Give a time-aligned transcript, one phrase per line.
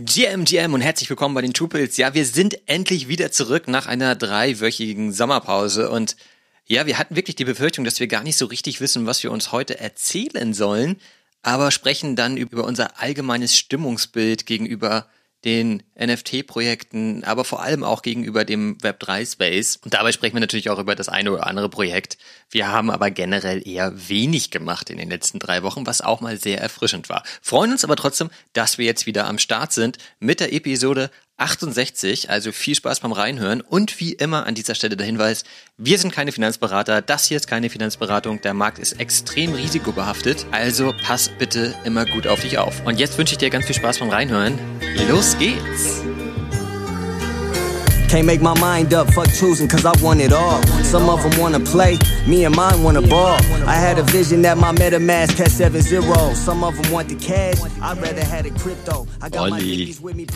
[0.00, 1.96] GM, GM und herzlich willkommen bei den Tupils.
[1.96, 6.14] Ja, wir sind endlich wieder zurück nach einer dreiwöchigen Sommerpause und
[6.66, 9.32] ja, wir hatten wirklich die Befürchtung, dass wir gar nicht so richtig wissen, was wir
[9.32, 11.00] uns heute erzählen sollen,
[11.42, 15.08] aber sprechen dann über unser allgemeines Stimmungsbild gegenüber
[15.48, 19.78] den NFT-Projekten, aber vor allem auch gegenüber dem Web3-Space.
[19.82, 22.18] Und dabei sprechen wir natürlich auch über das eine oder andere Projekt.
[22.50, 26.38] Wir haben aber generell eher wenig gemacht in den letzten drei Wochen, was auch mal
[26.38, 27.22] sehr erfrischend war.
[27.40, 32.30] Freuen uns aber trotzdem, dass wir jetzt wieder am Start sind mit der Episode 68.
[32.30, 35.44] Also viel Spaß beim Reinhören und wie immer an dieser Stelle der Hinweis,
[35.76, 40.92] wir sind keine Finanzberater, das hier ist keine Finanzberatung, der Markt ist extrem risikobehaftet, also
[41.04, 42.84] pass bitte immer gut auf dich auf.
[42.84, 44.58] Und jetzt wünsche ich dir ganz viel Spaß beim Reinhören.
[45.08, 46.02] Los geht's!
[48.08, 50.62] Can't make my mind up, fuck choosing, cause I want it all.
[50.82, 53.36] Some of them wanna play, me and mine wanna ball.
[53.66, 56.38] I had a vision that my MetaMask had seven zeros.
[56.38, 59.06] Some of them want the cash, I'd rather had a crypto.
[59.20, 59.58] I got my
[60.00, 60.26] with me,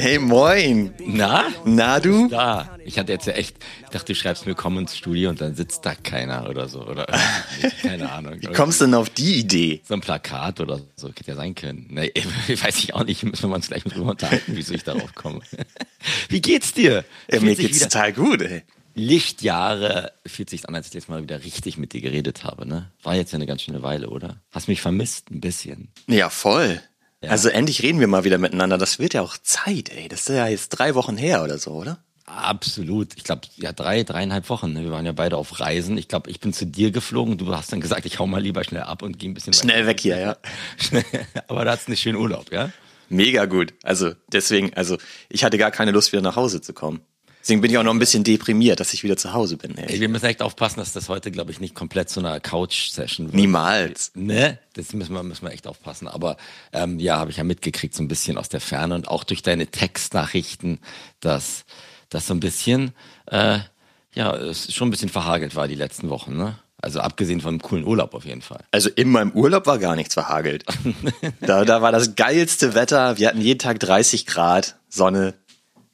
[0.00, 0.94] Hey, moin!
[0.98, 1.50] Na?
[1.66, 2.28] Na du?
[2.28, 2.78] Da.
[2.86, 5.54] Ich hatte jetzt ja echt, ich dachte, du schreibst mir komm ins Studio und dann
[5.54, 6.86] sitzt da keiner oder so.
[6.86, 7.06] Oder
[7.82, 8.36] keine Ahnung.
[8.40, 9.82] Wie kommst du denn auf die Idee?
[9.86, 11.86] So ein Plakat oder so, hätte ja sein können.
[11.90, 12.12] Nee,
[12.48, 15.40] weiß ich auch nicht, müssen wir uns gleich mit drüber unterhalten, wieso ich darauf komme.
[16.28, 17.04] Wie geht's dir?
[17.30, 18.62] Ja, mir geht's total gut, ey.
[18.94, 22.90] Lichtjahre fühlt sich an, als ich jetzt mal wieder richtig mit dir geredet habe, ne?
[23.02, 24.40] War jetzt ja eine ganz schöne Weile, oder?
[24.50, 25.88] Hast mich vermisst ein bisschen.
[26.08, 26.80] Ja, voll.
[27.22, 27.30] Ja.
[27.30, 28.76] Also endlich reden wir mal wieder miteinander.
[28.78, 30.08] Das wird ja auch Zeit, ey.
[30.08, 31.98] Das ist ja jetzt drei Wochen her oder so, oder?
[32.26, 33.16] Absolut.
[33.16, 34.72] Ich glaube, ja, drei, dreieinhalb Wochen.
[34.72, 34.82] ne?
[34.84, 35.96] Wir waren ja beide auf Reisen.
[35.96, 37.38] Ich glaube, ich bin zu dir geflogen.
[37.38, 39.86] Du hast dann gesagt, ich hau mal lieber schnell ab und geh ein bisschen Schnell
[39.86, 40.36] weg hier, ja.
[40.76, 41.04] Schnell.
[41.48, 42.70] Aber da hat's einen schönen Urlaub, ja?
[43.08, 43.74] Mega gut.
[43.82, 47.00] Also deswegen, also ich hatte gar keine Lust, wieder nach Hause zu kommen.
[47.40, 49.78] Deswegen bin ich auch noch ein bisschen deprimiert, dass ich wieder zu Hause bin.
[49.78, 53.28] Ey, wir müssen echt aufpassen, dass das heute, glaube ich, nicht komplett zu einer Couch-Session
[53.28, 53.36] wird.
[53.36, 54.12] Niemals.
[54.14, 54.58] Ne?
[54.74, 56.08] Das müssen wir, müssen wir echt aufpassen.
[56.08, 56.36] Aber
[56.74, 59.42] ähm, ja, habe ich ja mitgekriegt, so ein bisschen aus der Ferne und auch durch
[59.42, 60.80] deine Textnachrichten,
[61.20, 61.64] dass
[62.10, 62.92] das so ein bisschen,
[63.26, 63.60] äh,
[64.14, 66.58] ja, es schon ein bisschen verhagelt war die letzten Wochen, ne?
[66.80, 68.60] Also abgesehen von einem coolen Urlaub auf jeden Fall.
[68.70, 70.64] Also in meinem Urlaub war gar nichts verhagelt.
[71.40, 73.18] da, da war das geilste Wetter.
[73.18, 75.34] Wir hatten jeden Tag 30 Grad, Sonne,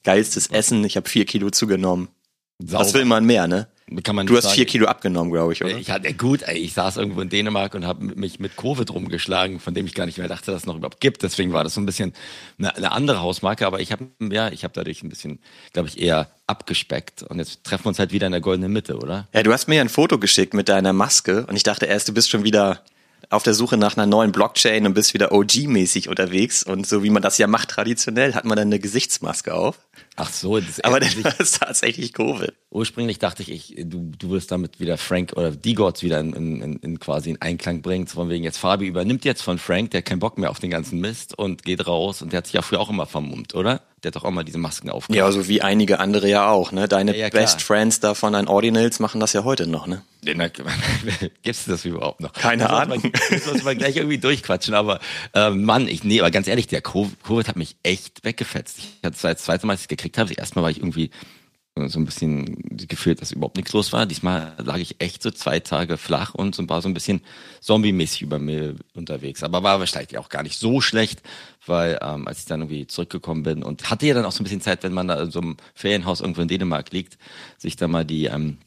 [0.02, 0.84] geilstes Essen.
[0.84, 2.08] Ich habe vier Kilo zugenommen.
[2.58, 3.66] Was will man mehr, ne?
[4.02, 4.54] Kann man Du hast sagen.
[4.54, 5.76] vier Kilo abgenommen, glaube ich, oder?
[5.76, 9.60] Ich hatte gut, ey, ich saß irgendwo in Dänemark und habe mich mit Covid rumgeschlagen,
[9.60, 11.22] von dem ich gar nicht mehr dachte, dass es noch überhaupt gibt.
[11.22, 12.14] Deswegen war das so ein bisschen
[12.58, 15.38] eine, eine andere Hausmarke, aber ich habe ja, ich habe dadurch ein bisschen,
[15.74, 17.24] glaube ich, eher abgespeckt.
[17.24, 19.28] Und jetzt treffen wir uns halt wieder in der goldenen Mitte, oder?
[19.34, 22.08] Ja, du hast mir ja ein Foto geschickt mit deiner Maske und ich dachte erst,
[22.08, 22.80] du bist schon wieder
[23.30, 27.10] auf der Suche nach einer neuen Blockchain und bist wieder OG-mäßig unterwegs und so wie
[27.10, 29.78] man das ja macht traditionell, hat man dann eine Gesichtsmaske auf.
[30.16, 32.52] Ach so, das Aber war es tatsächlich Covid.
[32.70, 36.32] Ursprünglich dachte ich, ich du, du wirst damit wieder Frank oder die Gods wieder in,
[36.34, 38.06] in, in quasi in Einklang bringen.
[38.06, 40.70] Von wegen jetzt Fabi übernimmt jetzt von Frank, der hat keinen Bock mehr auf den
[40.70, 43.82] ganzen Mist und geht raus und der hat sich ja früher auch immer vermummt, oder?
[44.02, 45.16] Der hat doch auch mal diese Masken aufgehabt.
[45.16, 46.88] Ja, so wie einige andere ja auch, ne?
[46.88, 47.28] Deine Ja, ja.
[47.30, 50.02] Best Friends da von deinen Ordinals machen das ja heute noch, ne?
[51.42, 52.32] Gibt's das überhaupt noch?
[52.32, 53.12] Keine Das Ahnung.
[53.30, 55.00] Das muss man gleich irgendwie durchquatschen, aber
[55.34, 58.78] ähm, Mann, ich nee, aber ganz ehrlich, der Covid, hat mich echt weggefetzt.
[58.78, 61.10] Ich hatte das zweite Mal, als ich gekriegt habe, das erste Mal war ich irgendwie
[61.76, 62.56] so ein bisschen
[62.86, 64.06] gefühlt, dass überhaupt nichts los war.
[64.06, 67.20] Diesmal lag ich echt so zwei Tage flach und so war so ein bisschen
[67.60, 69.42] zombie-mäßig über mir unterwegs.
[69.42, 71.22] Aber war wahrscheinlich auch gar nicht so schlecht,
[71.66, 74.44] weil ähm, als ich dann irgendwie zurückgekommen bin und hatte ja dann auch so ein
[74.44, 77.18] bisschen Zeit, wenn man da in so einem Ferienhaus irgendwo in Dänemark liegt,
[77.58, 78.58] sich da mal die ähm,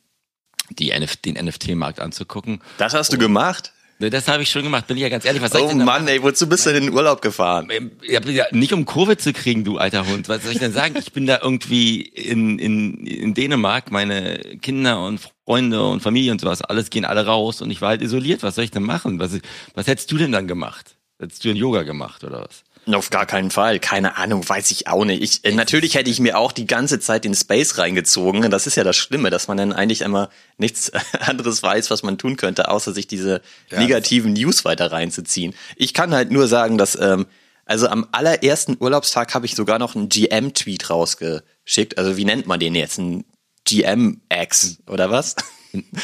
[0.69, 2.59] die NF den NFT-Markt anzugucken.
[2.77, 3.71] Das hast du gemacht?
[3.99, 5.41] Ne, Das habe ich schon gemacht, bin ich ja ganz ehrlich.
[5.41, 7.67] Was soll Oh denn Mann, ey, wozu bist du denn in den Urlaub gefahren?
[7.71, 8.19] ähm, Ja,
[8.51, 10.29] nicht um Covid zu kriegen, du alter Hund.
[10.29, 10.95] Was soll ich denn sagen?
[10.99, 16.41] Ich bin da irgendwie in, in, in Dänemark, meine Kinder und Freunde und Familie und
[16.41, 18.43] sowas, alles gehen alle raus und ich war halt isoliert.
[18.43, 19.19] Was soll ich denn machen?
[19.19, 19.31] Was,
[19.73, 20.95] was hättest du denn dann gemacht?
[21.19, 22.63] Hättest du ein Yoga gemacht oder was?
[22.93, 23.79] Auf gar keinen Fall.
[23.79, 25.21] Keine Ahnung, weiß ich auch nicht.
[25.21, 28.49] Ich, äh, natürlich hätte ich mir auch die ganze Zeit den Space reingezogen.
[28.49, 32.17] Das ist ja das Schlimme, dass man dann eigentlich immer nichts anderes weiß, was man
[32.17, 35.53] tun könnte, außer sich diese negativen News weiter reinzuziehen.
[35.75, 37.25] Ich kann halt nur sagen, dass, ähm,
[37.65, 41.97] also am allerersten Urlaubstag habe ich sogar noch einen GM-Tweet rausgeschickt.
[41.97, 42.97] Also wie nennt man den jetzt?
[42.99, 43.25] Ein
[43.65, 45.35] GM-X oder was?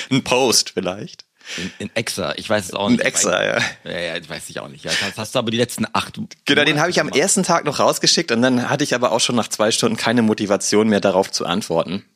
[0.10, 1.26] Ein Post vielleicht.
[1.58, 3.02] In, in Exa, ich weiß es auch nicht.
[3.02, 3.60] Exa, ja.
[3.84, 4.86] Ja, ja, weiß ich auch nicht.
[4.86, 6.20] Ja, das hast du aber die letzten acht.
[6.46, 9.12] Genau, den habe ich am Monate ersten Tag noch rausgeschickt und dann hatte ich aber
[9.12, 11.92] auch schon nach zwei Stunden keine Motivation mehr darauf zu antworten.
[11.92, 12.08] gemacht.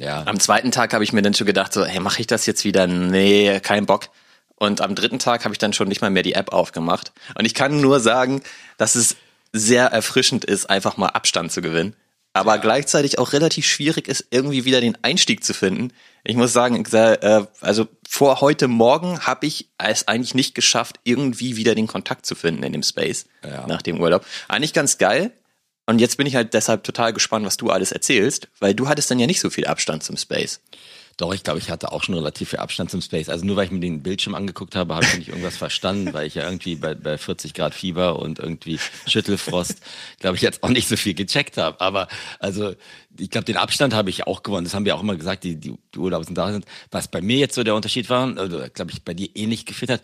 [0.00, 0.22] Ja.
[0.26, 2.64] Am zweiten Tag habe ich mir dann schon gedacht, so, hey, mache ich das jetzt
[2.64, 2.86] wieder?
[2.86, 4.08] Nee, kein Bock.
[4.54, 7.12] Und am dritten Tag habe ich dann schon nicht mal mehr die App aufgemacht.
[7.36, 8.42] Und ich kann nur sagen,
[8.76, 9.16] dass es
[9.52, 11.94] sehr erfrischend ist, einfach mal Abstand zu gewinnen.
[12.32, 15.92] aber gleichzeitig auch relativ schwierig ist, irgendwie wieder den Einstieg zu finden.
[16.28, 21.56] Ich muss sagen, äh, also vor heute Morgen habe ich es eigentlich nicht geschafft, irgendwie
[21.56, 23.66] wieder den Kontakt zu finden in dem Space Ja.
[23.66, 24.26] nach dem Urlaub.
[24.46, 25.32] Eigentlich ganz geil.
[25.86, 29.10] Und jetzt bin ich halt deshalb total gespannt, was du alles erzählst, weil du hattest
[29.10, 30.60] dann ja nicht so viel Abstand zum Space.
[31.18, 33.28] Doch, ich glaube, ich hatte auch schon relativ viel Abstand zum Space.
[33.28, 36.28] Also nur weil ich mir den Bildschirm angeguckt habe, habe ich nicht irgendwas verstanden, weil
[36.28, 39.80] ich ja irgendwie bei, bei 40 Grad Fieber und irgendwie Schüttelfrost,
[40.20, 41.80] glaube ich, jetzt auch nicht so viel gecheckt habe.
[41.80, 42.06] Aber
[42.38, 42.72] also
[43.18, 44.64] ich glaube, den Abstand habe ich auch gewonnen.
[44.64, 46.66] Das haben wir auch immer gesagt, die, die, die Urlauber sind da sind.
[46.92, 49.90] Was bei mir jetzt so der Unterschied war, oder glaube ich, bei dir ähnlich geführt
[49.90, 50.02] hat,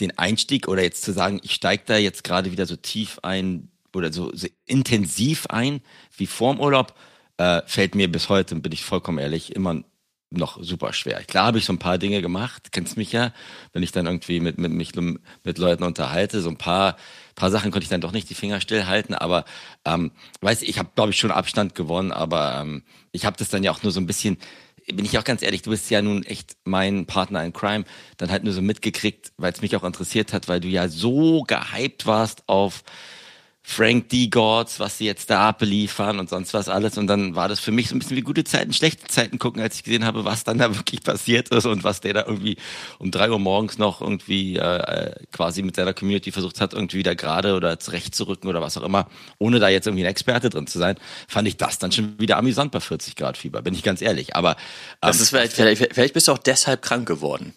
[0.00, 3.70] den Einstieg oder jetzt zu sagen, ich steige da jetzt gerade wieder so tief ein
[3.94, 5.80] oder so, so intensiv ein
[6.16, 6.94] wie vorm Urlaub,
[7.36, 9.84] äh, fällt mir bis heute, bin ich vollkommen ehrlich, immer
[10.30, 11.22] noch super schwer.
[11.24, 13.32] Klar habe ich so ein paar Dinge gemacht, kennst mich ja,
[13.72, 16.96] wenn ich dann irgendwie mit, mit mich mit Leuten unterhalte, so ein paar
[17.36, 19.44] paar Sachen konnte ich dann doch nicht die Finger stillhalten, aber
[19.84, 22.82] ähm, weiß ich habe glaube ich schon Abstand gewonnen, aber ähm,
[23.12, 24.38] ich habe das dann ja auch nur so ein bisschen
[24.86, 27.84] bin ich auch ganz ehrlich, du bist ja nun echt mein Partner in Crime,
[28.18, 31.42] dann halt nur so mitgekriegt, weil es mich auch interessiert hat, weil du ja so
[31.42, 32.84] gehypt warst auf
[33.68, 34.28] Frank D.
[34.28, 36.96] Gords, was sie jetzt da abliefern und sonst was alles.
[36.98, 39.60] Und dann war das für mich so ein bisschen wie gute Zeiten, schlechte Zeiten gucken,
[39.60, 42.58] als ich gesehen habe, was dann da wirklich passiert ist und was der da irgendwie
[43.00, 47.16] um drei Uhr morgens noch irgendwie äh, quasi mit seiner Community versucht hat, irgendwie wieder
[47.16, 49.08] gerade oder zurechtzurücken oder was auch immer,
[49.38, 50.94] ohne da jetzt irgendwie ein Experte drin zu sein,
[51.26, 54.36] fand ich das dann schon wieder amüsant bei 40 Grad Fieber, bin ich ganz ehrlich.
[54.36, 54.56] Aber ähm,
[55.00, 57.52] das ist vielleicht, vielleicht, vielleicht bist du auch deshalb krank geworden.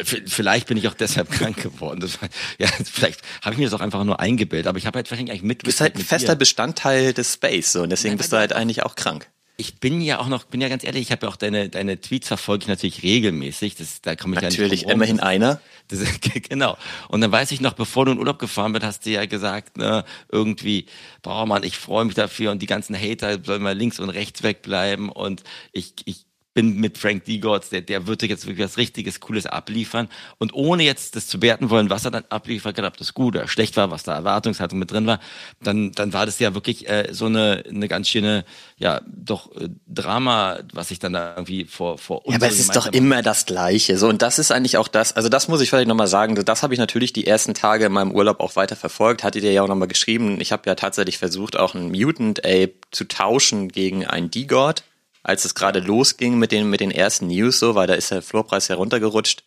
[0.00, 2.00] Vielleicht bin ich auch deshalb krank geworden.
[2.00, 2.28] Das war,
[2.58, 5.32] ja, vielleicht habe ich mir das auch einfach nur eingebildet, aber ich habe halt wahrscheinlich
[5.32, 5.62] eigentlich mit.
[5.62, 6.38] Du bist halt ein fester dir.
[6.38, 9.28] Bestandteil des Space so und deswegen ja, bist du halt eigentlich auch krank.
[9.60, 12.00] Ich bin ja auch noch, bin ja ganz ehrlich, ich habe ja auch deine deine
[12.00, 13.74] Tweets verfolge ich natürlich regelmäßig.
[13.74, 15.60] Das, da komme ich natürlich ja nicht immerhin einer.
[15.88, 15.98] Das,
[16.48, 16.78] genau.
[17.08, 19.78] Und dann weiß ich noch, bevor du in Urlaub gefahren bist, hast du ja gesagt,
[19.78, 20.86] ne, irgendwie,
[21.22, 24.44] boah Mann, ich freue mich dafür und die ganzen Hater sollen mal links und rechts
[24.44, 25.42] wegbleiben und
[25.72, 26.27] ich ich
[26.58, 30.08] bin mit Frank Digords, der, der würde jetzt wirklich was richtiges, cooles abliefern.
[30.38, 33.46] Und ohne jetzt das zu werten wollen, was er dann abliefert, ob das gut oder
[33.46, 35.20] schlecht war, was da Erwartungshaltung mit drin war,
[35.62, 38.44] dann, dann war das ja wirklich äh, so eine, eine ganz schöne,
[38.76, 42.34] ja, doch äh, Drama, was ich dann da irgendwie vor, vor uns.
[42.34, 43.96] Ja, aber es ist doch immer das Gleiche.
[43.96, 46.64] So, und das ist eigentlich auch das, also das muss ich vielleicht nochmal sagen, das
[46.64, 49.62] habe ich natürlich die ersten Tage in meinem Urlaub auch weiter verfolgt, hattet ihr ja
[49.62, 50.40] auch nochmal geschrieben.
[50.40, 54.82] Ich habe ja tatsächlich versucht, auch einen Mutant Ape zu tauschen gegen einen D-God
[55.28, 58.22] als es gerade losging mit den, mit den ersten News, so, weil da ist der
[58.22, 59.44] Floorpreis heruntergerutscht.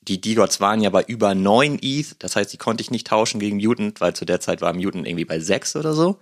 [0.00, 3.38] Die D-Gods waren ja bei über 9 ETH, das heißt, die konnte ich nicht tauschen
[3.38, 6.18] gegen Mutant, weil zu der Zeit war Mutant irgendwie bei 6 oder so.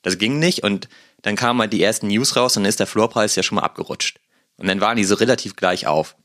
[0.00, 0.88] Das ging nicht und
[1.20, 3.64] dann kamen halt die ersten News raus und dann ist der Floorpreis ja schon mal
[3.64, 4.18] abgerutscht.
[4.56, 6.16] Und dann waren die so relativ gleich auf.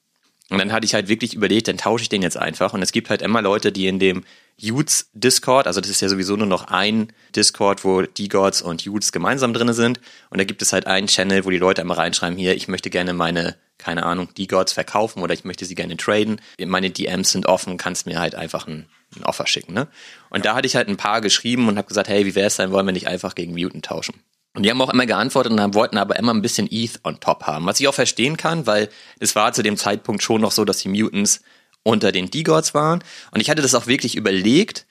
[0.49, 2.73] Und dann hatte ich halt wirklich überlegt, dann tausche ich den jetzt einfach.
[2.73, 4.23] Und es gibt halt immer Leute, die in dem
[4.61, 9.11] Utes Discord, also das ist ja sowieso nur noch ein Discord, wo D-Gods und Utes
[9.11, 9.99] gemeinsam drinne sind.
[10.29, 12.89] Und da gibt es halt einen Channel, wo die Leute immer reinschreiben, hier, ich möchte
[12.89, 16.39] gerne meine, keine Ahnung, D-Gods verkaufen oder ich möchte sie gerne traden.
[16.65, 19.87] Meine DMs sind offen, kannst mir halt einfach ein, ein Offer schicken, ne?
[20.29, 20.51] Und ja.
[20.51, 22.71] da hatte ich halt ein paar geschrieben und habe gesagt, hey, wie wäre es sein,
[22.71, 24.15] wollen wir nicht einfach gegen Mutant tauschen?
[24.53, 27.19] Und die haben auch immer geantwortet und haben, wollten aber immer ein bisschen ETH on
[27.19, 27.65] top haben.
[27.65, 28.89] Was ich auch verstehen kann, weil
[29.19, 31.41] es war zu dem Zeitpunkt schon noch so, dass die Mutants
[31.83, 33.03] unter den D-Gods waren.
[33.31, 34.87] Und ich hatte das auch wirklich überlegt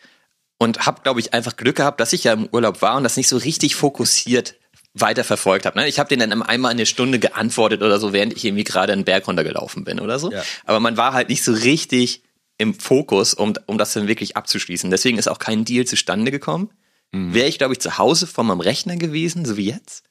[0.58, 3.16] und habe, glaube ich, einfach Glück gehabt, dass ich ja im Urlaub war und das
[3.16, 4.54] nicht so richtig fokussiert
[4.94, 5.78] weiter verfolgt habe.
[5.78, 5.88] Ne?
[5.88, 9.04] Ich habe den dann einmal eine Stunde geantwortet oder so, während ich irgendwie gerade einen
[9.04, 10.32] Berg runtergelaufen bin oder so.
[10.32, 10.42] Ja.
[10.64, 12.22] Aber man war halt nicht so richtig
[12.58, 14.90] im Fokus, um, um das dann wirklich abzuschließen.
[14.90, 16.70] Deswegen ist auch kein Deal zustande gekommen.
[17.12, 17.34] Mhm.
[17.34, 20.04] Wäre ich, glaube ich, zu Hause vor meinem Rechner gewesen, so wie jetzt,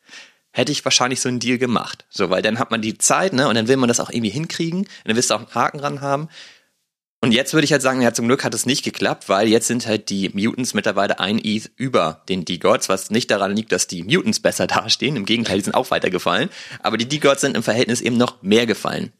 [0.51, 2.05] hätte ich wahrscheinlich so einen Deal gemacht.
[2.09, 4.29] So, weil dann hat man die Zeit, ne, und dann will man das auch irgendwie
[4.29, 6.29] hinkriegen, und dann willst du auch einen Haken ran haben.
[7.21, 9.65] Und jetzt würde ich halt sagen, ja, zum Glück hat es nicht geklappt, weil jetzt
[9.65, 13.87] sind halt die Mutants mittlerweile ein ETH über den D-Gods, was nicht daran liegt, dass
[13.87, 15.15] die Mutants besser dastehen.
[15.15, 16.49] Im Gegenteil, die sind auch weitergefallen.
[16.81, 19.11] Aber die D-Gods sind im Verhältnis eben noch mehr gefallen.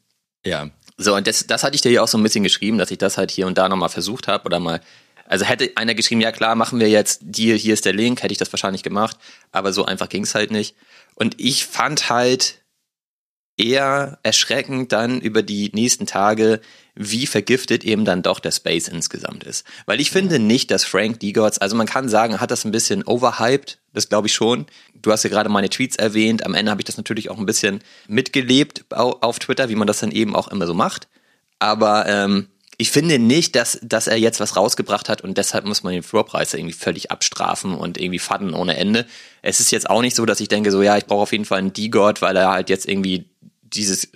[0.44, 0.70] Ja.
[0.96, 2.98] So, und das, das hatte ich dir ja auch so ein bisschen geschrieben, dass ich
[2.98, 4.80] das halt hier und da nochmal versucht habe oder mal.
[5.28, 8.32] Also hätte einer geschrieben, ja klar, machen wir jetzt Deal, hier ist der Link, hätte
[8.32, 9.16] ich das wahrscheinlich gemacht.
[9.52, 10.76] Aber so einfach ging es halt nicht.
[11.14, 12.62] Und ich fand halt
[13.56, 16.60] eher erschreckend dann über die nächsten Tage,
[16.94, 19.66] wie vergiftet eben dann doch der Space insgesamt ist.
[19.86, 23.02] Weil ich finde nicht, dass Frank Digotz, also man kann sagen, hat das ein bisschen
[23.04, 24.66] overhyped, das glaube ich schon.
[24.94, 27.46] Du hast ja gerade meine Tweets erwähnt, am Ende habe ich das natürlich auch ein
[27.46, 31.08] bisschen mitgelebt auf Twitter, wie man das dann eben auch immer so macht.
[31.58, 35.82] Aber ähm, ich finde nicht, dass, dass er jetzt was rausgebracht hat und deshalb muss
[35.82, 39.06] man den Floorpreis irgendwie völlig abstrafen und irgendwie fadden ohne Ende.
[39.42, 41.46] Es ist jetzt auch nicht so, dass ich denke, so ja, ich brauche auf jeden
[41.46, 43.30] Fall einen D-God, weil er halt jetzt irgendwie
[43.62, 44.08] dieses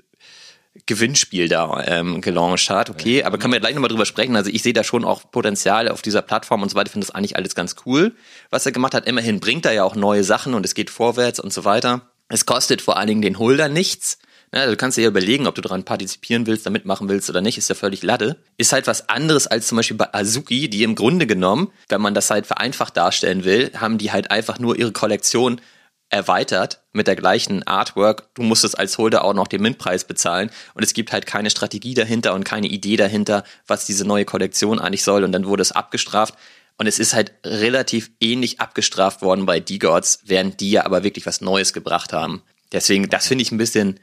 [0.86, 2.90] Gewinnspiel da ähm, gelauncht hat.
[2.90, 4.36] Okay, aber können wir gleich nochmal drüber sprechen.
[4.36, 6.86] Also ich sehe da schon auch Potenzial auf dieser Plattform und so weiter.
[6.86, 8.14] Ich finde das eigentlich alles ganz cool,
[8.50, 9.06] was er gemacht hat.
[9.06, 12.02] Immerhin bringt er ja auch neue Sachen und es geht vorwärts und so weiter.
[12.28, 14.18] Es kostet vor allen Dingen den Holder nichts.
[14.52, 17.40] Ja, du kannst dir ja überlegen, ob du daran partizipieren willst, da mitmachen willst oder
[17.40, 18.36] nicht, ist ja völlig Latte.
[18.56, 22.14] Ist halt was anderes als zum Beispiel bei Azuki, die im Grunde genommen, wenn man
[22.14, 25.60] das halt vereinfacht darstellen will, haben die halt einfach nur ihre Kollektion
[26.08, 28.34] erweitert mit der gleichen Artwork.
[28.34, 31.94] Du musstest als Holder auch noch den Mintpreis bezahlen und es gibt halt keine Strategie
[31.94, 35.70] dahinter und keine Idee dahinter, was diese neue Kollektion eigentlich soll und dann wurde es
[35.70, 36.34] abgestraft.
[36.76, 41.26] Und es ist halt relativ ähnlich abgestraft worden bei D-Gods, während die ja aber wirklich
[41.26, 42.42] was Neues gebracht haben.
[42.72, 44.00] Deswegen, das finde ich ein bisschen,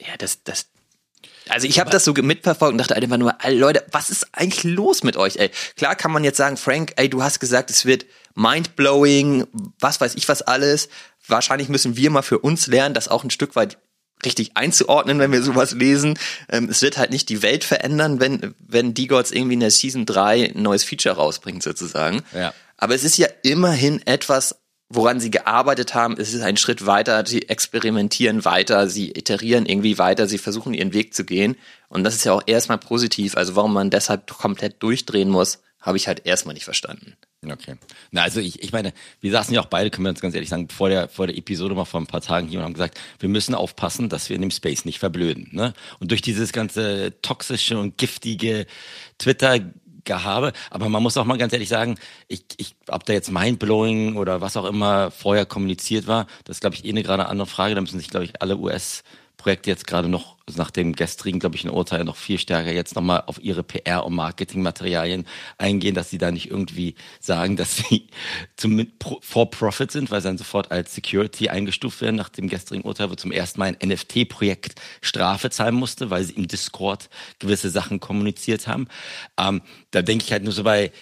[0.00, 0.66] ja, das, das,
[1.48, 5.02] also ich habe das so mitverfolgt und dachte einfach nur, Leute, was ist eigentlich los
[5.02, 5.50] mit euch, ey?
[5.76, 9.46] Klar kann man jetzt sagen, Frank, ey, du hast gesagt, es wird mindblowing,
[9.80, 10.88] was weiß ich was alles.
[11.26, 13.78] Wahrscheinlich müssen wir mal für uns lernen, das auch ein Stück weit
[14.24, 16.18] richtig einzuordnen, wenn wir sowas lesen.
[16.48, 20.06] Ähm, es wird halt nicht die Welt verändern, wenn, wenn D-Gods irgendwie in der Season
[20.06, 22.22] 3 ein neues Feature rausbringt, sozusagen.
[22.34, 22.54] Ja.
[22.76, 24.56] Aber es ist ja immerhin etwas,
[24.88, 26.16] woran sie gearbeitet haben.
[26.18, 30.92] Es ist ein Schritt weiter, sie experimentieren weiter, sie iterieren irgendwie weiter, sie versuchen ihren
[30.92, 31.56] Weg zu gehen.
[31.88, 33.36] Und das ist ja auch erstmal positiv.
[33.36, 37.16] Also warum man deshalb komplett durchdrehen muss, habe ich halt erstmal nicht verstanden.
[37.44, 37.76] Okay.
[38.10, 40.48] Na, also ich, ich meine, wir saßen ja auch beide, können wir uns ganz ehrlich
[40.48, 42.98] sagen, vor der, vor der Episode mal vor ein paar Tagen hier und haben gesagt,
[43.20, 45.50] wir müssen aufpassen, dass wir in dem Space nicht verblöden.
[45.52, 45.74] Ne?
[46.00, 48.66] Und durch dieses ganze toxische und giftige
[49.18, 49.60] Twitter
[50.06, 50.52] Gehabe.
[50.70, 51.98] Aber man muss auch mal ganz ehrlich sagen,
[52.28, 56.60] ich, ich, ob da jetzt Mindblowing oder was auch immer vorher kommuniziert war, das ist,
[56.62, 57.74] glaube ich, eh eine gerade andere Frage.
[57.74, 59.02] Da müssen sich, glaube ich, alle US-
[59.36, 62.70] Projekte jetzt gerade noch also nach dem gestrigen, glaube ich, ein Urteil noch viel stärker
[62.70, 65.26] jetzt nochmal auf ihre PR- und Marketingmaterialien
[65.58, 68.06] eingehen, dass sie da nicht irgendwie sagen, dass sie
[68.56, 68.86] zum
[69.22, 73.10] for Profit sind, weil sie dann sofort als Security eingestuft werden nach dem gestrigen Urteil,
[73.10, 77.08] wo zum ersten Mal ein NFT-Projekt Strafe zahlen musste, weil sie im Discord
[77.40, 78.86] gewisse Sachen kommuniziert haben.
[79.36, 80.92] Ähm, da denke ich halt nur so bei,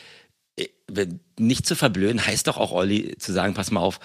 [0.57, 1.07] äh,
[1.39, 4.01] nicht zu verblöden, heißt doch auch, Olli, zu sagen, pass mal auf,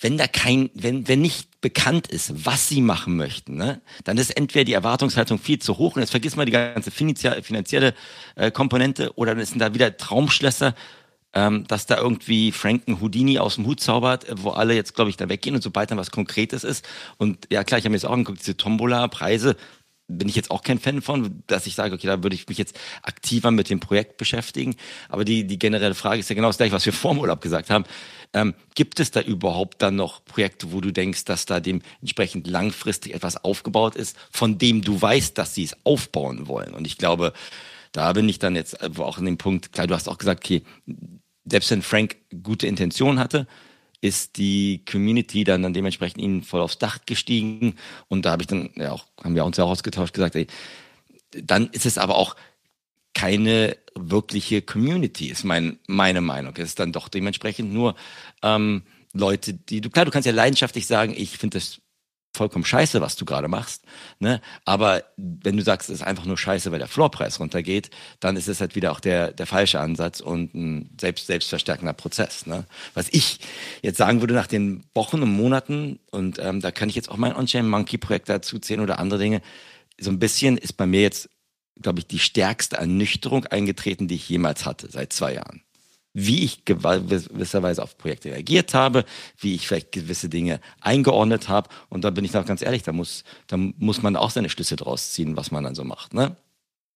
[0.00, 4.30] wenn da kein, wenn, wenn nicht bekannt ist, was sie machen möchten, ne, dann ist
[4.30, 7.94] entweder die Erwartungshaltung viel zu hoch und jetzt vergisst man die ganze finanzielle
[8.36, 10.74] äh, Komponente oder dann sind da wieder Traumschlösser,
[11.34, 15.16] ähm, dass da irgendwie Franken Houdini aus dem Hut zaubert, wo alle jetzt, glaube ich,
[15.16, 16.86] da weggehen und sobald dann was Konkretes ist
[17.16, 19.56] und ja klar, ich habe mir jetzt auch angeguckt, diese Tombola-Preise,
[20.08, 22.56] bin ich jetzt auch kein Fan von, dass ich sage, okay, da würde ich mich
[22.56, 24.74] jetzt aktiver mit dem Projekt beschäftigen.
[25.10, 27.42] Aber die, die generelle Frage ist ja genau das gleiche, was wir vor dem Urlaub
[27.42, 27.84] gesagt haben.
[28.34, 33.14] Ähm, gibt es da überhaupt dann noch Projekte, wo du denkst, dass da dementsprechend langfristig
[33.14, 36.74] etwas aufgebaut ist, von dem du weißt, dass sie es aufbauen wollen?
[36.74, 37.32] Und ich glaube,
[37.92, 40.62] da bin ich dann jetzt auch in dem Punkt, klar, du hast auch gesagt, okay,
[41.44, 43.46] selbst wenn Frank gute Intentionen hatte,
[44.00, 47.74] ist die Community dann, dann dementsprechend ihnen voll aufs Dach gestiegen.
[48.08, 50.46] Und da habe ich dann, ja auch, haben wir uns ja auch ausgetauscht, gesagt, ey,
[51.30, 52.36] dann ist es aber auch
[53.18, 56.54] keine wirkliche Community, ist mein, meine Meinung.
[56.56, 57.96] Es ist dann doch dementsprechend nur
[58.44, 58.82] ähm,
[59.12, 61.80] Leute, die du, klar, du kannst ja leidenschaftlich sagen, ich finde das
[62.32, 63.82] vollkommen scheiße, was du gerade machst.
[64.20, 64.40] Ne?
[64.64, 68.46] Aber wenn du sagst, es ist einfach nur scheiße, weil der Floorpreis runtergeht, dann ist
[68.46, 72.46] es halt wieder auch der, der falsche Ansatz und ein selbst, selbstverstärkender Prozess.
[72.46, 72.66] Ne?
[72.94, 73.40] Was ich
[73.82, 77.16] jetzt sagen würde nach den Wochen und Monaten, und ähm, da kann ich jetzt auch
[77.16, 79.42] mein On-Chain Monkey-Projekt dazu zählen oder andere Dinge,
[79.98, 81.28] so ein bisschen ist bei mir jetzt,
[81.80, 85.62] glaube ich, die stärkste Ernüchterung eingetreten, die ich jemals hatte, seit zwei Jahren
[86.14, 89.04] wie ich gewisserweise auf Projekte reagiert habe,
[89.38, 91.68] wie ich vielleicht gewisse Dinge eingeordnet habe.
[91.88, 94.76] Und da bin ich auch ganz ehrlich, da muss, da muss man auch seine Schlüsse
[94.76, 96.14] draus ziehen, was man dann so macht.
[96.14, 96.36] Ne?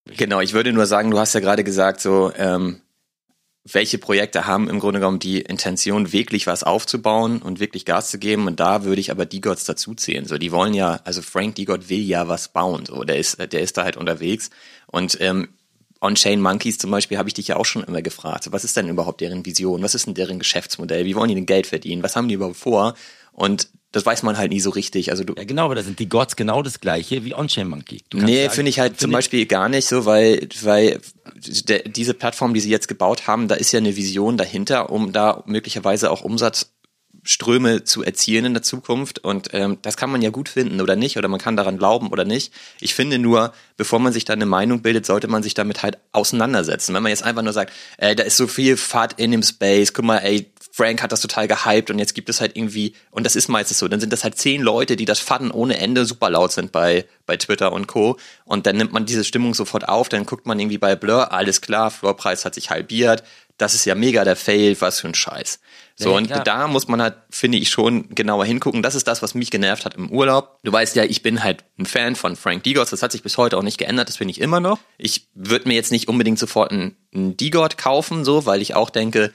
[0.05, 2.81] Genau, ich würde nur sagen, du hast ja gerade gesagt, so ähm,
[3.65, 8.19] welche Projekte haben im Grunde genommen die Intention, wirklich was aufzubauen und wirklich Gas zu
[8.19, 8.47] geben.
[8.47, 10.25] Und da würde ich aber D-Gods dazu zählen.
[10.25, 12.85] So, die wollen ja, also Frank D-God will ja was bauen.
[12.85, 14.49] So, der ist, der ist da halt unterwegs.
[14.87, 15.47] Und ähm,
[16.01, 18.51] On-Chain Monkeys zum Beispiel habe ich dich ja auch schon immer gefragt.
[18.51, 19.81] Was ist denn überhaupt deren Vision?
[19.81, 21.05] Was ist denn deren Geschäftsmodell?
[21.05, 22.03] Wie wollen die denn Geld verdienen?
[22.03, 22.95] Was haben die überhaupt vor?
[23.31, 25.11] Und das weiß man halt nie so richtig.
[25.11, 28.03] Also du ja, genau, aber da sind die Gods genau das gleiche wie On-Chain Monkey.
[28.13, 30.99] Nee, finde ich halt zum Beispiel gar nicht so, weil, weil
[31.67, 35.13] der, diese Plattform, die sie jetzt gebaut haben, da ist ja eine Vision dahinter, um
[35.13, 36.71] da möglicherweise auch Umsatz
[37.23, 39.19] Ströme zu erzielen in der Zukunft.
[39.19, 42.09] Und ähm, das kann man ja gut finden oder nicht, oder man kann daran glauben
[42.09, 42.51] oder nicht.
[42.81, 45.97] Ich finde nur, bevor man sich da eine Meinung bildet, sollte man sich damit halt
[46.11, 46.93] auseinandersetzen.
[46.93, 49.93] Wenn man jetzt einfach nur sagt, ey, da ist so viel Fahrt in dem Space,
[49.93, 53.27] guck mal, ey, Frank hat das total gehypt und jetzt gibt es halt irgendwie, und
[53.27, 56.03] das ist meistens so, dann sind das halt zehn Leute, die das Faden ohne Ende
[56.03, 58.17] super laut sind bei, bei Twitter und Co.
[58.43, 61.61] Und dann nimmt man diese Stimmung sofort auf, dann guckt man irgendwie bei Blur, alles
[61.61, 63.23] klar, Floorpreis hat sich halbiert,
[63.57, 65.59] das ist ja mega der Fail, was für ein Scheiß.
[65.95, 66.43] So, ja, und klar.
[66.43, 68.81] da muss man halt, finde ich, schon genauer hingucken.
[68.81, 70.57] Das ist das, was mich genervt hat im Urlaub.
[70.63, 72.89] Du weißt ja, ich bin halt ein Fan von Frank Digos.
[72.89, 74.09] Das hat sich bis heute auch nicht geändert.
[74.09, 74.79] Das finde ich immer noch.
[74.97, 78.89] Ich würde mir jetzt nicht unbedingt sofort einen, einen Digord kaufen, so, weil ich auch
[78.89, 79.31] denke,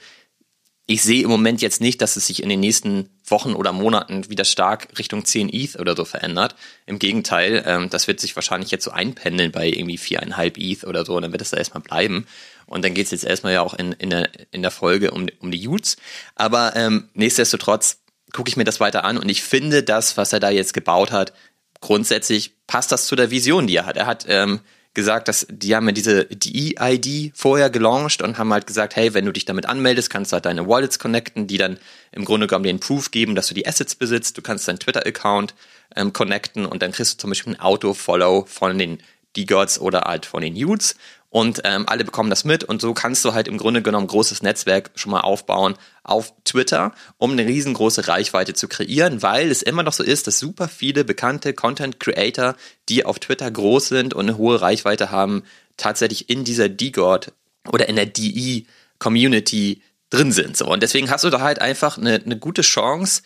[0.89, 4.27] ich sehe im Moment jetzt nicht, dass es sich in den nächsten Wochen oder Monaten
[4.27, 6.55] wieder stark Richtung 10 ETH oder so verändert.
[6.87, 11.05] Im Gegenteil, ähm, das wird sich wahrscheinlich jetzt so einpendeln bei irgendwie viereinhalb ETH oder
[11.05, 12.25] so und dann wird es da erstmal bleiben.
[12.65, 15.27] Und dann geht es jetzt erstmal ja auch in, in, der, in der Folge um,
[15.37, 15.97] um die Utes.
[16.33, 17.99] Aber ähm, nichtsdestotrotz
[18.33, 21.11] gucke ich mir das weiter an und ich finde das, was er da jetzt gebaut
[21.11, 21.33] hat,
[21.81, 23.95] grundsätzlich passt das zu der Vision, die er hat.
[23.95, 24.61] Er hat ähm,
[24.93, 29.25] gesagt, dass die haben ja diese DE-ID vorher gelauncht und haben halt gesagt, hey, wenn
[29.25, 31.77] du dich damit anmeldest, kannst du halt deine Wallets connecten, die dann
[32.11, 34.37] im Grunde genommen den Proof geben, dass du die Assets besitzt.
[34.37, 35.53] Du kannst deinen Twitter-Account
[35.95, 38.99] ähm, connecten und dann kriegst du zum Beispiel ein Auto-Follow von den
[39.35, 40.95] D-Gods oder halt von den Nudes
[41.29, 44.09] und ähm, alle bekommen das mit und so kannst du halt im Grunde genommen ein
[44.09, 49.61] großes Netzwerk schon mal aufbauen auf Twitter, um eine riesengroße Reichweite zu kreieren, weil es
[49.61, 52.55] immer noch so ist, dass super viele bekannte Content Creator,
[52.89, 55.43] die auf Twitter groß sind und eine hohe Reichweite haben,
[55.77, 57.31] tatsächlich in dieser D-God
[57.71, 58.65] oder in der DE
[58.97, 60.57] Community drin sind.
[60.57, 60.65] So.
[60.65, 63.21] Und deswegen hast du da halt einfach eine, eine gute Chance,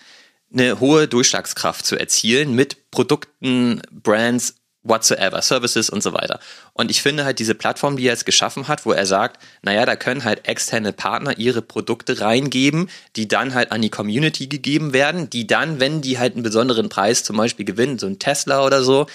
[0.51, 6.39] eine hohe Durchschlagskraft zu erzielen mit Produkten, Brands whatsoever, Services und so weiter.
[6.73, 9.85] Und ich finde halt diese Plattform, die er jetzt geschaffen hat, wo er sagt, naja,
[9.85, 14.93] da können halt externe Partner ihre Produkte reingeben, die dann halt an die Community gegeben
[14.93, 18.65] werden, die dann, wenn die halt einen besonderen Preis zum Beispiel gewinnen, so ein Tesla
[18.65, 19.07] oder so,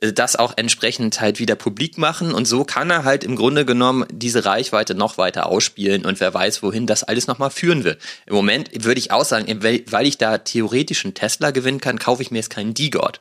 [0.00, 3.64] äh, das auch entsprechend halt wieder publik machen und so kann er halt im Grunde
[3.64, 8.00] genommen diese Reichweite noch weiter ausspielen und wer weiß, wohin das alles nochmal führen wird.
[8.26, 12.22] Im Moment würde ich auch sagen, weil ich da theoretisch einen Tesla gewinnen kann, kaufe
[12.22, 13.20] ich mir jetzt keinen D-God.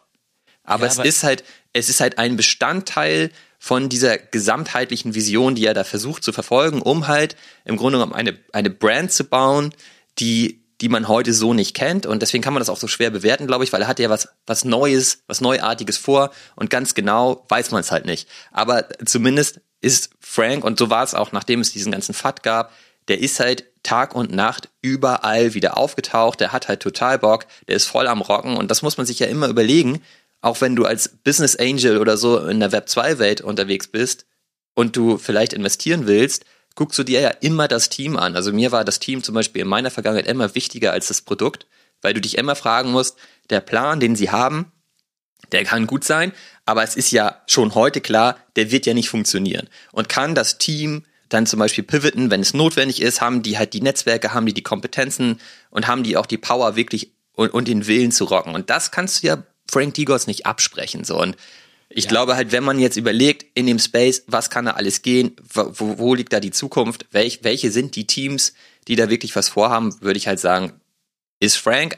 [0.70, 5.66] Aber ja, es ist halt, es ist halt ein Bestandteil von dieser gesamtheitlichen Vision, die
[5.66, 7.36] er da versucht zu verfolgen, um halt
[7.66, 9.74] im Grunde genommen eine, eine Brand zu bauen,
[10.18, 12.06] die, die man heute so nicht kennt.
[12.06, 14.10] Und deswegen kann man das auch so schwer bewerten, glaube ich, weil er hat ja
[14.10, 18.30] was, was Neues, was Neuartiges vor und ganz genau weiß man es halt nicht.
[18.52, 22.72] Aber zumindest ist Frank, und so war es auch, nachdem es diesen ganzen FAT gab,
[23.10, 27.76] der ist halt Tag und Nacht überall wieder aufgetaucht, der hat halt total Bock, der
[27.76, 30.02] ist voll am Rocken und das muss man sich ja immer überlegen,
[30.42, 34.26] auch wenn du als Business Angel oder so in der Web 2 Welt unterwegs bist
[34.74, 38.36] und du vielleicht investieren willst, guckst du dir ja immer das Team an.
[38.36, 41.68] Also mir war das Team zum Beispiel in meiner Vergangenheit immer wichtiger als das Produkt,
[42.02, 43.18] weil du dich immer fragen musst,
[43.50, 44.72] der Plan, den sie haben,
[45.52, 46.32] der kann gut sein,
[46.66, 49.68] aber es ist ja schon heute klar, der wird ja nicht funktionieren.
[49.92, 53.74] Und kann das Team dann zum Beispiel pivoten, wenn es notwendig ist, haben die halt
[53.74, 57.68] die Netzwerke, haben die die Kompetenzen und haben die auch die Power wirklich und, und
[57.68, 58.56] den Willen zu rocken.
[58.56, 61.04] Und das kannst du ja Frank Digos nicht absprechen.
[61.04, 61.20] So.
[61.20, 61.36] Und
[61.90, 62.10] ich ja.
[62.10, 65.98] glaube halt, wenn man jetzt überlegt, in dem Space, was kann da alles gehen, wo,
[65.98, 68.54] wo liegt da die Zukunft, welch, welche sind die Teams,
[68.88, 70.74] die da wirklich was vorhaben, würde ich halt sagen,
[71.40, 71.98] ist Frank,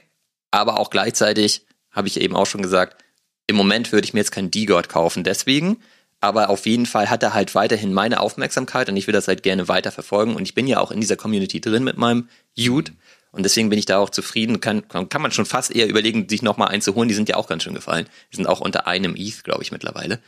[0.50, 3.04] aber auch gleichzeitig, habe ich eben auch schon gesagt,
[3.48, 5.78] im Moment würde ich mir jetzt keinen D-God kaufen, deswegen,
[6.22, 9.44] aber auf jeden Fall hat er halt weiterhin meine Aufmerksamkeit und ich will das halt
[9.44, 12.92] gerne weiter verfolgen und ich bin ja auch in dieser Community drin mit meinem Jude
[13.32, 14.60] und deswegen bin ich da auch zufrieden.
[14.60, 17.08] Kann, kann man schon fast eher überlegen, sich nochmal einzuholen.
[17.08, 18.08] Die sind ja auch ganz schön gefallen.
[18.32, 20.20] Die sind auch unter einem ETH, glaube ich, mittlerweile.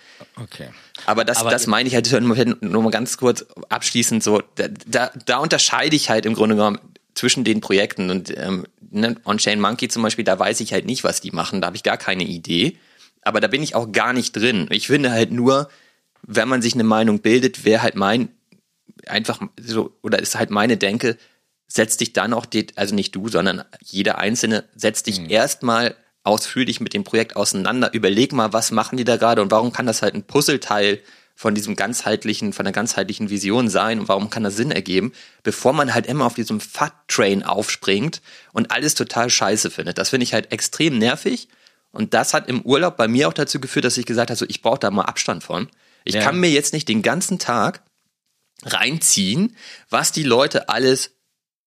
[0.42, 0.70] Okay.
[1.06, 2.10] Aber das, Aber das meine ich halt
[2.62, 4.42] nur mal ganz kurz abschließend so.
[4.56, 6.80] Da, da, da unterscheide ich halt im Grunde genommen
[7.14, 8.10] zwischen den Projekten.
[8.10, 11.60] Und ähm, ne, On-Chain Monkey zum Beispiel, da weiß ich halt nicht, was die machen.
[11.60, 12.78] Da habe ich gar keine Idee.
[13.22, 14.68] Aber da bin ich auch gar nicht drin.
[14.72, 15.70] Ich finde halt nur,
[16.22, 18.30] wenn man sich eine Meinung bildet, wäre halt mein,
[19.08, 21.18] einfach so, oder ist halt meine Denke,
[21.74, 25.30] setz dich dann auch, also nicht du, sondern jeder Einzelne, setzt dich mhm.
[25.32, 29.74] erstmal ausführlich mit dem Projekt auseinander, überleg mal, was machen die da gerade und warum
[29.74, 31.02] kann das halt ein Puzzleteil
[31.34, 35.74] von diesem ganzheitlichen, von der ganzheitlichen Vision sein und warum kann das Sinn ergeben, bevor
[35.74, 39.98] man halt immer auf diesem Fat-Train aufspringt und alles total scheiße findet.
[39.98, 41.48] Das finde ich halt extrem nervig
[41.92, 44.46] und das hat im Urlaub bei mir auch dazu geführt, dass ich gesagt habe, so,
[44.48, 45.70] ich brauche da mal Abstand von.
[46.04, 46.22] Ich ja.
[46.22, 47.82] kann mir jetzt nicht den ganzen Tag
[48.64, 49.56] reinziehen,
[49.90, 51.16] was die Leute alles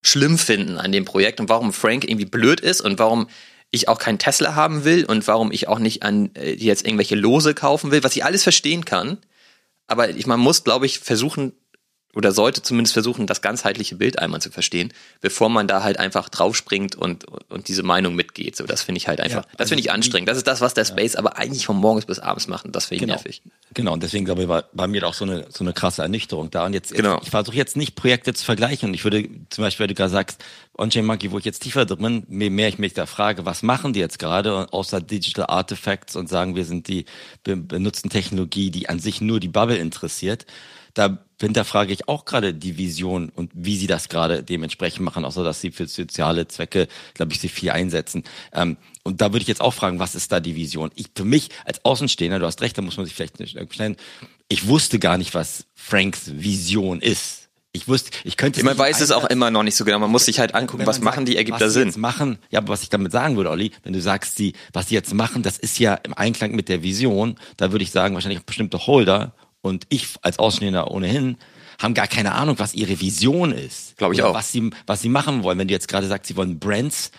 [0.06, 3.28] schlimm finden an dem Projekt und warum Frank irgendwie blöd ist und warum
[3.70, 7.16] ich auch keinen Tesla haben will und warum ich auch nicht an äh, jetzt irgendwelche
[7.16, 9.18] Lose kaufen will, was ich alles verstehen kann.
[9.88, 11.52] Aber ich, man muss, glaube ich, versuchen,
[12.16, 16.30] oder sollte zumindest versuchen, das ganzheitliche Bild einmal zu verstehen, bevor man da halt einfach
[16.30, 18.56] draufspringt und, und diese Meinung mitgeht.
[18.56, 20.26] So, das finde ich halt einfach, ja, also das finde ich anstrengend.
[20.26, 21.18] Das ist das, was der Space ja.
[21.18, 23.14] aber eigentlich von morgens bis abends macht und das finde ich genau.
[23.16, 23.42] nervig.
[23.74, 26.50] Genau, und deswegen glaube ich, war bei mir auch so eine, so eine krasse Ernüchterung
[26.50, 26.64] da.
[26.64, 27.20] Und jetzt, genau.
[27.22, 28.88] ich versuche jetzt nicht Projekte zu vergleichen.
[28.88, 30.42] Und ich würde zum Beispiel, wenn du gerade sagst,
[30.78, 33.92] On-Chain Monkey, wo ich jetzt tiefer drin, je mehr ich mich da frage, was machen
[33.92, 37.04] die jetzt gerade, außer Digital Artifacts und sagen, wir sind die,
[37.44, 40.46] wir benutzen Technologie, die an sich nur die Bubble interessiert
[40.96, 45.44] da hinterfrage ich auch gerade die Vision und wie sie das gerade dementsprechend machen, außer
[45.44, 48.24] dass sie für soziale Zwecke, glaube ich, sie viel einsetzen.
[48.54, 50.90] Ähm, und da würde ich jetzt auch fragen, was ist da die Vision?
[50.94, 53.96] Ich, für mich als Außenstehender, du hast recht, da muss man sich vielleicht nicht stellen.
[54.48, 57.50] Ich wusste gar nicht, was Franks Vision ist.
[57.72, 58.64] Ich wusste, ich könnte.
[58.64, 59.98] Man weiß es auch immer noch nicht so genau.
[59.98, 61.92] Man muss sich halt angucken, was machen die, ergibt da Sinn.
[61.98, 64.94] Machen, ja, aber was ich damit sagen würde, Olli, wenn du sagst, die, was die
[64.94, 67.38] jetzt machen, das ist ja im Einklang mit der Vision.
[67.58, 69.34] Da würde ich sagen, wahrscheinlich bestimmte Holder
[69.66, 71.36] und ich als Ausstehender ohnehin
[71.78, 73.96] haben gar keine Ahnung, was ihre Vision ist.
[73.96, 74.34] Glaube ich auch.
[74.34, 75.58] Was sie, was sie machen wollen.
[75.58, 77.10] Wenn du jetzt gerade sagst, sie wollen Brands,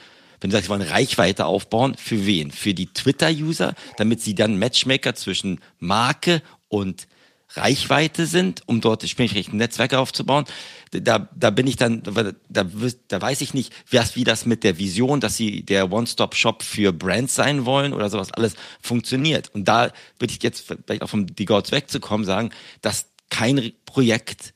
[0.41, 2.51] wenn du sagst, sie wollen Reichweite aufbauen, für wen?
[2.51, 7.07] Für die Twitter-User, damit sie dann Matchmaker zwischen Marke und
[7.53, 10.45] Reichweite sind, um dort entsprechend Netzwerke aufzubauen.
[10.91, 14.77] Da, da bin ich dann, da, da, weiß ich nicht, was, wie das mit der
[14.77, 19.53] Vision, dass sie der One-Stop-Shop für Brands sein wollen oder sowas alles funktioniert.
[19.53, 24.53] Und da würde ich jetzt vielleicht auch vom Die Gods wegzukommen sagen, dass kein Projekt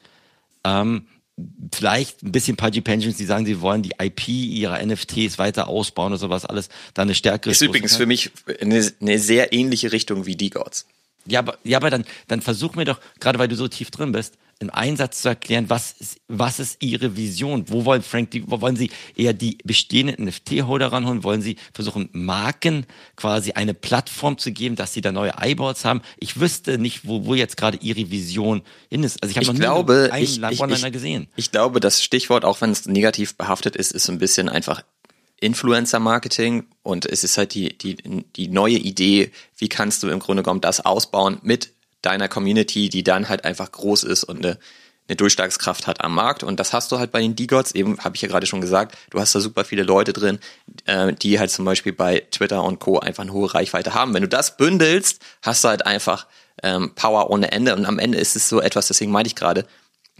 [0.63, 1.08] ähm,
[1.73, 6.12] vielleicht ein bisschen Pudgy Pensions, die sagen, sie wollen die IP ihrer NFTs weiter ausbauen
[6.12, 7.51] oder sowas alles, da eine stärkere.
[7.51, 10.86] Ist übrigens für mich eine, eine sehr ähnliche Richtung wie die Gods.
[11.25, 14.12] Ja, aber, ja, aber dann, dann versuch mir doch, gerade weil du so tief drin
[14.12, 17.65] bist, in Einsatz zu erklären, was ist, was ist Ihre Vision?
[17.67, 21.23] Wo wollen Frank, die, wo wollen Sie eher die bestehenden NFT-Holder ranholen?
[21.23, 26.01] Wollen Sie versuchen, Marken quasi eine Plattform zu geben, dass Sie da neue Eyeballs haben?
[26.19, 29.21] Ich wüsste nicht, wo, wo jetzt gerade Ihre Vision hin ist.
[29.23, 31.27] Also ich habe noch glaube, nie einen ich, ich, gesehen.
[31.36, 34.84] Ich glaube, das Stichwort, auch wenn es negativ behaftet ist, ist so ein bisschen einfach
[35.41, 37.97] Influencer-Marketing und es ist halt die, die,
[38.36, 43.04] die neue Idee, wie kannst du im Grunde genommen das ausbauen mit deiner Community, die
[43.04, 44.58] dann halt einfach groß ist und eine,
[45.08, 46.43] eine Durchschlagskraft hat am Markt.
[46.43, 48.95] Und das hast du halt bei den D-Gods, eben habe ich ja gerade schon gesagt,
[49.10, 50.39] du hast da super viele Leute drin,
[50.86, 52.99] äh, die halt zum Beispiel bei Twitter und Co.
[52.99, 54.13] einfach eine hohe Reichweite haben.
[54.13, 56.27] Wenn du das bündelst, hast du halt einfach
[56.63, 57.75] ähm, Power ohne Ende.
[57.75, 59.65] Und am Ende ist es so etwas, deswegen meinte ich gerade,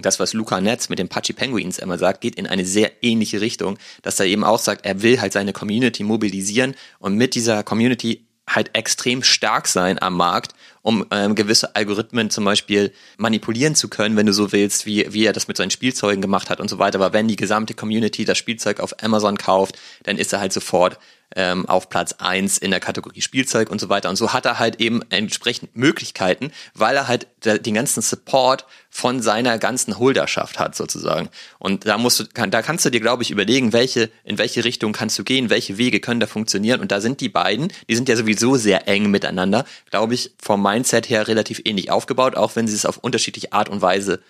[0.06, 3.42] das, was Luca Netz mit den Pachi Penguins immer sagt, geht in eine sehr ähnliche
[3.42, 7.64] Richtung, dass er eben auch sagt, er will halt seine Community mobilisieren und mit dieser
[7.64, 13.88] Community halt extrem stark sein am Markt, um ähm, gewisse Algorithmen zum Beispiel manipulieren zu
[13.88, 16.70] können, wenn du so willst, wie, wie er das mit seinen Spielzeugen gemacht hat und
[16.70, 17.00] so weiter.
[17.00, 20.98] Aber wenn die gesamte Community das Spielzeug auf Amazon kauft, dann ist er halt sofort
[21.36, 24.10] ähm, auf Platz eins in der Kategorie Spielzeug und so weiter.
[24.10, 29.22] Und so hat er halt eben entsprechend Möglichkeiten, weil er halt den ganzen Support von
[29.22, 31.30] seiner ganzen Holderschaft hat sozusagen.
[31.58, 34.64] Und da musst du, kann, da kannst du dir, glaube ich, überlegen, welche, in welche
[34.64, 36.82] Richtung kannst du gehen, welche Wege können da funktionieren.
[36.82, 40.62] Und da sind die beiden, die sind ja sowieso sehr eng miteinander, glaube ich, vom
[40.72, 44.22] Mindset her relativ ähnlich aufgebaut, auch wenn sie es auf unterschiedliche Art und Weise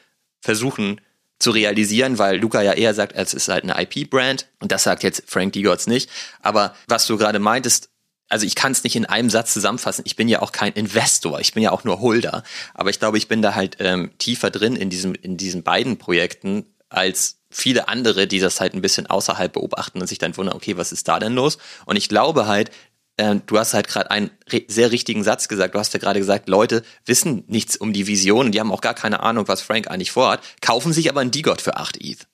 [0.41, 1.01] versuchen
[1.39, 5.03] zu realisieren, weil Luca ja eher sagt, es ist halt eine IP-Brand und das sagt
[5.03, 6.09] jetzt Frank Digots nicht.
[6.41, 7.89] Aber was du gerade meintest,
[8.29, 10.03] also ich kann es nicht in einem Satz zusammenfassen.
[10.05, 12.43] Ich bin ja auch kein Investor, ich bin ja auch nur Holder.
[12.73, 15.97] Aber ich glaube, ich bin da halt ähm, tiefer drin in diesem in diesen beiden
[15.97, 20.55] Projekten als viele andere, die das halt ein bisschen außerhalb beobachten und sich dann wundern,
[20.55, 21.57] okay, was ist da denn los?
[21.85, 22.71] Und ich glaube halt,
[23.17, 24.31] ähm, du hast halt gerade einen
[24.67, 25.75] sehr richtigen Satz gesagt.
[25.75, 28.81] Du hast ja gerade gesagt, Leute wissen nichts um die Vision und die haben auch
[28.81, 32.27] gar keine Ahnung, was Frank eigentlich vorhat, kaufen sich aber einen D-God für 8 ETH.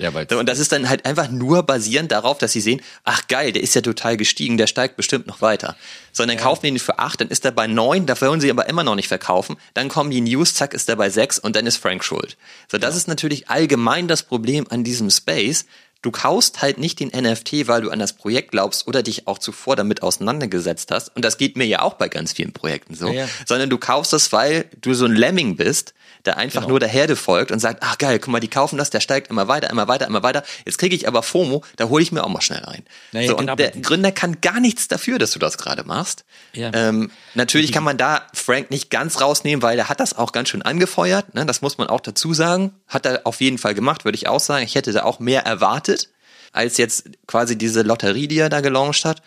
[0.00, 3.26] Ja, weil und das ist dann halt einfach nur basierend darauf, dass sie sehen, ach
[3.26, 5.76] geil, der ist ja total gestiegen, der steigt bestimmt noch weiter.
[6.12, 6.44] Sondern ja.
[6.44, 8.84] kaufen die ihn für acht, dann ist er bei neun, da wollen sie aber immer
[8.84, 9.56] noch nicht verkaufen.
[9.74, 12.36] Dann kommen die News, zack, ist er bei sechs und dann ist Frank schuld.
[12.70, 12.98] So, das ja.
[12.98, 15.66] ist natürlich allgemein das Problem an diesem Space,
[16.00, 19.38] Du kaufst halt nicht den NFT, weil du an das Projekt glaubst oder dich auch
[19.38, 21.14] zuvor damit auseinandergesetzt hast.
[21.16, 23.08] Und das geht mir ja auch bei ganz vielen Projekten so.
[23.08, 23.28] Ja, ja.
[23.46, 26.70] Sondern du kaufst es, weil du so ein Lemming bist, der einfach genau.
[26.70, 29.30] nur der Herde folgt und sagt, ach geil, guck mal, die kaufen das, der steigt
[29.30, 30.42] immer weiter, immer weiter, immer weiter.
[30.64, 32.84] Jetzt kriege ich aber FOMO, da hole ich mir auch mal schnell ein.
[33.12, 36.24] Naja, so, genau, und der Gründer kann gar nichts dafür, dass du das gerade machst.
[36.52, 36.70] Ja.
[36.74, 40.48] Ähm, natürlich kann man da Frank nicht ganz rausnehmen, weil er hat das auch ganz
[40.48, 41.34] schön angefeuert.
[41.34, 41.46] Ne?
[41.46, 42.72] Das muss man auch dazu sagen.
[42.86, 44.64] Hat er auf jeden Fall gemacht, würde ich auch sagen.
[44.64, 46.08] Ich hätte da auch mehr erwartet
[46.52, 49.22] als jetzt quasi diese Lotterie, die er da gelauncht hat.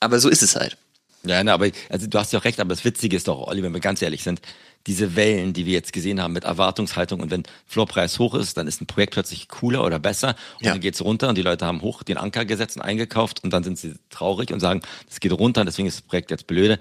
[0.00, 0.76] Aber so ist es halt.
[1.24, 3.62] Ja, ne, aber also du hast ja auch recht, aber das Witzige ist doch, Olli,
[3.62, 4.42] wenn wir ganz ehrlich sind,
[4.86, 8.66] diese Wellen, die wir jetzt gesehen haben mit Erwartungshaltung und wenn Floorpreis hoch ist, dann
[8.66, 10.72] ist ein Projekt plötzlich cooler oder besser und ja.
[10.72, 13.64] dann geht's runter und die Leute haben hoch den Anker gesetzt und eingekauft und dann
[13.64, 16.78] sind sie traurig und sagen, das geht runter, deswegen ist das Projekt jetzt blöde.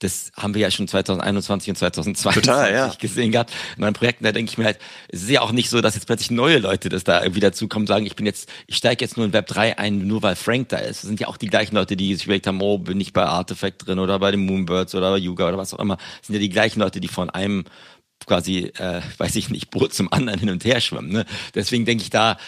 [0.00, 2.92] Das haben wir ja schon 2021 und 2022 Total, ja.
[2.98, 3.52] gesehen gehabt.
[3.76, 4.78] In meinen Projekten, da denke ich mir halt,
[5.08, 7.84] es ist ja auch nicht so, dass jetzt plötzlich neue Leute das da irgendwie dazukommen
[7.84, 10.36] und sagen, ich bin jetzt, ich steige jetzt nur in Web 3 ein, nur weil
[10.36, 11.02] Frank da ist.
[11.02, 13.24] Das sind ja auch die gleichen Leute, die sich überlegt haben, oh, bin ich bei
[13.24, 15.96] Artifact drin oder bei den Moonbirds oder bei Yuga oder was auch immer.
[15.96, 17.64] Das sind ja die gleichen Leute, die von einem
[18.26, 21.10] quasi, äh, weiß ich nicht, Boot zum anderen hin und her schwimmen.
[21.10, 21.26] Ne?
[21.54, 22.38] Deswegen denke ich da,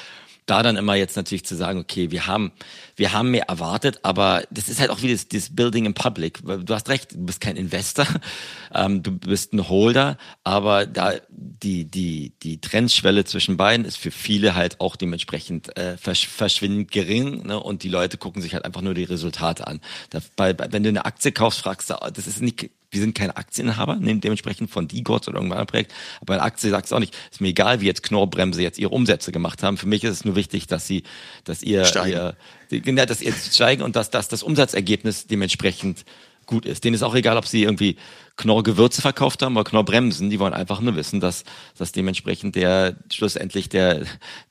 [0.49, 2.53] da dann immer jetzt natürlich zu sagen, okay, wir haben,
[2.97, 6.41] wir haben mehr erwartet, aber das ist halt auch wie das, das Building in Public.
[6.43, 8.07] Du hast recht, du bist kein Investor,
[8.75, 14.11] ähm, du bist ein Holder, aber da die, die, die Trendschwelle zwischen beiden ist für
[14.11, 17.61] viele halt auch dementsprechend äh, versch verschwindend gering ne?
[17.61, 19.81] und die Leute gucken sich halt einfach nur die Resultate an.
[20.11, 23.15] Da, bei, bei, wenn du eine Aktie kaufst, fragst du, das ist nicht wir sind
[23.15, 25.93] keine Aktieninhaber, nehmen dementsprechend von D-Gods oder irgendeinem anderen Projekt.
[26.21, 28.91] Aber bei Aktie sagst du auch nicht, ist mir egal, wie jetzt Knorrbremse jetzt ihre
[28.91, 29.77] Umsätze gemacht haben.
[29.77, 31.03] Für mich ist es nur wichtig, dass sie,
[31.45, 32.35] dass ihr, Steigen.
[32.71, 36.05] ihr genau, dass ihr steigen und dass, dass das Umsatzergebnis dementsprechend
[36.49, 36.83] gut ist.
[36.83, 37.97] Denen ist auch egal, ob sie irgendwie
[38.37, 40.31] Knorrgewürze verkauft haben oder Knorrbremsen.
[40.31, 41.45] Die wollen einfach nur wissen, dass,
[41.77, 44.05] dass dementsprechend der schlussendlich der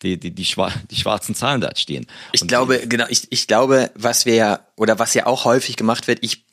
[0.04, 2.06] die die die, schwar die schwarzen Zahlen da stehen.
[2.32, 5.76] Ich Und glaube, genau, ich, ich glaube, was wir ja, oder was ja auch häufig
[5.76, 6.47] gemacht wird, ich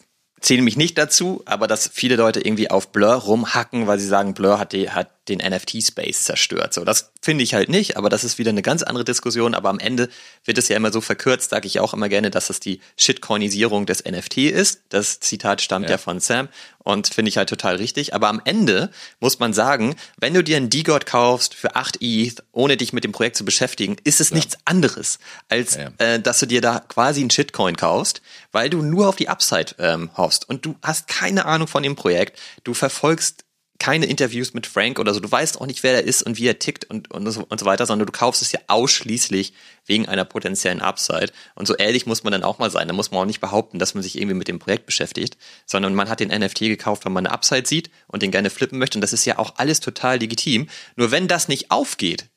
[0.45, 4.35] zähle mich nicht dazu, aber dass viele Leute irgendwie auf Blur rumhacken, weil sie sagen,
[4.35, 6.75] Blur hat, die, hat den NFT-Space zerstört.
[6.75, 9.55] So, das finde ich halt nicht, aber das ist wieder eine ganz andere Diskussion.
[9.55, 10.09] Aber am Ende
[10.45, 13.87] wird es ja immer so verkürzt, sage ich auch immer gerne, dass das die Shitcoinisierung
[13.87, 14.81] des NFT ist.
[14.91, 15.99] Das Zitat stammt ja, Ja.
[15.99, 18.13] von Sam und finde ich halt total richtig.
[18.15, 22.43] Aber am Ende muss man sagen, wenn du dir einen D-God kaufst für 8 ETH,
[22.53, 26.41] ohne dich mit dem Projekt zu beschäftigen, ist es nichts anderes, als Ja, Äh, dass
[26.41, 28.21] du dir da quasi einen Shitcoin kaufst,
[28.53, 31.97] weil du nur auf die Upside ähm, hoffst und du hast keine Ahnung von dem
[31.97, 32.39] Projekt.
[32.65, 33.44] Du verfolgst
[33.79, 35.21] keine Interviews mit Frank oder so.
[35.21, 37.59] Du weißt auch nicht, wer er ist und wie er tickt und, und, so, und
[37.59, 39.53] so weiter, sondern du kaufst es ja ausschließlich
[39.87, 41.33] wegen einer potenziellen Upside.
[41.55, 42.89] Und so ehrlich muss man dann auch mal sein.
[42.89, 45.95] Da muss man auch nicht behaupten, dass man sich irgendwie mit dem Projekt beschäftigt, sondern
[45.95, 48.97] man hat den NFT gekauft, weil man eine Upside sieht und den gerne flippen möchte.
[48.99, 50.69] Und das ist ja auch alles total legitim.
[50.97, 52.29] Nur wenn das nicht aufgeht,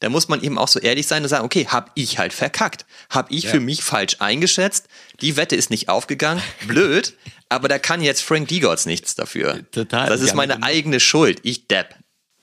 [0.00, 2.84] da muss man eben auch so ehrlich sein und sagen, okay, hab ich halt verkackt.
[3.08, 4.88] Hab ich für mich falsch eingeschätzt.
[5.20, 6.42] Die Wette ist nicht aufgegangen.
[6.66, 7.14] Blöd.
[7.48, 9.60] Aber da kann jetzt Frank Digots nichts dafür.
[9.70, 10.08] Total.
[10.08, 11.40] Das ist meine eigene Schuld.
[11.42, 11.94] Ich depp.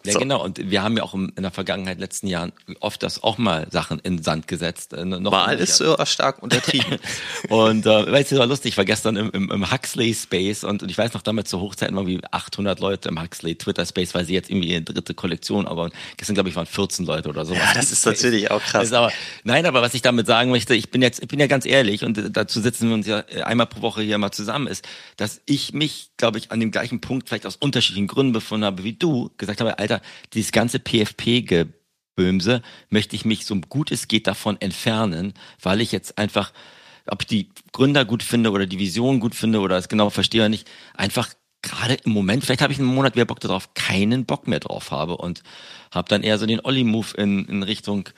[0.06, 0.20] Ja, So.
[0.20, 0.44] genau.
[0.44, 4.00] Und wir haben ja auch in der Vergangenheit, letzten Jahren, oft das auch mal Sachen
[4.00, 4.94] in den Sand gesetzt.
[4.94, 7.00] Äh, noch Mal ist äh, stark untertrieben.
[7.50, 10.84] Und äh, weißt du, war lustig, ich war gestern im, im, im Huxley Space und,
[10.84, 14.14] und ich weiß noch damals zur Hochzeit waren irgendwie 800 Leute im Huxley Twitter Space,
[14.14, 17.46] weil sie jetzt irgendwie ihre dritte Kollektion, aber gestern glaube ich waren 14 Leute oder
[17.46, 17.54] so.
[17.54, 18.92] Ja, das ist natürlich auch krass.
[18.94, 19.12] Aber,
[19.44, 22.04] nein, aber was ich damit sagen möchte, ich bin jetzt, ich bin ja ganz ehrlich
[22.04, 24.86] und äh, dazu sitzen wir uns ja äh, einmal pro Woche hier mal zusammen, ist,
[25.18, 28.84] dass ich mich, glaube ich, an dem gleichen Punkt vielleicht aus unterschiedlichen Gründen befunden habe
[28.84, 29.93] wie du, gesagt habe, Alter,
[30.34, 36.18] dieses ganze PFP-Gebömse möchte ich mich so gut es geht davon entfernen, weil ich jetzt
[36.18, 36.54] einfach,
[37.08, 40.42] ob ich die Gründer gut finde oder die Vision gut finde oder es genau verstehe
[40.42, 41.30] oder nicht, einfach
[41.64, 44.92] gerade im Moment, vielleicht habe ich einen Monat wieder Bock darauf, keinen Bock mehr drauf
[44.92, 45.42] habe und
[45.92, 48.10] habe dann eher so den Olli-Move in, in Richtung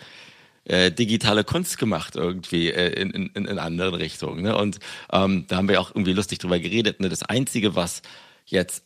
[0.66, 4.42] äh, digitale Kunst gemacht irgendwie äh, in, in, in anderen Richtungen.
[4.44, 4.58] Ne?
[4.58, 4.80] Und
[5.12, 7.00] ähm, da haben wir auch irgendwie lustig drüber geredet.
[7.00, 7.08] Ne?
[7.08, 8.02] Das Einzige, was
[8.46, 8.84] jetzt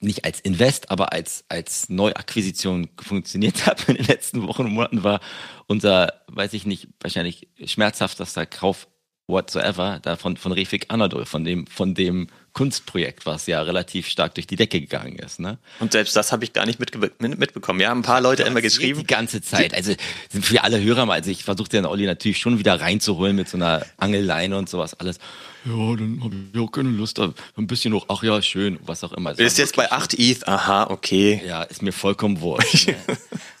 [0.00, 5.04] nicht als Invest, aber als, als Neuakquisition funktioniert hat in den letzten Wochen und Monaten
[5.04, 5.20] war
[5.66, 8.88] unser, weiß ich nicht, wahrscheinlich schmerzhaftester Kauf
[9.30, 14.34] whatsoever, da von, von Refik Anadol, von dem, von dem Kunstprojekt, was ja relativ stark
[14.34, 15.38] durch die Decke gegangen ist.
[15.38, 15.58] Ne?
[15.78, 17.78] Und selbst das habe ich gar nicht mitge mit- mitbekommen.
[17.80, 19.00] Ja, ein paar Leute immer geschrieben.
[19.00, 19.72] Die ganze Zeit.
[19.72, 19.94] Also
[20.30, 23.48] sind für alle Hörer mal, also ich versuche den Olli natürlich schon wieder reinzuholen mit
[23.48, 25.18] so einer Angelleine und sowas alles.
[25.64, 27.34] Ja, dann habe ich auch keine Lust, ein
[27.66, 29.38] bisschen hoch, ach ja, schön, was auch immer.
[29.38, 31.40] Ist jetzt bei 8 ETH, aha, okay.
[31.46, 32.88] ja, ist mir vollkommen wurscht.
[32.88, 32.94] ne?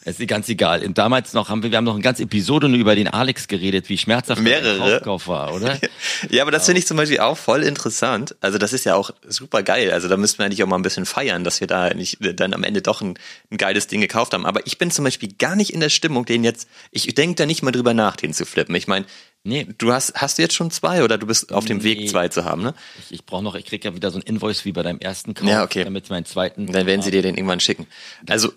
[0.02, 0.82] Es ist ganz egal.
[0.84, 3.48] Und damals noch haben wir, wir haben noch eine ganze Episode nur über den Alex
[3.48, 4.78] geredet, wie schmerzhaft der Mehrere.
[5.00, 5.78] Kaufkauf war, oder?
[6.30, 8.34] Ja, aber das finde ich zum Beispiel auch voll interessant.
[8.40, 9.90] Also das ist ja auch super geil.
[9.92, 12.54] Also da müssten wir eigentlich auch mal ein bisschen feiern, dass wir da nicht dann
[12.54, 13.18] am Ende doch ein,
[13.50, 14.46] ein geiles Ding gekauft haben.
[14.46, 17.46] Aber ich bin zum Beispiel gar nicht in der Stimmung, den jetzt, ich denke da
[17.46, 18.74] nicht mal drüber nach, den zu flippen.
[18.74, 19.04] Ich meine,
[19.42, 19.66] Nee.
[19.78, 22.06] du hast, hast du jetzt schon zwei oder du bist auf dem Weg, Nee.
[22.06, 22.74] zwei zu haben, ne?
[22.98, 25.32] Ich, ich brauche noch, ich krieg ja wieder so ein Invoice wie bei deinem ersten
[25.32, 25.82] Kauf, Ja, okay.
[25.84, 26.66] damit meinen zweiten.
[26.70, 27.86] Dann werden sie dir den irgendwann schicken.
[28.28, 28.52] Also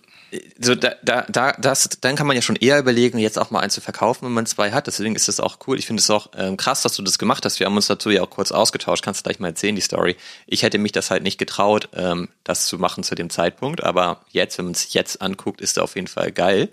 [0.60, 3.60] so da, da, da, das, dann kann man ja schon eher überlegen, jetzt auch mal
[3.60, 4.88] einen zu verkaufen, wenn man zwei hat.
[4.88, 5.78] Deswegen ist das auch cool.
[5.78, 7.60] Ich finde es auch ähm, krass, dass du das gemacht hast.
[7.60, 9.04] Wir haben uns dazu ja auch kurz ausgetauscht.
[9.04, 10.16] Kannst du gleich mal erzählen, die Story.
[10.48, 13.84] Ich hätte mich das halt nicht getraut, ähm, das zu machen zu dem Zeitpunkt.
[13.84, 16.70] Aber jetzt, wenn man es jetzt anguckt, ist er auf jeden Fall geil.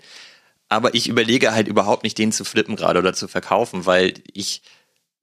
[0.67, 4.61] Aber ich überlege halt überhaupt nicht, den zu flippen gerade oder zu verkaufen, weil ich,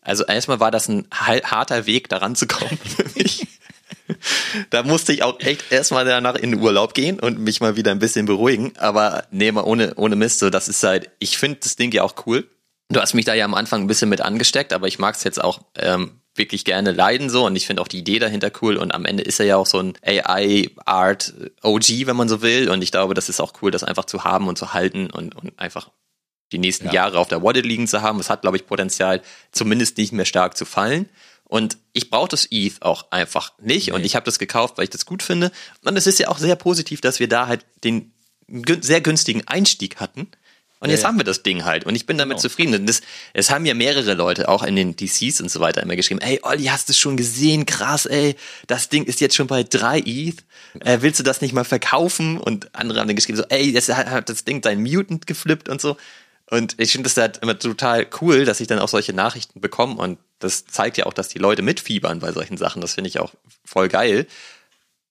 [0.02, 3.47] also erstmal war das ein harter Weg, daran zu kommen für mich.
[4.70, 7.90] Da musste ich auch echt erstmal danach in den Urlaub gehen und mich mal wieder
[7.90, 8.72] ein bisschen beruhigen.
[8.78, 12.02] Aber nee, mal ohne, ohne Mist, so, das ist halt, ich finde das Ding ja
[12.02, 12.48] auch cool.
[12.90, 15.24] Du hast mich da ja am Anfang ein bisschen mit angesteckt, aber ich mag es
[15.24, 18.76] jetzt auch ähm, wirklich gerne leiden so und ich finde auch die Idee dahinter cool
[18.76, 22.70] und am Ende ist er ja auch so ein AI-Art OG, wenn man so will
[22.70, 25.36] und ich glaube, das ist auch cool, das einfach zu haben und zu halten und,
[25.36, 25.90] und einfach
[26.52, 26.92] die nächsten Ja.
[26.92, 28.20] Jahre auf der Wallet liegen zu haben.
[28.20, 29.20] Es hat, glaube ich, Potenzial,
[29.52, 31.08] zumindest nicht mehr stark zu fallen.
[31.48, 33.92] Und ich brauche das ETH auch einfach nicht.
[33.92, 35.50] Und ich habe das gekauft, weil ich das gut finde.
[35.82, 38.12] Und es ist ja auch sehr positiv, dass wir da halt den
[38.80, 40.28] sehr günstigen Einstieg hatten.
[40.80, 41.84] Und jetzt Ja, haben wir das Ding halt.
[41.86, 42.42] Und ich bin damit Genau.
[42.42, 42.74] zufrieden.
[42.74, 43.00] Und das,
[43.32, 46.38] es haben ja mehrere Leute, auch in den DCs und so weiter, immer geschrieben, ey,
[46.42, 47.66] Olli, hast du es schon gesehen?
[47.66, 48.36] Krass, ey.
[48.68, 50.44] Das Ding ist jetzt schon bei drei ETH.
[50.80, 52.38] Äh, willst du das nicht mal verkaufen?
[52.38, 55.68] Und andere haben dann geschrieben, so, ey, das hat, hat das Ding dein Mutant geflippt
[55.68, 55.96] und so.
[56.50, 59.96] Und ich finde das halt immer total cool, dass ich dann auch solche Nachrichten bekomme.
[59.96, 62.80] Und das zeigt ja auch, dass die Leute mitfiebern bei solchen Sachen.
[62.80, 63.32] Das finde ich auch
[63.64, 64.26] voll geil.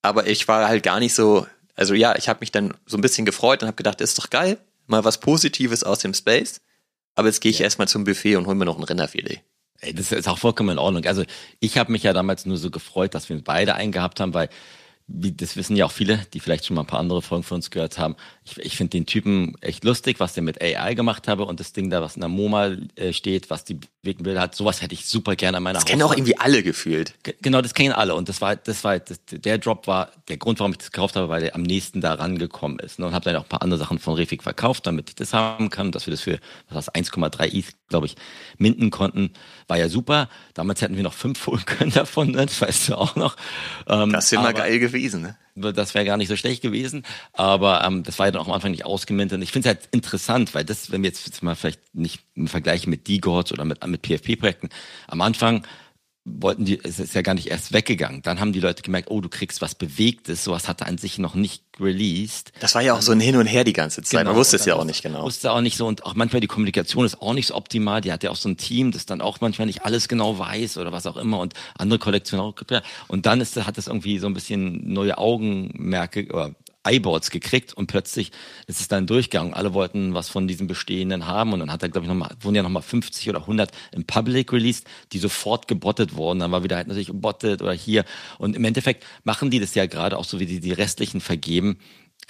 [0.02, 1.46] aber ich war halt gar nicht so,
[1.76, 4.30] also ja, ich habe mich dann so ein bisschen gefreut und habe gedacht, ist doch
[4.30, 6.62] geil, mal was Positives aus dem Space.
[7.16, 7.66] Aber jetzt gehe ich ja.
[7.66, 9.42] erstmal zum Buffet und hol mir noch ein Rinderfilet.
[9.80, 11.06] Ey, das ist auch vollkommen in Ordnung.
[11.06, 11.24] Also
[11.60, 14.50] ich habe mich ja damals nur so gefreut, dass wir beide eingehabt haben, weil
[15.08, 17.56] wie, das wissen ja auch viele, die vielleicht schon mal ein paar andere Folgen von
[17.56, 18.16] uns gehört haben.
[18.50, 21.74] Ich, ich finde den Typen echt lustig, was der mit AI gemacht habe und das
[21.74, 24.94] Ding da, was in der MoMA äh, steht, was die bewegen will, hat, sowas hätte
[24.94, 27.14] ich super gerne an meiner Das kennen auch irgendwie alle gefühlt.
[27.24, 30.38] G genau, das kennen alle und das war, das war, das, der Drop war der
[30.38, 33.00] Grund, warum ich das gekauft habe, weil der am nächsten da rangekommen ist.
[33.00, 33.06] Ne?
[33.06, 35.70] Und habe dann auch ein paar andere Sachen von Refik verkauft, damit ich das haben
[35.70, 38.16] kann, dass wir das für was 1,3 ETH, glaube ich,
[38.58, 39.32] minden konnten.
[39.68, 40.30] War ja super.
[40.54, 42.46] Damals hätten wir noch fünf holen können davon, ne?
[42.46, 43.36] das weißt du auch noch.
[43.88, 45.38] Ähm, das wäre mal geil gewesen, ne?
[45.60, 48.54] Das wäre gar nicht so schlecht gewesen, aber ähm, das war ja dann auch am
[48.54, 49.38] Anfang nicht ausgemintet.
[49.38, 52.22] Und ich finde es halt interessant, weil das, wenn wir jetzt, jetzt mal vielleicht nicht
[52.46, 54.70] vergleichen mit D-Gods oder mit, mit PFP-Projekten,
[55.08, 55.66] am Anfang
[56.30, 58.22] wollten die, es ist ja gar nicht erst weggegangen.
[58.22, 61.36] Dann haben die Leute gemerkt, oh, du kriegst was Bewegtes, sowas hatte an sich noch
[61.36, 62.52] nicht released.
[62.60, 64.20] Das war ja auch so ein Hin und Her die ganze Zeit.
[64.20, 65.24] Genau, Man wusste es ja auch nicht genau.
[65.24, 68.02] Wusste auch nicht so und auch manchmal die Kommunikation ist auch nicht so optimal.
[68.02, 70.78] Die hat ja auch so ein Team, das dann auch manchmal nicht alles genau weiß
[70.78, 72.56] oder was auch immer und andere Kollektionen auch.
[73.08, 76.56] Und dann ist, hat das irgendwie so ein bisschen neue Augenmerke oder
[76.88, 78.32] iBoards gekriegt und plötzlich
[78.68, 79.54] ist es dann durchgegangen.
[79.54, 82.56] Alle wollten was von diesen bestehenden haben und dann hat er, glaube ich, nochmal, wurden
[82.56, 86.40] ja nochmal 50 oder 100 im Public released, die sofort gebottet wurden.
[86.40, 88.06] Dann war wieder halt natürlich bottet oder hier.
[88.38, 91.78] Und im Endeffekt machen die das ja gerade auch so, wie die die restlichen vergeben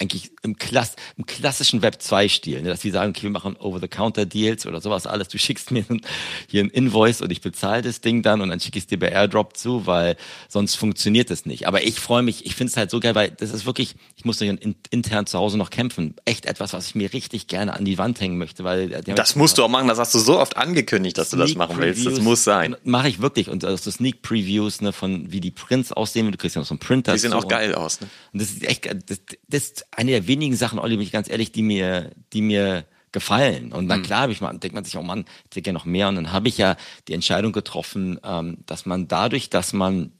[0.00, 2.68] eigentlich im, Klass, im klassischen Web 2-Stil, ne?
[2.68, 5.28] dass die sagen, okay, wir machen Over-the-Counter-Deals oder sowas alles.
[5.28, 5.84] Du schickst mir
[6.48, 8.98] hier ein Invoice und ich bezahle das Ding dann und dann schicke ich es dir
[8.98, 10.16] bei Airdrop zu, weil
[10.48, 11.66] sonst funktioniert das nicht.
[11.66, 14.24] Aber ich freue mich, ich finde es halt so geil, weil das ist wirklich, ich
[14.24, 16.14] muss in, intern zu Hause noch kämpfen.
[16.24, 18.62] Echt etwas, was ich mir richtig gerne an die Wand hängen möchte.
[18.62, 21.48] weil Das musst du auch machen, das hast du so oft angekündigt, dass Sneak du
[21.48, 22.06] das machen willst.
[22.06, 22.76] Das muss sein.
[22.84, 23.48] Mache ich wirklich.
[23.48, 26.74] Und also Sneak Previews ne, von wie die Prints aussehen, du kriegst ja noch so
[26.74, 27.14] einen Printer.
[27.14, 28.00] Die sehen auch geil aus.
[28.00, 28.08] Ne?
[28.32, 31.52] Und das ist echt, das, das eine der wenigen Sachen, Olli, bin ich ganz ehrlich,
[31.52, 33.72] die mir, die mir gefallen.
[33.72, 34.04] Und dann mhm.
[34.04, 36.08] klar habe ich mal, denkt man sich, oh Mann, ich hätte gerne noch mehr.
[36.08, 36.76] Und dann habe ich ja
[37.08, 40.12] die Entscheidung getroffen, ähm, dass man dadurch, dass man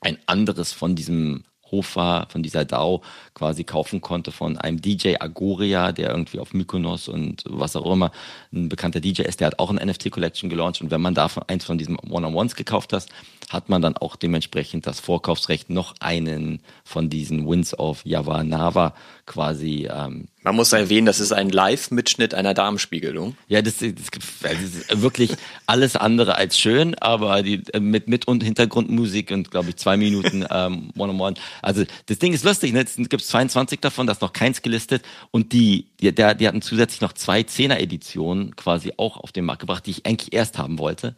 [0.00, 3.02] ein anderes von diesem Hofer, von dieser DAO
[3.34, 8.10] quasi kaufen konnte von einem DJ Agoria, der irgendwie auf Mykonos und was auch immer
[8.52, 10.80] ein bekannter DJ ist, der hat auch ein NFT Collection gelauncht.
[10.80, 13.06] Und wenn man davon eins von diesen One-on-Ones gekauft hat,
[13.50, 18.94] hat man dann auch dementsprechend das Vorkaufsrecht, noch einen von diesen Wins of Yavanava
[19.26, 19.88] quasi.
[19.92, 23.36] Ähm, Man muss erwähnen, das ist ein Live-Mitschnitt einer Darmspiegelung.
[23.48, 23.92] Ja, das, das,
[24.40, 25.32] das ist wirklich
[25.66, 29.96] alles andere als schön, aber die, äh, mit, mit und Hintergrundmusik und glaube ich zwei
[29.96, 31.34] Minuten ähm, One-on-One.
[31.60, 32.82] Also das Ding ist lustig, ne?
[32.82, 36.62] es gibt 22 davon, das ist noch keins gelistet und die, die, der, die hatten
[36.62, 40.78] zusätzlich noch zwei Zehner-Editionen quasi auch auf den Markt gebracht, die ich eigentlich erst haben
[40.78, 41.16] wollte.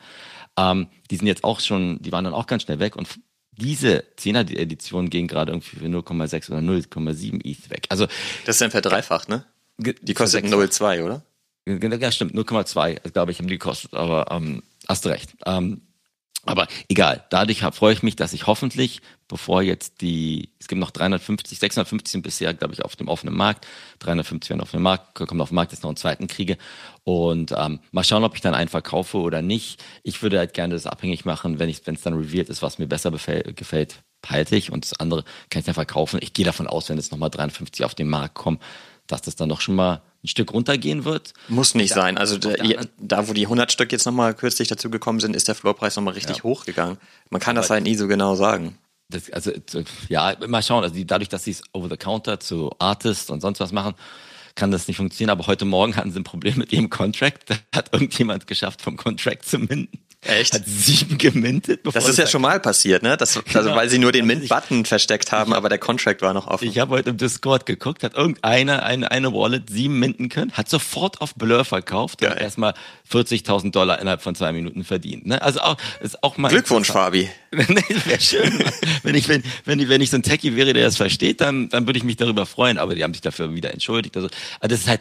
[0.58, 3.08] Ähm, die sind jetzt auch schon, die waren dann auch ganz schnell weg und
[3.58, 7.86] diese 10er-Edition ging gerade irgendwie für 0,6 oder 0,7 ETH weg.
[7.88, 8.06] Also
[8.46, 9.44] das ist dann verdreifacht, ne?
[9.78, 11.22] Die kostet 0,2, oder?
[11.66, 15.36] Ja, stimmt, 0,2, glaube ich, haben die gekostet, aber ähm, hast du recht.
[15.44, 15.82] Ähm,
[16.46, 20.90] aber egal, dadurch freue ich mich, dass ich hoffentlich, bevor jetzt die, es gibt noch
[20.90, 23.66] 350, 650 sind bisher, glaube ich, auf dem offenen Markt,
[23.98, 26.56] 350 werden auf dem Markt, kommen auf den Markt, jetzt noch einen zweiten kriege.
[27.04, 29.82] Und ähm, mal schauen, ob ich dann einen verkaufe oder nicht.
[30.02, 33.10] Ich würde halt gerne das abhängig machen, wenn es dann revealed ist, was mir besser
[33.10, 34.72] gefällt, halte ich.
[34.72, 36.20] Und das andere kann ich dann verkaufen.
[36.22, 38.58] Ich gehe davon aus, wenn jetzt nochmal 350 auf den Markt kommen,
[39.08, 41.32] dass das dann doch schon mal ein Stück runtergehen wird.
[41.48, 42.18] Muss nicht sein.
[42.18, 42.54] Also da,
[42.98, 46.14] da, wo die 100 Stück jetzt nochmal kürzlich dazu gekommen sind, ist der Floorpreis nochmal
[46.14, 46.42] richtig ja.
[46.42, 46.98] hochgegangen.
[47.30, 48.78] Man kann Aber das halt nie so genau sagen.
[49.08, 49.52] Das, also
[50.08, 50.82] ja, mal schauen.
[50.82, 53.94] Also die, dadurch, dass sie es over the counter zu Artist und sonst was machen,
[54.54, 55.30] kann das nicht funktionieren.
[55.30, 57.44] Aber heute Morgen hatten sie ein Problem mit ihrem Contract.
[57.70, 59.88] Da hat irgendjemand geschafft, vom Contract zu minden.
[60.22, 60.52] Echt?
[60.52, 61.80] Hat sieben gemintet.
[61.84, 63.16] Das ist ja schon mal passiert, ne?
[63.16, 63.76] Das, also genau.
[63.76, 66.66] weil sie nur den Mint-Button versteckt haben, aber der Contract war noch offen.
[66.66, 70.68] Ich habe heute im Discord geguckt, hat irgendeiner eine, eine Wallet sieben minten können, hat
[70.68, 72.32] sofort auf Blur verkauft Geil.
[72.32, 72.74] und erstmal
[73.10, 75.26] 40.000 Dollar innerhalb von zwei Minuten verdient.
[75.26, 75.40] Ne?
[75.40, 77.28] Also auch, ist auch mal Glückwunsch, Fabi.
[77.52, 78.58] nee, wäre schön.
[79.04, 81.68] wenn ich wenn, wenn ich wenn ich so ein Techie wäre, der das versteht, dann
[81.68, 82.78] dann würde ich mich darüber freuen.
[82.78, 84.16] Aber die haben sich dafür wieder entschuldigt.
[84.16, 84.28] Also,
[84.60, 85.00] also das ist halt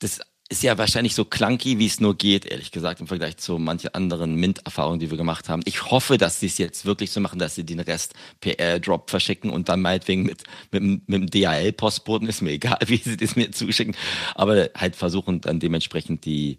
[0.00, 0.20] das
[0.50, 3.94] ist ja wahrscheinlich so clunky, wie es nur geht, ehrlich gesagt, im Vergleich zu manchen
[3.94, 5.62] anderen Mint-Erfahrungen, die wir gemacht haben.
[5.64, 9.10] Ich hoffe, dass sie es jetzt wirklich so machen, dass sie den Rest per Airdrop
[9.10, 13.36] verschicken und dann meinetwegen mit, mit, mit dem DHL-Postboten, ist mir egal, wie sie das
[13.36, 13.94] mir zuschicken,
[14.34, 16.58] aber halt versuchen dann dementsprechend die,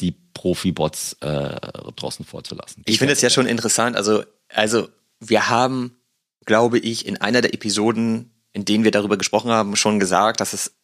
[0.00, 1.56] die Profi-Bots äh,
[1.96, 2.82] draußen vorzulassen.
[2.84, 4.88] Ich finde es ja schon interessant, also, also
[5.18, 5.96] wir haben,
[6.44, 10.52] glaube ich, in einer der Episoden, in denen wir darüber gesprochen haben, schon gesagt, dass
[10.52, 10.79] es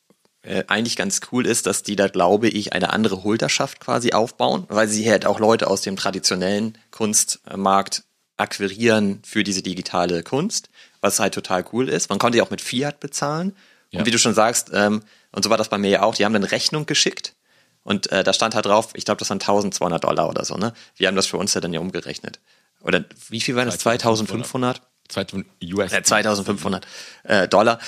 [0.47, 4.65] äh, eigentlich ganz cool ist, dass die da, glaube ich, eine andere Holderschaft quasi aufbauen,
[4.69, 8.05] weil sie halt auch Leute aus dem traditionellen Kunstmarkt
[8.37, 10.69] akquirieren für diese digitale Kunst,
[11.01, 12.11] was halt total cool ist.
[12.11, 13.57] Man konnte ja auch mit Fiat bezahlen.
[13.91, 14.01] Ja.
[14.01, 16.25] Und wie du schon sagst, ähm, und so war das bei mir ja auch, die
[16.25, 17.35] haben eine Rechnung geschickt
[17.83, 20.73] und äh, da stand halt drauf, ich glaube, das waren 1200 Dollar oder so, ne?
[20.97, 22.41] Wir haben das für uns ja dann ja umgerechnet.
[22.81, 23.79] Oder wie viel waren das?
[23.79, 24.83] 2500?
[25.09, 25.93] 2000 US.
[25.93, 26.87] Äh, 2500
[27.23, 27.79] äh, Dollar.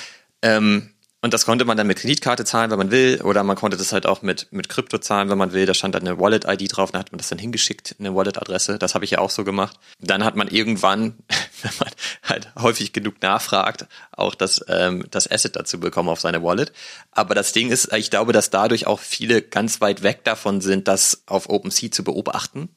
[0.41, 0.91] Ähm,
[1.21, 3.91] und das konnte man dann mit Kreditkarte zahlen, wenn man will, oder man konnte das
[3.91, 5.65] halt auch mit, mit Krypto zahlen, wenn man will.
[5.65, 8.79] Da stand dann eine Wallet-ID drauf, dann hat man das dann hingeschickt, eine Wallet-Adresse.
[8.79, 9.77] Das habe ich ja auch so gemacht.
[9.99, 11.17] Dann hat man irgendwann,
[11.61, 11.89] wenn man
[12.23, 16.71] halt häufig genug nachfragt, auch das, ähm, das Asset dazu bekommen auf seine Wallet.
[17.11, 20.87] Aber das Ding ist, ich glaube, dass dadurch auch viele ganz weit weg davon sind,
[20.87, 22.69] das auf OpenSea zu beobachten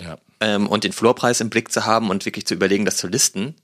[0.00, 0.18] Ja.
[0.40, 3.54] ähm, und den Floorpreis im Blick zu haben und wirklich zu überlegen, das zu listen,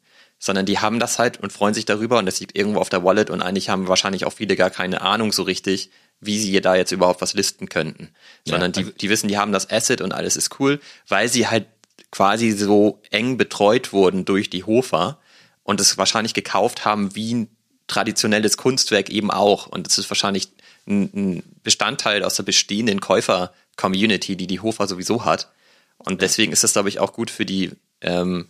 [0.45, 3.05] sondern die haben das halt und freuen sich darüber und das liegt irgendwo auf der
[3.05, 6.75] Wallet und eigentlich haben wahrscheinlich auch viele gar keine Ahnung so richtig, wie sie da
[6.75, 8.09] jetzt überhaupt was listen könnten.
[8.45, 11.47] Sondern also die, die wissen, die haben das Asset und alles ist cool, weil sie
[11.47, 11.67] halt
[12.11, 15.21] quasi so eng betreut wurden durch die Hofer
[15.63, 17.49] und es wahrscheinlich gekauft haben wie ein
[17.87, 19.69] traditionelles Kunstwerk eben auch.
[19.69, 20.49] Und es ist wahrscheinlich
[20.89, 25.53] ein, ein Bestandteil aus der bestehenden Käufer-Community, die die Hofer sowieso hat.
[25.99, 27.71] Und deswegen ist das, glaube ich, auch gut für die,
[28.01, 28.49] ähm,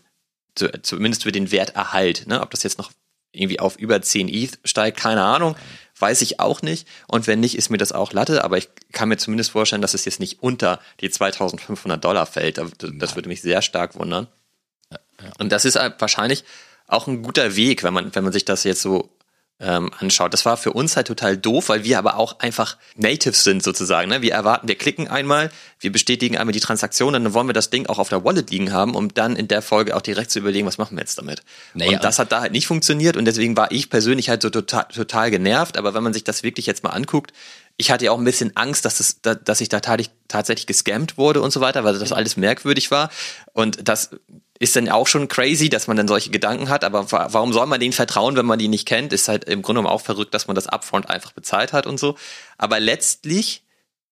[0.54, 2.26] zu, zumindest für den Werterhalt.
[2.26, 2.40] Ne?
[2.40, 2.92] Ob das jetzt noch
[3.32, 5.56] irgendwie auf über 10 ETH steigt, keine Ahnung,
[5.98, 6.86] weiß ich auch nicht.
[7.08, 9.94] Und wenn nicht, ist mir das auch Latte, aber ich kann mir zumindest vorstellen, dass
[9.94, 12.58] es jetzt nicht unter die 2500 Dollar fällt.
[12.58, 14.28] Das, das würde mich sehr stark wundern.
[15.38, 16.44] Und das ist halt wahrscheinlich
[16.86, 19.16] auch ein guter Weg, wenn man, wenn man sich das jetzt so
[19.60, 20.32] ähm, anschaut.
[20.32, 24.08] Das war für uns halt total doof, weil wir aber auch einfach Natives sind sozusagen.
[24.10, 24.20] Ne?
[24.20, 27.86] Wir erwarten, wir klicken einmal, wir bestätigen einmal die Transaktion, dann wollen wir das Ding
[27.86, 30.66] auch auf der Wallet liegen haben, um dann in der Folge auch direkt zu überlegen,
[30.66, 31.42] was machen wir jetzt damit.
[31.74, 34.50] Naja, und das hat da halt nicht funktioniert und deswegen war ich persönlich halt so
[34.50, 35.76] total, total genervt.
[35.76, 37.32] Aber wenn man sich das wirklich jetzt mal anguckt,
[37.76, 40.66] ich hatte ja auch ein bisschen Angst, dass, das, da- dass ich da tatsächlich, tatsächlich
[40.66, 43.10] gescammt wurde und so weiter, weil das alles merkwürdig war.
[43.52, 44.10] Und das
[44.62, 46.84] ist dann auch schon crazy, dass man dann solche Gedanken hat.
[46.84, 49.12] Aber wa- warum soll man denen vertrauen, wenn man die nicht kennt?
[49.12, 51.98] Ist halt im Grunde genommen auch verrückt, dass man das upfront einfach bezahlt hat und
[51.98, 52.16] so.
[52.58, 53.64] Aber letztlich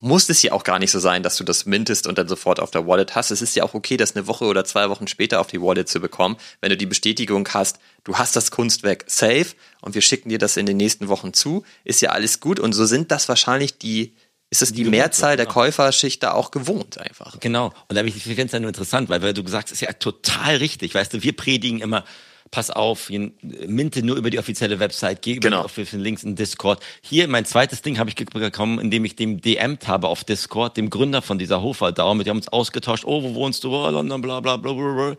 [0.02, 2.58] muss es ja auch gar nicht so sein, dass du das mintest und dann sofort
[2.58, 3.30] auf der Wallet hast.
[3.30, 5.88] Es ist ja auch okay, das eine Woche oder zwei Wochen später auf die Wallet
[5.88, 9.48] zu bekommen, wenn du die Bestätigung hast, du hast das Kunstwerk safe
[9.82, 12.72] und wir schicken dir das in den nächsten Wochen zu, ist ja alles gut und
[12.72, 14.14] so sind das wahrscheinlich die,
[14.50, 17.38] ist es die Mehrzahl der Käuferschicht da auch gewohnt einfach.
[17.38, 17.72] Genau.
[17.88, 19.92] Und da ich finde es ja nur interessant, weil, weil du gesagt hast, ist ja
[19.92, 20.94] total richtig.
[20.94, 22.04] Weißt du, wir predigen immer,
[22.50, 23.32] pass auf, jen-
[23.66, 25.60] minte nur über die offizielle Website, geh Genau.
[25.60, 26.82] die offiziellen Links in Discord.
[27.00, 30.90] Hier, mein zweites Ding habe ich bekommen, indem ich dem DMt habe auf Discord, dem
[30.90, 34.20] Gründer von dieser Hofer-Dauer, mit dem haben uns ausgetauscht, oh, wo wohnst du, oh, London,
[34.20, 35.16] bla, bla, bla, bla, bla.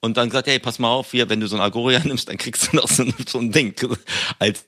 [0.00, 2.36] Und dann gesagt, hey, pass mal auf, hier, wenn du so ein Agoria nimmst, dann
[2.36, 3.74] kriegst du noch so ein, so ein Ding
[4.38, 4.64] als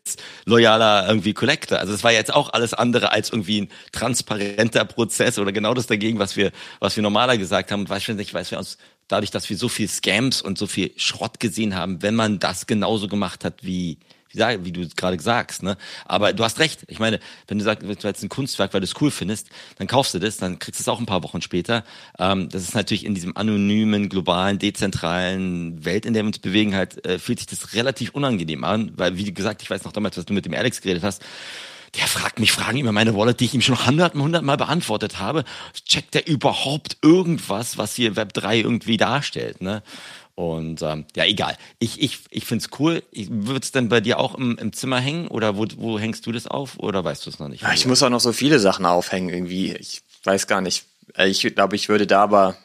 [0.47, 1.79] loyaler irgendwie Collector.
[1.79, 5.87] Also es war jetzt auch alles andere als irgendwie ein transparenter Prozess oder genau das
[5.87, 6.51] dagegen, was wir,
[6.81, 7.81] was wir normaler gesagt haben.
[7.81, 8.79] Und nicht, weiß wir uns
[9.09, 12.67] dadurch, dass wir so viel Scams und so viel Schrott gesehen haben, wenn man das
[12.67, 13.99] genauso gemacht hat wie
[14.37, 15.77] wie, du gerade sagst, ne?
[16.05, 16.85] Aber du hast recht.
[16.89, 19.49] Ich meine, wenn du sagst, du jetzt ein Kunstwerk, weil du es cool findest,
[19.79, 21.85] dann kaufst du das, dann kriegst du es auch ein paar Wochen später.
[22.19, 26.75] Ähm, das ist natürlich in diesem anonymen, globalen, dezentralen Welt, in der wir uns bewegen,
[26.75, 30.17] halt, äh, fühlt sich das relativ unangenehm an, weil, wie gesagt, ich weiß noch damals,
[30.17, 31.23] was du mit dem Alex geredet hast,
[31.97, 35.45] der fragt mich Fragen über meine Wallet, die ich ihm schon hundertmal, hundertmal beantwortet habe.
[35.87, 39.83] Checkt der überhaupt irgendwas, was hier Web 3 irgendwie darstellt, ne?
[40.35, 41.57] Und ähm, ja, egal.
[41.79, 43.03] Ich, ich, ich find's cool.
[43.13, 46.33] Wird es denn bei dir auch im, im Zimmer hängen oder wo, wo hängst du
[46.33, 47.63] das auf oder weißt du es noch nicht?
[47.63, 49.73] Ja, ich muss auch noch so viele Sachen aufhängen irgendwie.
[49.73, 50.85] Ich weiß gar nicht.
[51.15, 52.57] Äh, Ich glaube, ich würde da aber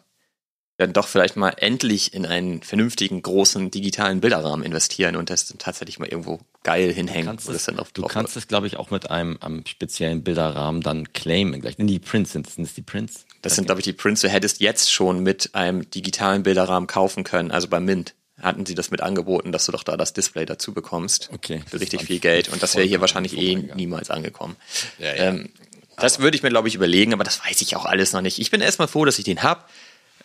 [0.75, 5.57] dann doch vielleicht mal endlich in einen vernünftigen, großen digitalen Bilderrahmen investieren und das dann
[5.57, 7.25] tatsächlich mal irgendwo geil hinhängen.
[7.27, 9.65] kannst wo es, das dann auf du kannst es, glaube ich, auch mit einem, einem
[9.65, 11.61] speziellen Bilderrahmen dann claimen.
[11.61, 11.75] Gleich.
[11.77, 13.25] Die Prints sind, sind es die Prints?
[13.41, 14.21] Das sind, glaube ich, die Prints.
[14.21, 18.13] Du hättest jetzt schon mit einem digitalen Bilderrahmen kaufen können, also bei Mint.
[18.39, 21.29] Hatten sie das mit angeboten, dass du doch da das Display dazu bekommst.
[21.31, 21.61] Okay.
[21.69, 22.49] Für richtig Das viel Geld.
[22.49, 24.55] Und das wäre hier wahrscheinlich eh niemals angekommen.
[24.97, 25.23] Ja, ja.
[25.25, 25.49] Ähm,
[25.97, 28.39] das würde ich mir, glaube ich, überlegen, aber das weiß ich auch alles noch nicht.
[28.39, 29.69] Ich bin erstmal froh, dass ich den hab.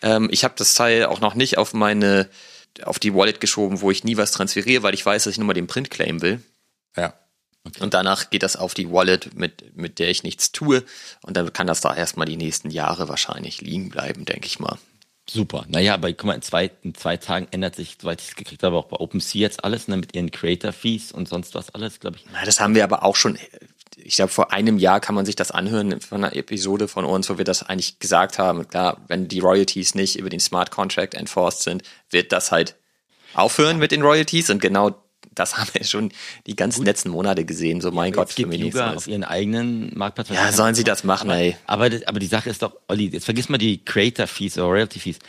[0.01, 2.27] Ähm, ich habe das Teil auch noch nicht auf meine,
[2.83, 5.47] auf die Wallet geschoben, wo ich nie was transferiere, weil ich weiß, dass ich nur
[5.47, 6.41] mal den Print claim will.
[6.95, 7.13] Ja.
[7.79, 10.83] Und danach geht das auf die Wallet, mit, mit der ich nichts tue.
[11.21, 14.77] Und dann kann das da erstmal die nächsten Jahre wahrscheinlich liegen bleiben, denke ich mal.
[15.29, 15.65] Super.
[15.67, 18.63] Naja, aber guck mal, in zwei, in zwei Tagen ändert sich, soweit ich es gekriegt
[18.63, 22.17] habe, auch bei OpenSea jetzt alles, ne, mit ihren Creator-Fees und sonst was alles, glaube
[22.17, 22.25] ich.
[22.31, 23.37] Na, das haben wir aber auch schon,
[23.97, 27.29] ich glaube, vor einem Jahr kann man sich das anhören von einer Episode von uns,
[27.29, 28.67] wo wir das eigentlich gesagt haben.
[28.67, 32.75] Klar, wenn die Royalties nicht über den Smart Contract enforced sind, wird das halt
[33.33, 34.95] aufhören mit den Royalties und genau
[35.33, 36.11] das haben wir schon
[36.47, 37.81] die ganzen letzten Monate gesehen.
[37.81, 40.29] So, mein Gott, Jetzt gibt für mich nichts auf ihren eigenen Marktplatz.
[40.29, 41.57] Ja, sollen sie das machen, aber, ey.
[41.65, 45.19] Aber, aber die Sache ist doch, Olli, jetzt vergiss mal die Creator-Fees oder Royalty-Fees.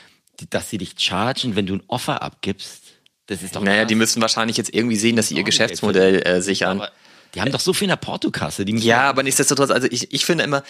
[0.51, 2.85] dass sie dich chargen, wenn du ein Offer abgibst.
[3.27, 3.89] Das ist doch Naja, krass.
[3.89, 6.81] die müssen wahrscheinlich jetzt irgendwie sehen, dass sie ihr Geschäftsmodell äh, sichern.
[6.81, 6.91] Aber
[7.35, 8.65] die haben doch so viel in der Portokasse.
[8.69, 10.63] Ja, aber nichtsdestotrotz, also ich, ich finde immer,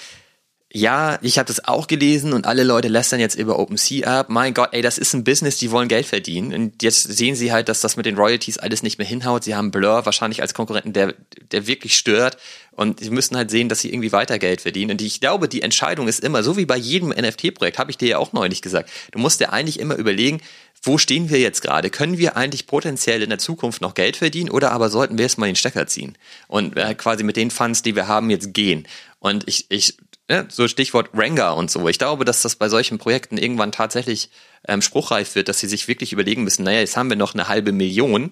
[0.70, 4.26] ja, ich habe das auch gelesen und alle Leute lästern jetzt über OpenSea ab.
[4.28, 6.52] Mein Gott, ey, das ist ein Business, die wollen Geld verdienen.
[6.52, 9.44] Und jetzt sehen sie halt, dass das mit den Royalties alles nicht mehr hinhaut.
[9.44, 11.14] Sie haben Blur wahrscheinlich als Konkurrenten, der,
[11.52, 12.36] der wirklich stört.
[12.72, 14.90] Und sie müssen halt sehen, dass sie irgendwie weiter Geld verdienen.
[14.90, 18.08] Und ich glaube, die Entscheidung ist immer, so wie bei jedem NFT-Projekt, habe ich dir
[18.08, 20.42] ja auch neulich gesagt, du musst dir eigentlich immer überlegen,
[20.82, 21.90] wo stehen wir jetzt gerade?
[21.90, 25.48] Können wir eigentlich potenziell in der Zukunft noch Geld verdienen oder aber sollten wir erstmal
[25.48, 26.16] den Stecker ziehen
[26.46, 28.86] und äh, quasi mit den Funds, die wir haben, jetzt gehen?
[29.18, 29.96] Und ich, ich,
[30.28, 31.88] ne, so Stichwort Ranga und so.
[31.88, 34.30] Ich glaube, dass das bei solchen Projekten irgendwann tatsächlich
[34.66, 37.48] ähm, spruchreif wird, dass sie sich wirklich überlegen müssen, naja, jetzt haben wir noch eine
[37.48, 38.30] halbe Million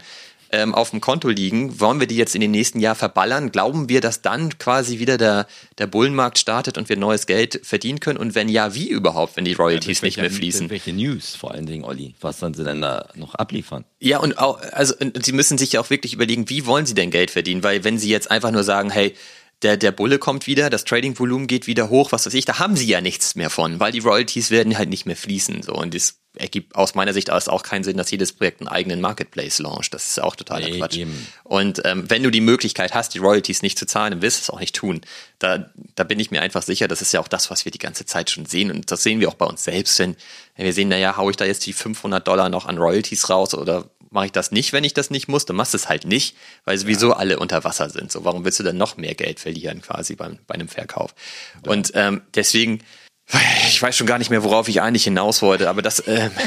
[0.50, 1.80] ähm, auf dem Konto liegen.
[1.80, 3.50] Wollen wir die jetzt in den nächsten Jahr verballern?
[3.50, 5.46] Glauben wir, dass dann quasi wieder der,
[5.78, 8.18] der Bullenmarkt startet und wir neues Geld verdienen können?
[8.18, 10.70] Und wenn ja, wie überhaupt, wenn die Royalties nicht mehr fließen?
[10.70, 12.14] Welche News vor allen Dingen, Olli?
[12.20, 13.84] Was sollen sie denn da noch abliefern?
[13.98, 16.94] Ja, und auch, also und sie müssen sich ja auch wirklich überlegen, wie wollen sie
[16.94, 17.62] denn Geld verdienen?
[17.62, 19.14] Weil wenn sie jetzt einfach nur sagen, hey,
[19.62, 22.76] der, der Bulle kommt wieder, das Trading-Volumen geht wieder hoch, was weiß ich, da haben
[22.76, 25.62] sie ja nichts mehr von, weil die Royalties werden halt nicht mehr fließen.
[25.62, 28.68] So, und das ergibt aus meiner Sicht aus auch keinen Sinn, dass jedes Projekt einen
[28.68, 29.94] eigenen Marketplace launcht.
[29.94, 30.96] Das ist auch totaler Nee, Quatsch.
[30.98, 31.26] eben.
[31.44, 34.42] Und ähm, wenn du die Möglichkeit hast, die Royalties nicht zu zahlen, dann wirst du
[34.42, 35.00] es auch nicht tun.
[35.38, 37.78] Da, da bin ich mir einfach sicher, das ist ja auch das, was wir die
[37.78, 38.70] ganze Zeit schon sehen.
[38.70, 40.16] Und das sehen wir auch bei uns selbst, wenn,
[40.56, 43.54] wenn wir sehen, naja, hau ich da jetzt die 500 Dollar noch an Royalties raus
[43.54, 46.04] oder mache ich das nicht, wenn ich das nicht muss, dann machst du es halt
[46.04, 48.10] nicht, weil sowieso alle unter Wasser sind.
[48.12, 51.14] So, warum willst du dann noch mehr Geld verlieren quasi beim, bei einem Verkauf?
[51.66, 52.82] Und ähm, deswegen,
[53.68, 56.30] ich weiß schon gar nicht mehr, worauf ich eigentlich hinaus wollte, aber das, ähm,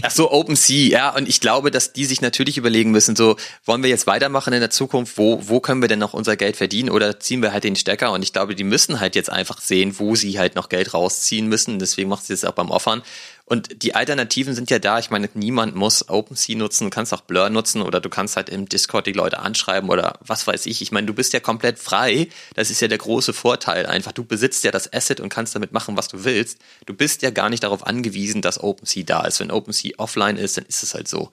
[0.00, 3.82] Ach so, OpenSea, ja, und ich glaube, dass die sich natürlich überlegen müssen, so, wollen
[3.82, 6.88] wir jetzt weitermachen in der Zukunft, wo, wo können wir denn noch unser Geld verdienen?
[6.88, 8.10] Oder ziehen wir halt den Stecker?
[8.12, 11.46] Und ich glaube, die müssen halt jetzt einfach sehen, wo sie halt noch Geld rausziehen
[11.46, 13.02] müssen, deswegen macht sie es auch beim Offern
[13.44, 17.22] und die Alternativen sind ja da, ich meine, niemand muss OpenSea nutzen, du kannst auch
[17.22, 20.80] Blur nutzen oder du kannst halt im Discord die Leute anschreiben oder was weiß ich,
[20.80, 24.24] ich meine, du bist ja komplett frei, das ist ja der große Vorteil einfach, du
[24.24, 27.50] besitzt ja das Asset und kannst damit machen, was du willst, du bist ja gar
[27.50, 31.08] nicht darauf angewiesen, dass OpenSea da ist, wenn OpenSea offline ist, dann ist es halt
[31.08, 31.30] so.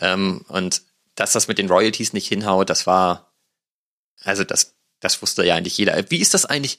[0.00, 0.82] Ähm, und
[1.14, 3.32] dass das mit den Royalties nicht hinhaut, das war,
[4.24, 6.10] also das, das wusste ja eigentlich jeder.
[6.10, 6.78] Wie ist das eigentlich?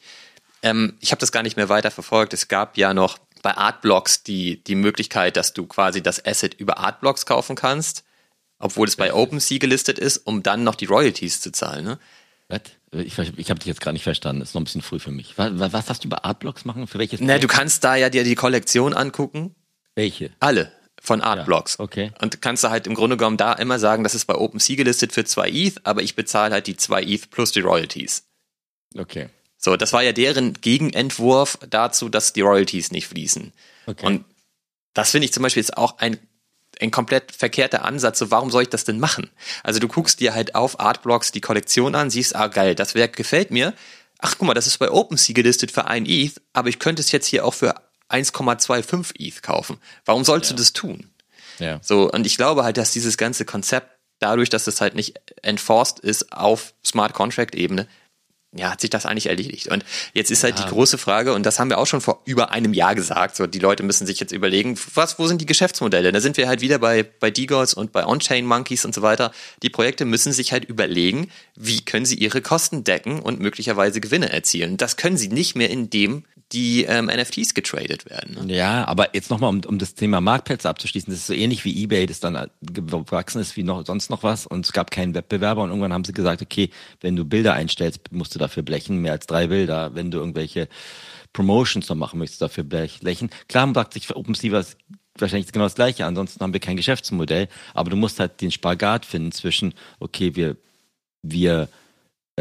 [0.64, 2.34] Ähm, ich habe das gar nicht mehr weiter verfolgt.
[2.34, 6.78] Es gab ja noch bei Artblocks die, die Möglichkeit, dass du quasi das Asset über
[6.78, 8.04] Artblocks kaufen kannst,
[8.60, 11.86] obwohl es bei OpenSea gelistet ist, um dann noch die Royalties zu zahlen.
[11.86, 12.00] Ne?
[12.48, 12.62] Was?
[12.92, 14.42] Ich, ver- ich habe dich jetzt gar nicht verstanden.
[14.42, 15.38] Ist noch ein bisschen früh für mich.
[15.38, 16.86] Was, was hast du bei Artblocks machen?
[16.88, 17.22] Für welches?
[17.22, 19.56] Na, du kannst da ja dir die Kollektion angucken.
[19.96, 20.32] Welche?
[20.40, 20.72] Alle
[21.02, 21.80] von Artblocks.
[21.80, 22.12] okay.
[22.22, 25.14] Und kannst du halt im Grunde genommen da immer sagen, das ist bei OpenSea gelistet
[25.14, 28.28] für 2 ETH, aber ich bezahle halt die 2 ETH plus die Royalties.
[28.96, 29.30] Okay.
[29.64, 33.54] So, das war ja deren Gegenentwurf dazu, dass die Royalties nicht fließen.
[33.86, 34.06] Okay.
[34.06, 34.26] Und
[34.94, 36.18] das finde ich zum Beispiel jetzt auch ein,
[36.82, 38.18] ein komplett verkehrter Ansatz.
[38.18, 39.30] So, warum soll ich das denn machen?
[39.62, 43.16] Also du guckst dir halt auf Artblocks die Kollektion an, siehst, ah geil, das Werk
[43.16, 43.76] gefällt mir.
[44.18, 47.12] Ach guck mal, das ist bei OpenSea gelistet für ein ETH, aber ich könnte es
[47.12, 47.76] jetzt hier auch für
[48.10, 49.78] 1,25 ETH kaufen.
[50.06, 51.12] Warum sollst du das tun?
[51.60, 51.80] ja.
[51.84, 53.90] So, und ich glaube halt, dass dieses ganze Konzept,
[54.20, 57.88] dadurch, dass es halt nicht enforced ist auf Smart Contract Ebene,
[58.54, 59.68] ja, hat sich das eigentlich erledigt.
[59.68, 62.52] Und jetzt ist halt die große Frage, und das haben wir auch schon vor über
[62.52, 66.12] einem Jahr gesagt, so die Leute müssen sich jetzt überlegen, was, wo sind die Geschäftsmodelle?
[66.12, 69.32] Da sind wir halt wieder bei, bei DeGods und bei On-Chain Monkeys und so weiter.
[69.64, 74.32] Die Projekte müssen sich halt überlegen, wie können sie ihre Kosten decken und möglicherweise Gewinne
[74.34, 74.76] erzielen.
[74.76, 78.48] Das können sie nicht mehr, indem die ähm, NFTs getradet werden.
[78.48, 78.56] Ne?
[78.56, 81.84] Ja, aber jetzt nochmal, um, um das Thema Marktplätze abzuschließen, das ist so ähnlich wie
[81.84, 85.64] eBay, das dann gewachsen ist wie noch sonst noch was und es gab keinen Wettbewerber
[85.64, 89.14] und irgendwann haben sie gesagt, okay, wenn du Bilder einstellst, musst du dafür blechen, mehr
[89.14, 90.68] als drei Bilder, wenn du irgendwelche
[91.34, 93.30] Promotions noch machen möchtest, dafür blechen.
[93.48, 94.76] Klar sagt sich für OpenSea was
[95.18, 99.06] wahrscheinlich genau das gleiche, ansonsten haben wir kein Geschäftsmodell, aber du musst halt den Spagat
[99.06, 100.58] finden zwischen, okay, wir,
[101.22, 101.70] wir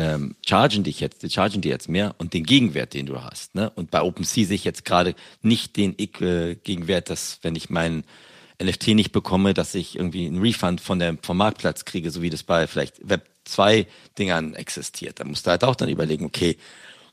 [0.00, 3.54] ähm, chargen dich jetzt, die chargen dir jetzt mehr und den Gegenwert, den du hast.
[3.54, 3.70] Ne?
[3.74, 8.04] Und bei OpenSea sehe ich jetzt gerade nicht den äh, Gegenwert, dass wenn ich meinen
[8.62, 12.30] NFT nicht bekomme, dass ich irgendwie einen Refund von der, vom Marktplatz kriege, so wie
[12.30, 13.86] das bei vielleicht Web 2
[14.18, 15.20] Dingern existiert.
[15.20, 16.56] Da musst du halt auch dann überlegen, okay,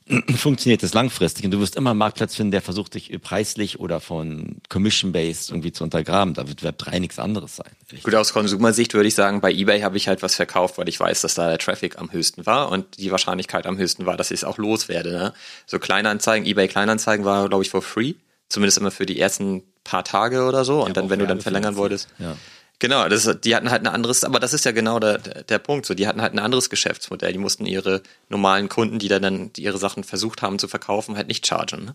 [0.36, 1.44] funktioniert das langfristig?
[1.44, 5.72] Und du wirst immer einen Marktplatz finden, der versucht, dich preislich oder von Commission-Based irgendwie
[5.72, 6.34] zu untergraben.
[6.34, 7.70] Da wird Web 3 nichts anderes sein.
[8.02, 10.98] Gut, aus Konsumersicht würde ich sagen, bei eBay habe ich halt was verkauft, weil ich
[10.98, 14.30] weiß, dass da der Traffic am höchsten war und die Wahrscheinlichkeit am höchsten war, dass
[14.30, 15.12] ich es auch loswerde.
[15.12, 15.32] Ne?
[15.66, 18.14] So Kleinanzeigen, eBay Kleinanzeigen war, glaube ich, for free.
[18.48, 20.84] Zumindest immer für die ersten paar Tage oder so.
[20.84, 22.08] Und dann, wenn du dann verlängern wolltest.
[22.18, 22.36] Ja.
[22.80, 25.84] Genau, das, die hatten halt ein anderes, aber das ist ja genau der, der, Punkt.
[25.84, 27.32] So, die hatten halt ein anderes Geschäftsmodell.
[27.32, 31.16] Die mussten ihre normalen Kunden, die da dann die ihre Sachen versucht haben zu verkaufen,
[31.16, 31.86] halt nicht chargen.
[31.86, 31.94] Ne?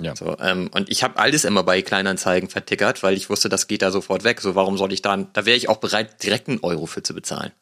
[0.00, 0.14] Ja.
[0.14, 3.80] So, ähm, und ich habe alles immer bei Kleinanzeigen vertickert, weil ich wusste, das geht
[3.80, 4.42] da sofort weg.
[4.42, 7.14] So, warum soll ich da, da wäre ich auch bereit, direkt einen Euro für zu
[7.14, 7.52] bezahlen.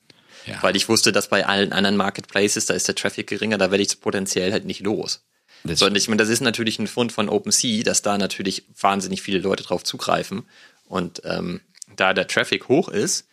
[0.47, 0.61] Ja.
[0.63, 3.83] Weil ich wusste, dass bei allen anderen Marketplaces, da ist der Traffic geringer, da werde
[3.83, 5.23] ich potenziell halt nicht los.
[5.65, 8.65] Das so, und ich meine, das ist natürlich ein Fund von OpenSea, dass da natürlich
[8.81, 10.45] wahnsinnig viele Leute drauf zugreifen.
[10.87, 11.61] Und ähm,
[12.01, 13.29] da der Traffic hoch ist,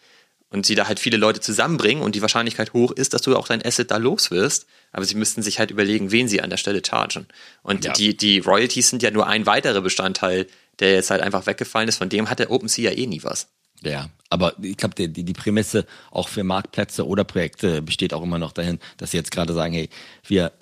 [0.56, 3.48] und sie da halt viele Leute zusammenbringen und die Wahrscheinlichkeit hoch ist, dass du auch
[3.48, 4.68] dein Asset da los wirst.
[4.94, 7.28] Aber sie müssten sich halt überlegen, wen sie an der Stelle chargen.
[7.62, 7.94] Und ja.
[7.94, 10.48] die, die Royalties sind ja nur ein weiterer Bestandteil,
[10.80, 11.98] der jetzt halt einfach weggefallen ist.
[11.98, 13.50] Von dem hat der OpenSea ja eh nie was.
[13.82, 18.40] Ja, aber ich glaube, die, die Prämisse auch für Marktplätze oder Projekte besteht auch immer
[18.40, 19.90] noch dahin, dass sie jetzt gerade sagen, hey,
[20.26, 20.54] wir,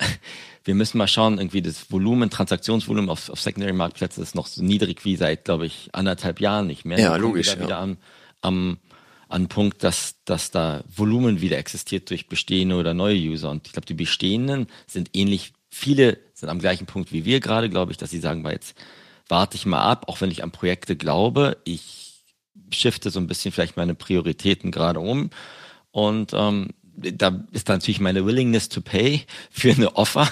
[0.64, 5.04] wir müssen mal schauen, irgendwie das Volumen, Transaktionsvolumen auf, auf Secondary-Marktplätzen ist noch so niedrig
[5.04, 6.98] wie seit, glaube ich, anderthalb Jahren nicht mehr.
[6.98, 7.52] Ja, logisch.
[7.52, 7.66] Wieder, ja.
[7.66, 7.96] wieder am,
[8.40, 8.78] am
[9.28, 13.50] an Punkt, dass, dass da Volumen wieder existiert durch bestehende oder neue User.
[13.50, 17.68] Und ich glaube, die bestehenden sind ähnlich, viele sind am gleichen Punkt wie wir gerade,
[17.68, 18.76] glaube ich, dass sie sagen, jetzt
[19.28, 22.22] warte ich mal ab, auch wenn ich an Projekte glaube, ich
[22.70, 25.30] shifte so ein bisschen vielleicht meine Prioritäten gerade um.
[25.90, 30.28] Und ähm, da ist natürlich meine Willingness to pay für eine Offer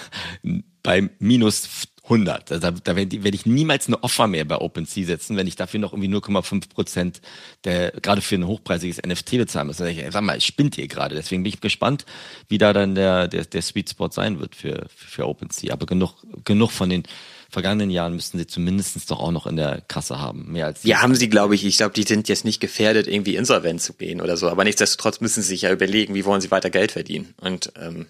[0.83, 2.51] bei minus 100.
[2.51, 5.79] Da, da werde werd ich niemals eine Offer mehr bei OpenSea setzen, wenn ich dafür
[5.81, 7.21] noch irgendwie 0,5 Prozent
[7.63, 9.81] gerade für ein hochpreisiges NFT bezahlen muss.
[9.81, 11.15] Ich, sag mal, spinnt ihr gerade.
[11.15, 12.05] Deswegen bin ich gespannt,
[12.49, 15.73] wie da dann der, der, der Sweet Spot sein wird für, für OpenSea.
[15.73, 17.05] Aber genug, genug von den
[17.53, 20.51] vergangenen Jahren müssten sie zumindestens doch auch noch in der Kasse haben.
[20.51, 21.67] Mehr als ja, haben sie, glaube ich.
[21.67, 24.49] Ich glaube, die sind jetzt nicht gefährdet, irgendwie insolvent zu gehen oder so.
[24.49, 27.35] Aber nichtsdestotrotz müssen sie sich ja überlegen, wie wollen sie weiter Geld verdienen.
[27.41, 28.07] Und ähm,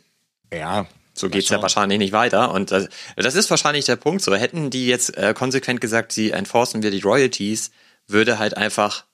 [0.52, 2.52] ja, so geht's ja wahrscheinlich nicht weiter.
[2.52, 4.22] Und das, das ist wahrscheinlich der Punkt.
[4.22, 7.72] So hätten die jetzt äh, konsequent gesagt, sie enforcen wir die Royalties,
[8.06, 9.04] würde halt einfach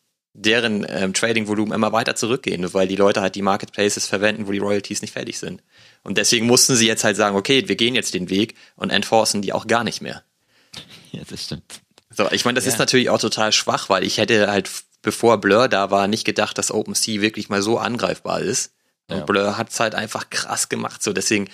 [0.40, 4.58] deren ähm, Trading-Volumen immer weiter zurückgehen, weil die Leute halt die Marketplaces verwenden, wo die
[4.58, 5.62] Royalties nicht fertig sind.
[6.04, 9.42] Und deswegen mussten sie jetzt halt sagen, okay, wir gehen jetzt den Weg und enforcen
[9.42, 10.22] die auch gar nicht mehr.
[11.10, 11.80] Ja, das stimmt.
[12.10, 12.72] So, ich meine, das ja.
[12.72, 14.70] ist natürlich auch total schwach, weil ich hätte halt,
[15.00, 18.74] bevor Blur da war, nicht gedacht, dass OpenSea wirklich mal so angreifbar ist.
[19.08, 19.24] Und ja.
[19.24, 21.02] Blur hat's halt einfach krass gemacht.
[21.02, 21.48] So, deswegen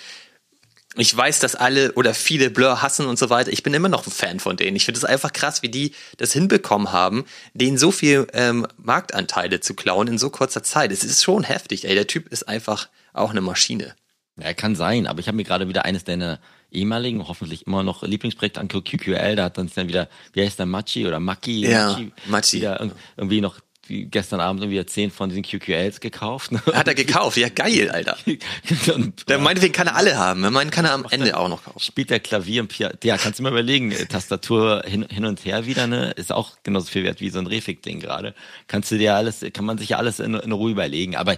[0.97, 3.51] ich weiß, dass alle oder viele Blur hassen und so weiter.
[3.51, 4.75] Ich bin immer noch ein Fan von denen.
[4.75, 9.59] Ich finde es einfach krass, wie die das hinbekommen haben, denen so viel ähm, Marktanteile
[9.59, 10.91] zu klauen in so kurzer Zeit.
[10.91, 11.95] Es ist schon heftig, ey.
[11.95, 13.95] Der Typ ist einfach auch eine Maschine.
[14.37, 16.39] Ja, kann sein, aber ich habe mir gerade wieder eines deiner
[16.71, 21.07] ehemaligen, hoffentlich immer noch Lieblingsprojekte an QQL, da hat dann wieder, wie heißt der, Machi
[21.07, 21.65] oder Maki?
[21.65, 22.11] Ja, Machi.
[22.25, 22.57] Machi.
[22.57, 26.51] Wieder irgendwie noch gestern Abend irgendwie zehn von diesen QQLs gekauft.
[26.73, 27.37] Hat er gekauft?
[27.37, 28.17] Ja, geil, Alter.
[29.27, 30.41] der meinetwegen kann er alle haben.
[30.41, 31.79] Meint, kann er am Ende auch noch kaufen.
[31.79, 32.95] Spielt der Klavier und Piano.
[33.03, 33.91] Ja, kannst du mal überlegen.
[34.09, 36.11] Tastatur hin, hin und her wieder, ne?
[36.11, 38.33] Ist auch genauso viel wert wie so ein Refik-Ding gerade.
[38.67, 41.15] Kannst du dir alles, kann man sich ja alles in, in Ruhe überlegen.
[41.15, 41.37] Aber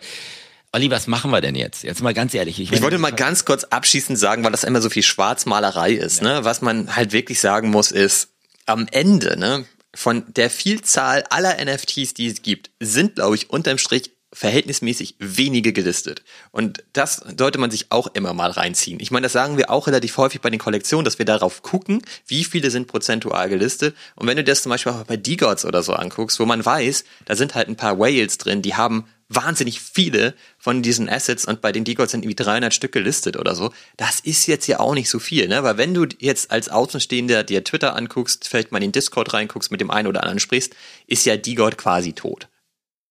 [0.74, 1.84] Olli, was machen wir denn jetzt?
[1.84, 2.60] Jetzt mal ganz ehrlich.
[2.60, 6.22] Ich, ich wollte mal ganz kurz abschließend sagen, weil das immer so viel Schwarzmalerei ist,
[6.22, 6.40] ja.
[6.40, 6.46] ne?
[6.46, 8.30] Was man halt wirklich sagen muss, ist,
[8.66, 9.66] am Ende, ne?
[9.98, 15.74] Von der Vielzahl aller NFTs, die es gibt, sind, glaube ich, unterm Strich verhältnismäßig wenige
[15.74, 16.22] gelistet.
[16.52, 19.00] Und das sollte man sich auch immer mal reinziehen.
[19.00, 22.04] Ich meine, das sagen wir auch relativ häufig bei den Kollektionen, dass wir darauf gucken,
[22.28, 23.96] wie viele sind prozentual gelistet.
[24.16, 27.04] Und wenn du das zum Beispiel auch bei D-Gods oder so anguckst, wo man weiß,
[27.26, 31.62] da sind halt ein paar Whales drin, die haben wahnsinnig viele von diesen Assets und
[31.62, 33.74] bei den Decoys sind irgendwie 300 Stück gelistet oder so.
[33.98, 35.64] Das ist jetzt ja auch nicht so viel, ne?
[35.64, 39.72] Weil wenn du jetzt als Außenstehender dir Twitter anguckst, vielleicht mal in den Discord reinguckst,
[39.72, 40.76] mit dem einen oder anderen sprichst,
[41.08, 42.48] ist ja D-God quasi tot.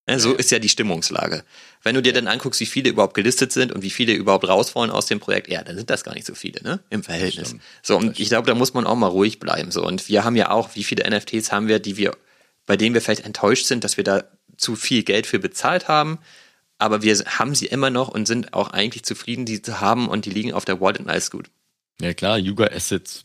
[0.06, 0.20] Ne?
[0.20, 1.44] So ist ja die Stimmungslage.
[1.82, 4.90] Wenn du dir dann anguckst, wie viele überhaupt gelistet sind und wie viele überhaupt rausfallen
[4.90, 6.80] aus dem Projekt, ja, dann sind das gar nicht so viele, ne?
[6.90, 7.56] Im Verhältnis.
[7.82, 9.70] So, und ich glaube, da muss man auch mal ruhig bleiben.
[9.70, 12.16] So, und wir haben ja auch, wie viele NFTs haben wir, die wir,
[12.66, 14.24] bei denen wir vielleicht enttäuscht sind, dass wir da
[14.56, 16.18] zu viel Geld für bezahlt haben,
[16.78, 20.24] aber wir haben sie immer noch und sind auch eigentlich zufrieden, die zu haben und
[20.26, 21.50] die liegen auf der Wallet und alles gut.
[22.00, 23.24] Ja klar, Yuga Assets,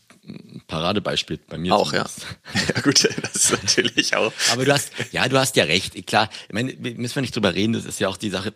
[0.66, 1.74] Paradebeispiel bei mir.
[1.74, 2.06] Auch, ja.
[2.74, 4.32] Ja gut, das ist natürlich auch.
[4.52, 6.06] Aber du hast, ja, du hast ja recht.
[6.06, 8.54] Klar, ich meine, müssen wir nicht drüber reden, das ist ja auch die Sache,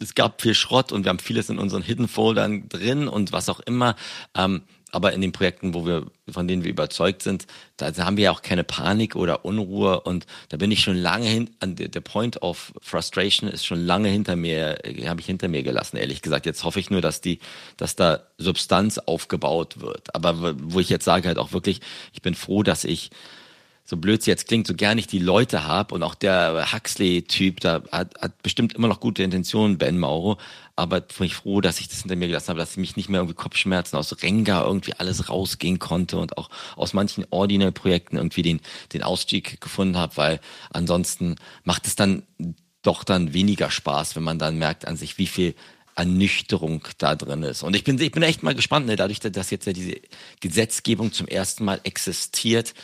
[0.00, 3.48] es gab viel Schrott und wir haben vieles in unseren Hidden Foldern drin und was
[3.48, 3.94] auch immer.
[4.34, 4.62] Ähm,
[4.92, 7.46] aber in den Projekten, wo wir, von denen wir überzeugt sind,
[7.78, 11.26] da haben wir ja auch keine Panik oder Unruhe und da bin ich schon lange
[11.26, 15.62] hin, der Point of Frustration ist schon lange hinter mir, äh, habe ich hinter mir
[15.62, 16.46] gelassen, ehrlich gesagt.
[16.46, 17.40] Jetzt hoffe ich nur, dass die,
[17.78, 20.14] dass da Substanz aufgebaut wird.
[20.14, 21.80] Aber wo ich jetzt sage halt auch wirklich,
[22.12, 23.10] ich bin froh, dass ich
[23.84, 27.60] so blöd es jetzt klingt, so gern ich die Leute habe und auch der Huxley-Typ,
[27.60, 30.38] da hat, hat bestimmt immer noch gute Intentionen, Ben Mauro,
[30.76, 33.08] aber bin ich froh, dass ich das hinter mir gelassen habe, dass ich mich nicht
[33.08, 38.42] mehr irgendwie Kopfschmerzen aus Renga irgendwie alles rausgehen konnte und auch aus manchen Ordinal-Projekten irgendwie
[38.42, 38.60] den,
[38.92, 42.22] den Ausstieg gefunden habe, weil ansonsten macht es dann
[42.82, 45.54] doch dann weniger Spaß, wenn man dann merkt an sich, wie viel
[45.94, 47.62] Ernüchterung da drin ist.
[47.62, 50.00] Und ich bin, ich bin echt mal gespannt, ne, dadurch, dass jetzt ja diese
[50.40, 52.74] Gesetzgebung zum ersten Mal existiert,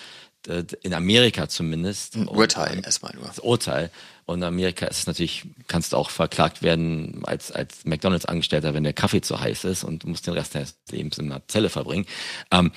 [0.82, 2.16] in Amerika zumindest.
[2.16, 3.26] Ein Urteil erstmal nur.
[3.26, 3.90] Das Urteil.
[4.24, 8.84] Und in Amerika ist es natürlich, kannst du auch verklagt werden als, als McDonalds-Angestellter, wenn
[8.84, 11.70] der Kaffee zu heiß ist und du musst den Rest deines Lebens in einer Zelle
[11.70, 12.06] verbringen.
[12.50, 12.72] Ähm,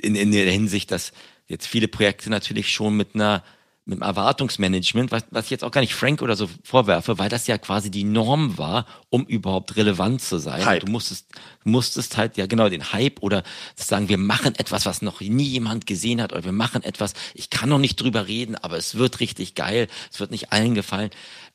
[0.00, 1.12] in, in der Hinsicht, dass
[1.46, 3.42] jetzt viele Projekte natürlich schon mit einer
[3.86, 7.28] mit dem Erwartungsmanagement, was, was ich jetzt auch gar nicht Frank oder so vorwerfe, weil
[7.28, 10.64] das ja quasi die Norm war, um überhaupt relevant zu sein.
[10.64, 10.86] Hype.
[10.86, 11.26] Du musstest,
[11.64, 13.42] musstest halt, ja genau, den Hype oder
[13.76, 17.50] sagen, wir machen etwas, was noch nie jemand gesehen hat, oder wir machen etwas, ich
[17.50, 21.10] kann noch nicht drüber reden, aber es wird richtig geil, es wird nicht allen gefallen.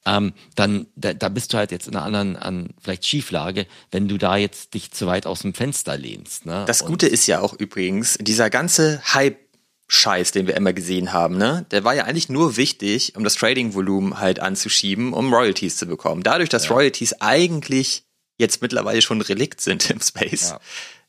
[0.06, 4.08] Ähm, dann, da, da bist du halt jetzt in einer anderen, an vielleicht Schieflage, wenn
[4.08, 6.46] du da jetzt dich zu weit aus dem Fenster lehnst.
[6.46, 6.64] Ne?
[6.68, 9.49] Das Gute ist ja auch übrigens, dieser ganze Hype
[9.92, 11.66] Scheiß, den wir immer gesehen haben, ne?
[11.72, 16.22] Der war ja eigentlich nur wichtig, um das Trading-Volumen halt anzuschieben, um Royalties zu bekommen.
[16.22, 16.76] Dadurch, dass ja.
[16.76, 18.04] Royalties eigentlich
[18.38, 20.60] jetzt mittlerweile schon Relikt sind im Space, ja.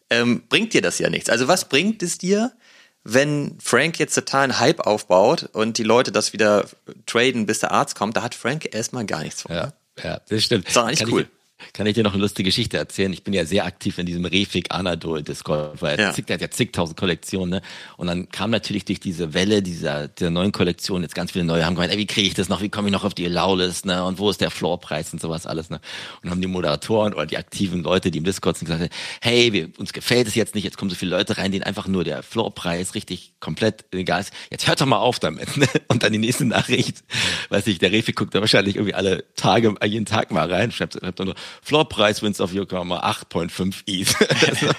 [0.08, 1.28] ähm, bringt dir das ja nichts.
[1.28, 2.52] Also was bringt es dir,
[3.04, 6.64] wenn Frank jetzt totalen Hype aufbaut und die Leute das wieder
[7.04, 8.16] traden, bis der Arzt kommt?
[8.16, 9.54] Da hat Frank erstmal gar nichts von.
[9.54, 9.72] Ja, ne?
[10.02, 10.64] ja das stimmt.
[10.64, 11.22] Das ist eigentlich cool.
[11.22, 11.39] Ich
[11.72, 13.12] kann ich dir noch eine lustige Geschichte erzählen?
[13.12, 16.12] Ich bin ja sehr aktiv in diesem Refik Anadol Discord, weil ja.
[16.12, 17.62] der hat ja zigtausend Kollektionen, ne?
[17.96, 21.64] Und dann kam natürlich durch diese Welle dieser, dieser neuen Kollektion jetzt ganz viele neue,
[21.64, 22.62] haben gemeint, ey, wie kriege ich das noch?
[22.62, 24.04] Wie komme ich noch auf die Allow-List, ne?
[24.04, 25.80] Und wo ist der Floorpreis und sowas alles, ne?
[26.22, 29.70] Und haben die Moderatoren oder die aktiven Leute, die im Discord sind, gesagt, hey, wir,
[29.78, 32.22] uns gefällt es jetzt nicht, jetzt kommen so viele Leute rein, denen einfach nur der
[32.22, 34.32] Floorpreis richtig komplett egal ist.
[34.50, 35.66] Jetzt hört doch mal auf damit, ne?
[35.88, 37.04] Und dann die nächste Nachricht,
[37.48, 40.94] weiß ich, der Refik guckt da wahrscheinlich irgendwie alle Tage, jeden Tag mal rein, schreibt,
[40.94, 44.76] schreibt dann nur, Floorpreis Wins of Yokohama 8.5 ETH.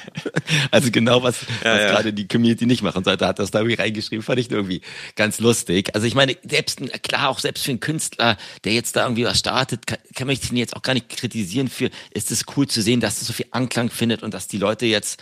[0.71, 1.91] also genau was, ja, was ja.
[1.91, 4.81] gerade die Community nicht machen sollte, hat das da irgendwie reingeschrieben, fand ich irgendwie
[5.15, 5.93] ganz lustig.
[5.95, 9.39] Also ich meine, selbst, klar, auch selbst für einen Künstler, der jetzt da irgendwie was
[9.39, 12.81] startet, kann, kann man ihn jetzt auch gar nicht kritisieren für, ist es cool zu
[12.81, 15.21] sehen, dass es so viel Anklang findet und dass die Leute jetzt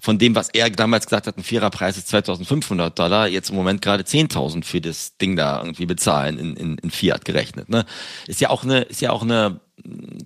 [0.00, 3.82] von dem, was er damals gesagt hat, ein Viererpreis ist 2500 Dollar, jetzt im Moment
[3.82, 7.68] gerade 10.000 für das Ding da irgendwie bezahlen in, in, in Fiat gerechnet.
[7.68, 7.84] Ne?
[8.26, 9.60] Ist ja auch eine, ist ja auch eine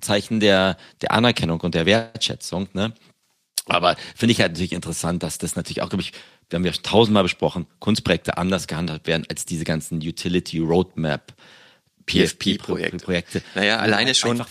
[0.01, 2.69] Zeichen der, der Anerkennung und der Wertschätzung.
[2.73, 2.93] Ne?
[3.67, 6.13] Aber finde ich halt natürlich interessant, dass das natürlich auch, glaube ich,
[6.51, 11.33] wir haben ja tausendmal besprochen, Kunstprojekte anders gehandhabt werden als diese ganzen Utility Roadmap
[12.07, 13.05] PFP-Projekte.
[13.05, 13.43] Projekte.
[13.55, 14.45] Naja, alleine schon.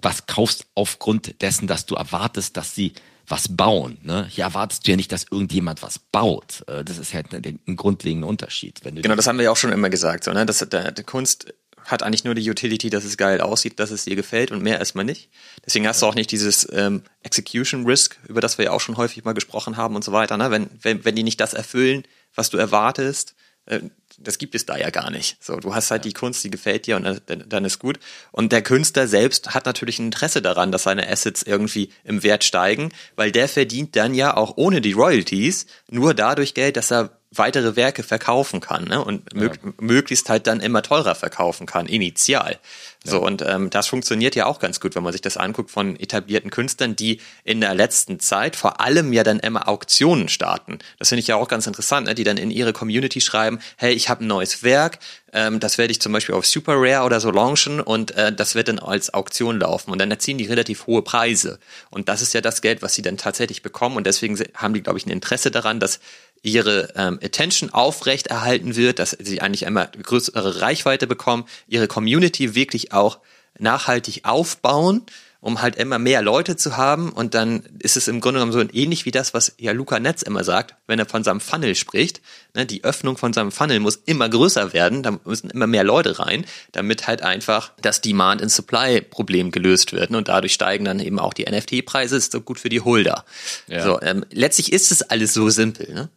[0.00, 2.92] Was kaufst aufgrund dessen, dass du erwartest, dass sie
[3.30, 3.98] was bauen.
[4.02, 4.26] Ne?
[4.30, 6.64] Hier erwartest du ja nicht, dass irgendjemand was baut.
[6.66, 8.80] Äh, das ist halt ein, ein grundlegender Unterschied.
[8.82, 10.24] genau, das haben wir ja auch schon immer gesagt.
[10.24, 10.46] So, ne?
[10.46, 11.52] das, der, der Kunst
[11.88, 14.78] hat eigentlich nur die Utility, dass es geil aussieht, dass es dir gefällt und mehr
[14.78, 15.30] erstmal nicht.
[15.64, 18.96] Deswegen hast du auch nicht dieses ähm, Execution Risk, über das wir ja auch schon
[18.96, 20.36] häufig mal gesprochen haben und so weiter.
[20.36, 20.50] Ne?
[20.50, 23.34] Wenn, wenn, wenn die nicht das erfüllen, was du erwartest,
[23.66, 23.80] äh,
[24.18, 25.42] das gibt es da ja gar nicht.
[25.42, 27.98] So, du hast halt die Kunst, die gefällt dir und dann, dann ist gut.
[28.32, 32.44] Und der Künstler selbst hat natürlich ein Interesse daran, dass seine Assets irgendwie im Wert
[32.44, 37.17] steigen, weil der verdient dann ja auch ohne die Royalties nur dadurch Geld, dass er
[37.30, 39.04] weitere Werke verkaufen kann ne?
[39.04, 39.50] und ja.
[39.78, 42.58] möglichst halt dann immer teurer verkaufen kann, initial.
[43.04, 43.12] Ja.
[43.12, 45.98] So, und ähm, das funktioniert ja auch ganz gut, wenn man sich das anguckt von
[46.00, 50.78] etablierten Künstlern, die in der letzten Zeit vor allem ja dann immer Auktionen starten.
[50.98, 52.14] Das finde ich ja auch ganz interessant, ne?
[52.14, 54.98] die dann in ihre Community schreiben, hey, ich habe ein neues Werk,
[55.32, 58.54] ähm, das werde ich zum Beispiel auf Super Rare oder so launchen und äh, das
[58.54, 61.58] wird dann als Auktion laufen und dann erzielen die relativ hohe Preise.
[61.90, 64.82] Und das ist ja das Geld, was sie dann tatsächlich bekommen und deswegen haben die,
[64.82, 66.00] glaube ich, ein Interesse daran, dass
[66.42, 72.54] ihre ähm, Attention aufrecht erhalten wird, dass sie eigentlich einmal größere Reichweite bekommen, ihre Community
[72.54, 73.18] wirklich auch
[73.58, 75.02] nachhaltig aufbauen,
[75.40, 77.10] um halt immer mehr Leute zu haben.
[77.10, 80.22] Und dann ist es im Grunde genommen so ähnlich wie das, was ja Luca Netz
[80.22, 82.20] immer sagt, wenn er von seinem Funnel spricht.
[82.54, 86.18] Ne, die Öffnung von seinem Funnel muss immer größer werden, da müssen immer mehr Leute
[86.18, 90.10] rein, damit halt einfach das Demand and Supply Problem gelöst wird.
[90.10, 90.18] Ne?
[90.18, 93.24] Und dadurch steigen dann eben auch die NFT-Preise, ist so gut für die Holder.
[93.68, 93.84] Ja.
[93.84, 95.94] So, ähm, letztlich ist es alles so simpel.
[95.94, 96.08] Ne?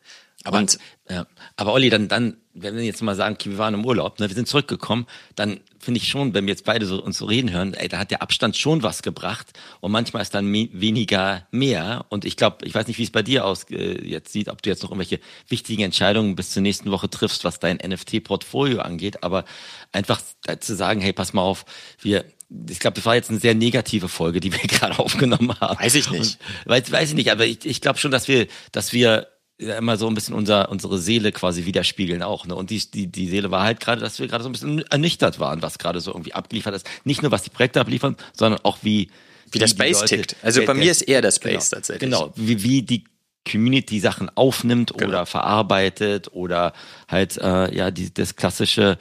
[0.44, 1.28] Aber, und, ja.
[1.56, 4.28] aber Olli, dann, dann, wenn wir jetzt mal sagen, okay, wir waren im Urlaub, ne,
[4.28, 5.06] wir sind zurückgekommen,
[5.36, 8.00] dann finde ich schon, wenn wir jetzt beide so, uns so reden hören, ey, da
[8.00, 9.48] hat der Abstand schon was gebracht
[9.80, 12.06] und manchmal ist dann weniger mehr.
[12.10, 14.62] Und ich glaube, ich weiß nicht, wie es bei dir aus äh, jetzt sieht, ob
[14.62, 19.24] du jetzt noch irgendwelche wichtigen Entscheidungen bis zur nächsten Woche triffst, was dein NFT-Portfolio angeht,
[19.24, 19.46] aber
[19.92, 20.22] einfach
[20.60, 21.66] zu sagen, hey, pass mal auf,
[22.00, 22.26] wir
[22.70, 25.80] ich glaube, das war jetzt eine sehr negative Folge, die wir gerade aufgenommen haben.
[25.80, 26.38] Weiß ich nicht.
[26.66, 29.28] Und, weiß, weiß ich nicht, aber ich, ich glaube schon, dass wir, dass wir
[29.62, 32.46] immer so ein bisschen unser, unsere Seele quasi widerspiegeln auch.
[32.46, 32.56] Ne?
[32.56, 35.40] Und die, die, die Seele war halt gerade, dass wir gerade so ein bisschen ernüchtert
[35.40, 36.90] waren, was gerade so irgendwie abgeliefert ist.
[37.04, 39.10] Nicht nur, was die Projekte abliefern, sondern auch wie.
[39.46, 40.36] Wie, wie der Space Leute, tickt.
[40.42, 42.10] Also der, bei mir der, ist eher der Space genau, tatsächlich.
[42.10, 43.04] Genau, wie, wie die
[43.50, 45.10] Community Sachen aufnimmt genau.
[45.10, 46.74] oder verarbeitet oder
[47.08, 48.98] halt äh, ja die, das klassische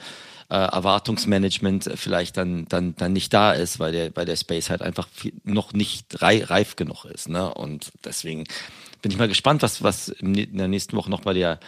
[0.49, 4.81] äh, Erwartungsmanagement vielleicht dann, dann, dann nicht da ist, weil der, weil der Space halt
[4.81, 7.29] einfach viel, noch nicht rei reif genug ist.
[7.29, 7.53] Ne?
[7.53, 8.43] Und deswegen
[9.01, 11.59] bin ich mal gespannt, was, was in der nächsten Woche noch bei der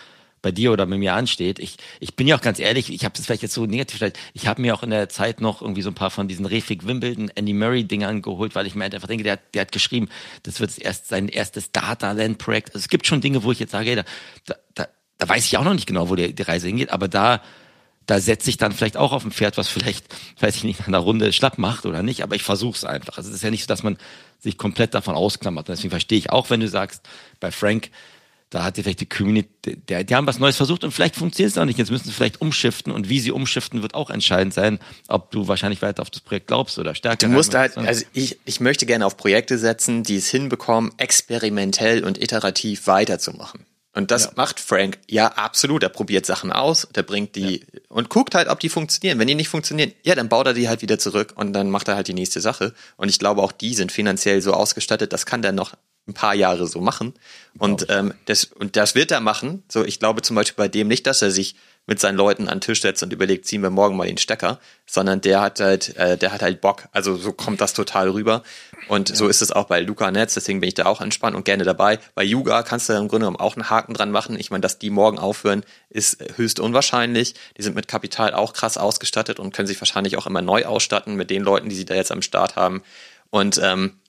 [0.43, 1.57] bei dir oder bei mir ansteht.
[1.57, 4.19] Ich, ich bin ja auch ganz ehrlich, ich habe das vielleicht jetzt so negativ vielleicht,
[4.33, 6.85] ich habe mir auch in der Zeit noch irgendwie so ein paar von diesen Refik
[6.85, 10.09] Wimbledon, Andy Murray Dingern geholt, weil ich mir einfach denke, der, der hat geschrieben,
[10.43, 12.75] das wird erst sein erstes Data-Land-Projekt.
[12.75, 14.03] Also es gibt schon Dinge, wo ich jetzt sage, hey,
[14.45, 17.07] da, da, da weiß ich auch noch nicht genau, wo die, die Reise hingeht, aber
[17.07, 17.41] da
[18.05, 20.05] da setze ich dann vielleicht auch auf ein Pferd, was vielleicht,
[20.41, 23.17] weiß ich nicht, nach einer Runde schlapp macht oder nicht, aber ich versuche es einfach.
[23.17, 23.97] Also es ist ja nicht so, dass man
[24.43, 25.69] sich komplett davon ausklammert.
[25.69, 27.01] Und deswegen verstehe ich auch, wenn du sagst,
[27.39, 27.89] bei Frank,
[28.49, 31.51] da hat die vielleicht die Community, der, die haben was Neues versucht und vielleicht funktioniert
[31.51, 31.79] es auch nicht.
[31.79, 35.47] Jetzt müssen sie vielleicht umschiften und wie sie umschiften wird auch entscheidend sein, ob du
[35.47, 37.25] wahrscheinlich weiter auf das Projekt glaubst oder stärker.
[37.25, 42.03] Du musst halt, also ich, ich möchte gerne auf Projekte setzen, die es hinbekommen, experimentell
[42.03, 43.65] und iterativ weiterzumachen.
[43.95, 44.31] Und das ja.
[44.35, 45.83] macht Frank, ja, absolut.
[45.83, 47.79] Er probiert Sachen aus, der bringt die ja.
[47.89, 49.19] und guckt halt, ob die funktionieren.
[49.19, 51.87] Wenn die nicht funktionieren, ja, dann baut er die halt wieder zurück und dann macht
[51.87, 52.73] er halt die nächste Sache.
[52.97, 55.73] Und ich glaube, auch die sind finanziell so ausgestattet, das kann der noch
[56.07, 57.13] ein paar Jahre so machen.
[57.57, 59.63] Und, ähm, das, und das wird er machen.
[59.71, 62.55] So, ich glaube zum Beispiel bei dem nicht, dass er sich mit seinen Leuten an
[62.55, 65.95] den Tisch setzt und überlegt, ziehen wir morgen mal den Stecker, sondern der hat halt,
[65.97, 66.87] äh, der hat halt Bock.
[66.91, 68.43] Also so kommt das total rüber.
[68.87, 69.15] Und ja.
[69.15, 71.63] so ist es auch bei Luca Netz, deswegen bin ich da auch entspannt und gerne
[71.63, 71.99] dabei.
[72.15, 74.39] Bei Yuga kannst du im Grunde genommen auch einen Haken dran machen.
[74.39, 77.35] Ich meine, dass die morgen aufhören, ist höchst unwahrscheinlich.
[77.57, 81.15] Die sind mit Kapital auch krass ausgestattet und können sich wahrscheinlich auch immer neu ausstatten
[81.15, 82.83] mit den Leuten, die sie da jetzt am Start haben.
[83.29, 83.99] Und ähm,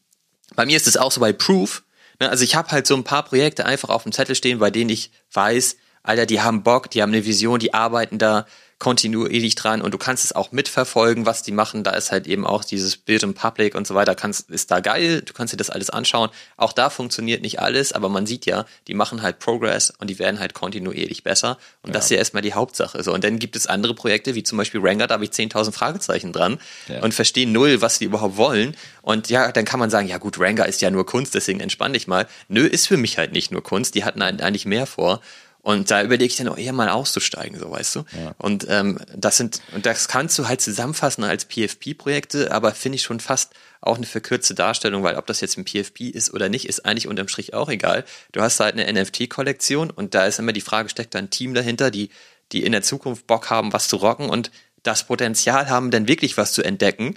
[0.54, 1.82] bei mir ist es auch so bei Proof.
[2.20, 2.28] Ne?
[2.28, 4.90] Also ich habe halt so ein paar Projekte einfach auf dem Zettel stehen, bei denen
[4.90, 8.46] ich weiß, Alter, die haben Bock, die haben eine Vision, die arbeiten da
[8.84, 11.84] kontinuierlich dran und du kannst es auch mitverfolgen, was die machen.
[11.84, 14.80] Da ist halt eben auch dieses Bild im Public und so weiter, kannst, ist da
[14.80, 16.28] geil, du kannst dir das alles anschauen.
[16.58, 20.18] Auch da funktioniert nicht alles, aber man sieht ja, die machen halt Progress und die
[20.18, 21.56] werden halt kontinuierlich besser.
[21.80, 21.94] Und ja.
[21.94, 23.02] das ist ja erstmal die Hauptsache.
[23.02, 25.72] So, und dann gibt es andere Projekte, wie zum Beispiel Ranger, da habe ich 10.000
[25.72, 27.00] Fragezeichen dran ja.
[27.00, 28.76] und verstehe null, was die überhaupt wollen.
[29.00, 31.94] Und ja, dann kann man sagen, ja gut, Ranger ist ja nur Kunst, deswegen entspann
[31.94, 32.26] dich mal.
[32.48, 35.22] Nö, ist für mich halt nicht nur Kunst, die hatten eigentlich mehr vor.
[35.64, 38.04] Und da überlege ich dann auch eher mal auszusteigen, so weißt du.
[38.12, 38.34] Ja.
[38.36, 43.02] Und ähm, das sind, und das kannst du halt zusammenfassen als PFP-Projekte, aber finde ich
[43.02, 46.68] schon fast auch eine verkürzte Darstellung, weil ob das jetzt ein PFP ist oder nicht,
[46.68, 48.04] ist eigentlich unterm Strich auch egal.
[48.32, 51.54] Du hast halt eine NFT-Kollektion und da ist immer die Frage, steckt da ein Team
[51.54, 52.10] dahinter, die,
[52.52, 54.50] die in der Zukunft Bock haben, was zu rocken und
[54.82, 57.16] das Potenzial haben, dann wirklich was zu entdecken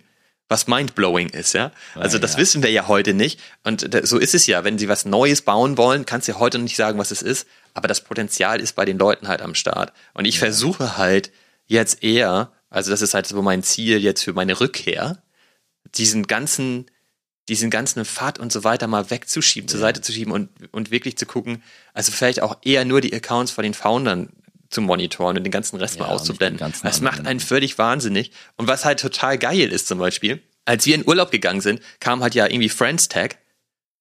[0.50, 1.72] was mindblowing ist, ja.
[1.96, 2.40] Also das ja.
[2.40, 3.40] wissen wir ja heute nicht.
[3.64, 4.64] Und so ist es ja.
[4.64, 7.22] Wenn sie was Neues bauen wollen, kannst du ja heute noch nicht sagen, was es
[7.22, 7.48] ist.
[7.78, 9.94] Aber das Potenzial ist bei den Leuten halt am Start.
[10.16, 10.40] Und ich ja.
[10.40, 11.32] versuche halt
[11.68, 15.22] jetzt eher, also das ist halt so mein Ziel jetzt für meine Rückkehr,
[15.94, 16.88] diesen ganzen,
[17.48, 19.72] diesen ganzen Pfad und so weiter mal wegzuschieben, ja.
[19.72, 21.62] zur Seite zu schieben und, und wirklich zu gucken,
[21.94, 24.30] also vielleicht auch eher nur die Accounts von den Foundern
[24.72, 26.74] zu monitoren und den ganzen Rest ja, mal auszublenden.
[26.82, 28.32] Das macht einen völlig wahnsinnig.
[28.56, 32.24] Und was halt total geil ist zum Beispiel, als wir in Urlaub gegangen sind, kam
[32.24, 33.38] halt ja irgendwie Friends Tag.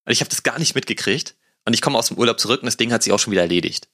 [0.07, 1.35] Und ich habe das gar nicht mitgekriegt.
[1.67, 3.43] Und ich komme aus dem Urlaub zurück und das Ding hat sich auch schon wieder
[3.43, 3.89] erledigt.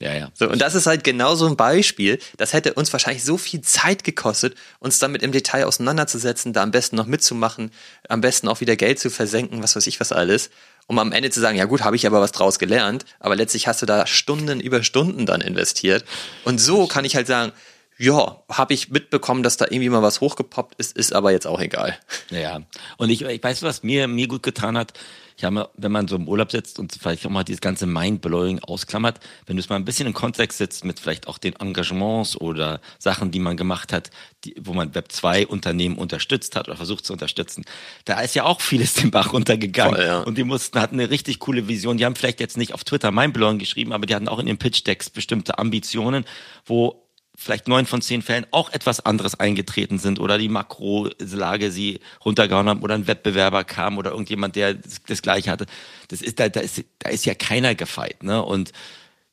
[0.00, 0.30] Ja, ja.
[0.34, 2.20] So, und das ist halt genau so ein Beispiel.
[2.36, 6.70] Das hätte uns wahrscheinlich so viel Zeit gekostet, uns damit im Detail auseinanderzusetzen, da am
[6.70, 7.72] besten noch mitzumachen,
[8.08, 10.50] am besten auch wieder Geld zu versenken, was weiß ich was alles
[10.88, 13.68] um am Ende zu sagen, ja gut, habe ich aber was draus gelernt, aber letztlich
[13.68, 16.04] hast du da Stunden über Stunden dann investiert.
[16.44, 17.52] Und so kann ich halt sagen,
[17.98, 21.60] ja, habe ich mitbekommen, dass da irgendwie mal was hochgepoppt ist, ist aber jetzt auch
[21.60, 21.98] egal.
[22.30, 22.60] Ja,
[22.96, 24.92] und ich, ich weiß, was mir, mir gut getan hat,
[25.38, 28.58] ich habe, wenn man so im Urlaub sitzt und vielleicht auch mal dieses ganze Mindblowing
[28.58, 32.36] ausklammert, wenn du es mal ein bisschen in Kontext setzt mit vielleicht auch den Engagements
[32.36, 34.10] oder Sachen, die man gemacht hat,
[34.44, 37.64] die, wo man Web 2 Unternehmen unterstützt hat oder versucht zu unterstützen,
[38.04, 39.94] da ist ja auch vieles den Bach runtergegangen.
[39.94, 40.20] Voll, ja.
[40.22, 41.98] Und die mussten, hatten eine richtig coole Vision.
[41.98, 44.58] Die haben vielleicht jetzt nicht auf Twitter Mindblowing geschrieben, aber die hatten auch in ihren
[44.58, 46.24] Pitch-Decks bestimmte Ambitionen,
[46.66, 47.07] wo
[47.40, 52.68] vielleicht neun von zehn Fällen auch etwas anderes eingetreten sind oder die Makrolage sie runtergehauen
[52.68, 55.66] haben oder ein Wettbewerber kam oder irgendjemand, der das, das Gleiche hatte.
[56.08, 58.42] Das ist, da, da ist, da ist ja keiner gefeit, ne?
[58.42, 58.72] Und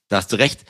[0.07, 0.65] da hast du recht,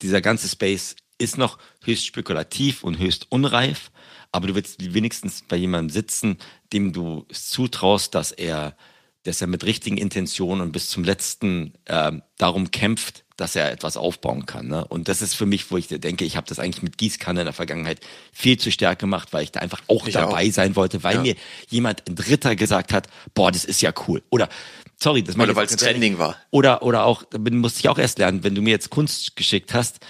[0.00, 3.90] dieser ganze Space ist noch höchst spekulativ und höchst unreif,
[4.32, 6.38] aber du willst wenigstens bei jemandem sitzen,
[6.72, 8.76] dem du zutraust, dass er,
[9.24, 13.96] dass er mit richtigen Intentionen und bis zum letzten äh, darum kämpft, dass er etwas
[13.96, 14.66] aufbauen kann.
[14.66, 14.84] Ne?
[14.84, 17.46] Und das ist für mich, wo ich denke, ich habe das eigentlich mit Gießkanne in
[17.46, 18.00] der Vergangenheit
[18.32, 20.52] viel zu stark gemacht, weil ich da einfach auch ich dabei auch.
[20.52, 21.22] sein wollte, weil ja.
[21.22, 21.34] mir
[21.68, 24.22] jemand, ein Dritter gesagt hat, boah, das ist ja cool.
[24.30, 24.48] Oder
[24.96, 26.36] sorry, das Oder weil es Trending war.
[26.50, 30.00] Oder, oder auch, musste ich auch erst lernen, wenn du mir jetzt Kunst geschickt hast,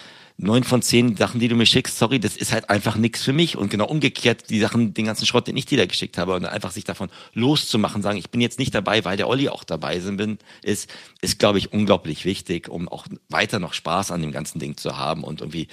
[0.40, 3.32] neun von zehn Sachen, die du mir schickst, sorry, das ist halt einfach nichts für
[3.32, 3.56] mich.
[3.56, 6.46] Und genau umgekehrt, die Sachen, den ganzen Schrott, den ich dir da geschickt habe, und
[6.46, 9.98] einfach sich davon loszumachen, sagen, ich bin jetzt nicht dabei, weil der Olli auch dabei
[9.98, 10.88] sind, ist,
[11.20, 14.96] ist, glaube ich, unglaublich wichtig, um auch weiter noch Spaß an dem ganzen Ding zu
[14.96, 15.66] haben und irgendwie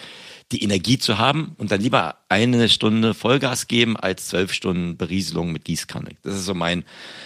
[0.51, 5.51] die Energie zu haben und dann lieber eine Stunde Vollgas geben als zwölf Stunden Berieselung
[5.51, 6.11] mit Gießkanne.
[6.23, 6.85] Das ist so mein,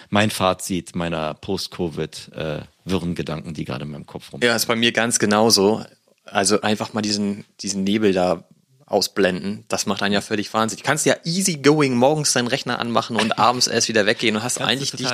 [0.09, 4.41] mein Fazit meiner Post-Covid, äh, wirren Gedanken, die gerade in meinem Kopf rum.
[4.41, 5.83] Ja, ist bei mir ganz genauso.
[6.31, 8.43] Also einfach mal diesen, diesen Nebel da
[8.85, 10.81] ausblenden, das macht einen ja völlig wahnsinnig.
[10.81, 14.41] Du kannst ja easy going morgens deinen Rechner anmachen und abends erst wieder weggehen und
[14.41, 15.07] hast du eigentlich dich,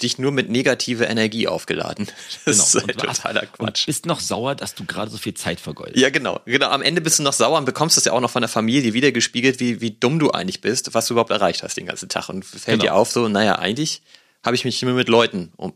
[0.00, 2.06] dich nur mit negative Energie aufgeladen.
[2.44, 3.02] Das ist halt Genau.
[3.02, 3.86] Und was- totaler Und Quatsch.
[3.86, 5.96] bist noch sauer, dass du gerade so viel Zeit vergeudest.
[5.96, 6.38] Ja, genau.
[6.44, 6.68] Genau.
[6.68, 8.92] Am Ende bist du noch sauer und bekommst das ja auch noch von der Familie
[8.94, 12.28] wiedergespiegelt, wie, wie dumm du eigentlich bist, was du überhaupt erreicht hast den ganzen Tag.
[12.28, 12.82] Und fällt Genau.
[12.84, 14.02] dir auf, so, naja, eigentlich
[14.44, 15.72] habe ich mich immer mit Leuten um,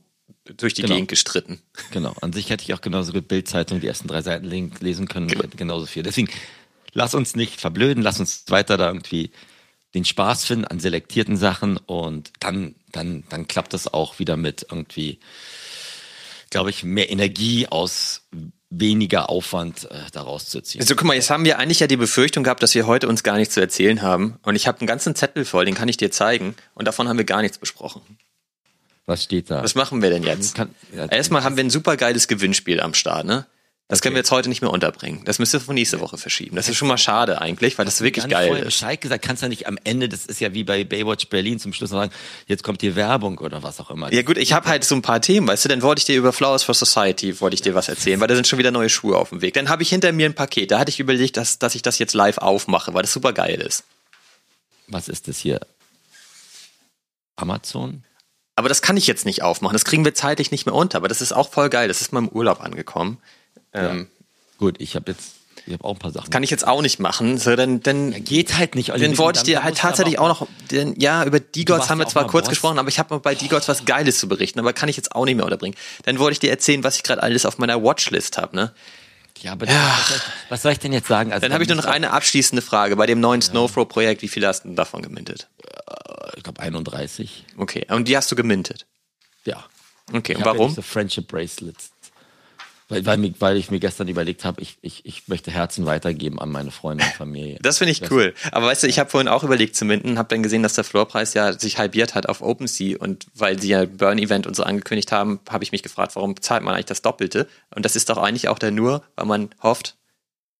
[0.56, 0.94] durch die Genau.
[0.94, 1.60] Gegend gestritten.
[1.92, 2.14] Genau.
[2.20, 5.56] An sich hätte ich auch genauso gut Bildzeitung die ersten drei Seiten lesen- können hätte
[5.56, 6.02] genauso viel.
[6.02, 6.28] Deswegen
[6.92, 9.30] lass uns nicht verblöden, lass uns weiter da irgendwie
[9.94, 14.66] den Spaß finden an selektierten Sachen und dann, dann, dann klappt das auch wieder mit
[14.70, 15.18] irgendwie,
[16.50, 18.22] glaube ich, mehr Energie aus
[18.72, 20.80] weniger Aufwand äh, daraus zu ziehen.
[20.80, 23.24] Also guck mal, jetzt haben wir eigentlich ja die Befürchtung gehabt, dass wir heute uns
[23.24, 24.38] gar nichts zu erzählen haben.
[24.42, 26.54] Und ich habe einen ganzen Zettel voll, den kann ich dir zeigen.
[26.74, 28.00] Und davon haben wir gar nichts besprochen.
[29.10, 29.60] Was steht da?
[29.64, 30.54] Was machen wir denn jetzt?
[30.54, 33.44] Kann- ja, Erstmal haben wir ein super geiles Gewinnspiel am Start, ne?
[33.88, 35.22] Das können wir jetzt heute nicht mehr unterbringen.
[35.24, 36.54] Das müsst ihr von nächste Woche verschieben.
[36.54, 38.64] Das ist schon mal schade eigentlich, weil das wirklich Gar nicht geil ist.
[38.66, 41.58] Bescheid gesagt, kannst du ja nicht am Ende, das ist ja wie bei Baywatch Berlin
[41.58, 42.12] zum Schluss sagen,
[42.46, 44.12] jetzt kommt hier Werbung oder was auch immer.
[44.12, 46.16] Ja gut, ich habe halt so ein paar Themen, weißt du, dann wollte ich dir
[46.16, 48.88] über Flowers for Society, wollte ich dir was erzählen, weil da sind schon wieder neue
[48.88, 49.54] Schuhe auf dem Weg.
[49.54, 51.98] Dann habe ich hinter mir ein Paket, da hatte ich überlegt, dass, dass ich das
[51.98, 53.82] jetzt live aufmache, weil das super geil ist.
[54.86, 55.58] Was ist das hier?
[57.34, 58.04] Amazon?
[58.60, 61.08] Aber das kann ich jetzt nicht aufmachen, das kriegen wir zeitlich nicht mehr unter, aber
[61.08, 63.16] das ist auch voll geil, das ist mal im Urlaub angekommen.
[63.72, 64.08] Ähm,
[64.58, 65.32] Gut, ich habe jetzt,
[65.64, 66.28] ich habe auch ein paar Sachen.
[66.28, 68.92] Kann ich jetzt auch nicht machen, so dann, dann Geht halt nicht.
[68.92, 69.00] Olli.
[69.00, 72.04] Den wollte ich Dann dir halt tatsächlich auch noch, den, ja, über D-Gods haben wir
[72.04, 72.50] ja zwar kurz Boss.
[72.50, 75.24] gesprochen, aber ich habe bei D-Gods was Geiles zu berichten, aber kann ich jetzt auch
[75.24, 75.78] nicht mehr unterbringen.
[76.04, 78.74] Dann wollte ich dir erzählen, was ich gerade alles auf meiner Watchlist habe, ne?
[79.40, 81.32] Ja, aber was, soll ich, was soll ich denn jetzt sagen?
[81.32, 82.96] Also, Dann habe ich nur noch eine abschließende Frage.
[82.96, 85.48] Bei dem neuen Snowflow-Projekt, wie viel hast du davon gemintet?
[86.36, 87.44] Ich glaube 31.
[87.56, 88.86] Okay, und die hast du gemintet.
[89.44, 89.64] Ja.
[90.12, 90.68] Okay, und Ja warum?
[90.68, 91.92] diese Friendship Bracelets.
[92.90, 96.50] Weil, weil, weil ich mir gestern überlegt habe, ich, ich, ich möchte Herzen weitergeben an
[96.50, 97.58] meine Freunde und Familie.
[97.62, 98.34] Das finde ich cool.
[98.50, 100.82] Aber weißt du, ich habe vorhin auch überlegt zu minden, habe dann gesehen, dass der
[100.82, 105.12] Floorpreis ja sich halbiert hat auf OpenSea und weil sie ja Burn-Event und so angekündigt
[105.12, 107.46] haben, habe ich mich gefragt, warum zahlt man eigentlich das Doppelte?
[107.72, 109.96] Und das ist doch eigentlich auch der nur, weil man hofft,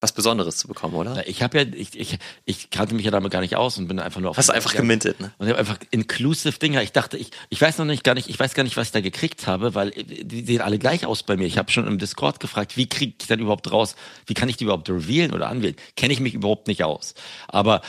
[0.00, 1.14] was Besonderes zu bekommen, oder?
[1.16, 3.86] Na, Ich habe ja, ich, ich, ich kannte mich ja damit gar nicht aus und
[3.86, 4.38] bin einfach nur auf.
[4.38, 5.32] Hast du einfach gemintet, ne?
[5.36, 6.82] Und ich habe einfach inclusive Dinger.
[6.82, 8.92] Ich dachte, ich, ich weiß noch nicht gar nicht, ich weiß gar nicht, was ich
[8.92, 11.46] da gekriegt habe, weil äh, die sehen alle gleich aus bei mir.
[11.46, 13.94] Ich habe schon im Discord gefragt, wie kriege ich dann überhaupt raus,
[14.26, 15.76] wie kann ich die überhaupt revealen oder anwählen?
[15.96, 17.14] Kenne ich mich überhaupt nicht aus.
[17.48, 17.82] Aber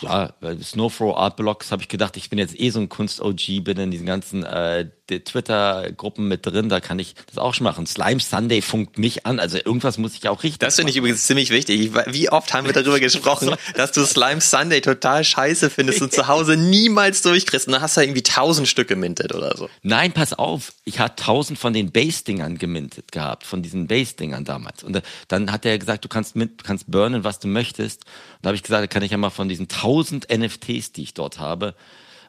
[0.00, 3.64] ja, bei Snowflow Art Blocks habe ich gedacht, ich bin jetzt eh so ein Kunst-OG,
[3.64, 7.86] bin in diesen ganzen äh, Twitter-Gruppen mit drin, da kann ich das auch schon machen.
[7.86, 11.26] Slime Sunday funkt mich an, also irgendwas muss ich auch richtig Das finde ich übrigens
[11.26, 11.92] ziemlich wichtig.
[12.06, 16.28] Wie oft haben wir darüber gesprochen, dass du Slime Sunday total scheiße findest und zu
[16.28, 17.66] Hause niemals durchkriegst.
[17.66, 19.68] Und dann hast du irgendwie tausend Stück gemintet oder so.
[19.82, 24.84] Nein, pass auf, ich hatte tausend von den Base-Dingern gemintet gehabt, von diesen Base-Dingern damals.
[24.84, 28.04] Und äh, dann hat er gesagt, du kannst mit, du kannst burnen, was du möchtest.
[28.38, 31.02] Und da habe ich gesagt, da kann ich ja mal von diesen tausend NFTs, die
[31.02, 31.74] ich dort habe,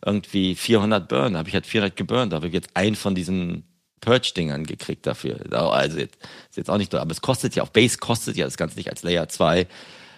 [0.04, 1.34] irgendwie 400 burnen.
[1.34, 3.64] Da habe ich halt 400 geburnt, da habe ich jetzt einen von diesen
[4.02, 5.40] Purge-Dingern gekriegt dafür.
[5.52, 6.18] Also jetzt,
[6.50, 8.90] ist jetzt auch nicht, aber es kostet ja, auf Base kostet ja das Ganze nicht
[8.90, 9.68] als Layer 2.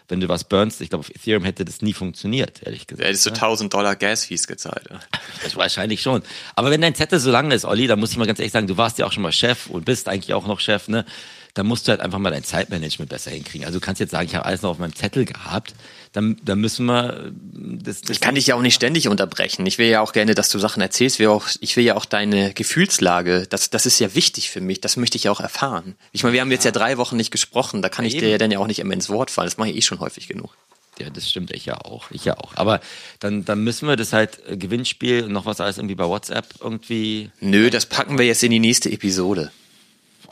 [0.07, 3.01] Wenn du was burnst, ich glaube, auf Ethereum hätte das nie funktioniert, ehrlich gesagt.
[3.01, 4.87] Da hättest du 1000 Dollar Gas-Fees gezahlt.
[4.89, 4.99] ja.
[5.43, 6.21] Das wahrscheinlich schon.
[6.55, 8.67] Aber wenn dein Zettel so lang ist, Olli, dann muss ich mal ganz ehrlich sagen,
[8.67, 11.05] du warst ja auch schon mal Chef und bist eigentlich auch noch Chef, ne?
[11.53, 13.65] Dann musst du halt einfach mal dein Zeitmanagement besser hinkriegen.
[13.65, 15.73] Also du kannst jetzt sagen, ich habe alles noch auf meinem Zettel gehabt,
[16.13, 19.65] dann, dann müssen wir äh, das, das Ich kann dich ja auch nicht ständig unterbrechen.
[19.65, 21.15] Ich will ja auch gerne, dass du Sachen erzählst.
[21.15, 24.61] Ich will, auch, ich will ja auch deine Gefühlslage, das, das ist ja wichtig für
[24.61, 24.81] mich.
[24.81, 25.95] Das möchte ich ja auch erfahren.
[26.11, 27.81] Ich meine, wir haben jetzt ja drei Wochen nicht gesprochen.
[27.81, 28.25] Da kann ich Eben.
[28.25, 29.47] dir ja dann ja auch nicht immer ins Wort fallen.
[29.47, 30.55] Das mache ich eh schon häufig genug.
[30.99, 32.11] Ja, das stimmt, ich ja auch.
[32.11, 32.55] Ich ja auch.
[32.55, 32.81] Aber
[33.19, 36.45] dann, dann müssen wir das halt äh, Gewinnspiel und noch was alles irgendwie bei WhatsApp
[36.59, 37.31] irgendwie.
[37.39, 39.51] Nö, das packen wir jetzt in die nächste Episode.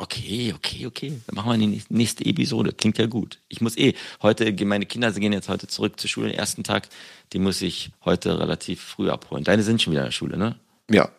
[0.01, 1.19] Okay, okay, okay.
[1.27, 2.71] Dann machen wir die nächste- Episode.
[2.71, 3.39] Klingt ja gut.
[3.49, 6.63] Ich muss eh heute, meine Kinder sie gehen jetzt heute zurück zur Schule, den ersten
[6.63, 6.87] Tag.
[7.33, 9.43] Die muss ich heute relativ früh abholen.
[9.43, 10.55] Deine sind schon wieder in der Schule, ne?
[10.89, 11.09] Ja,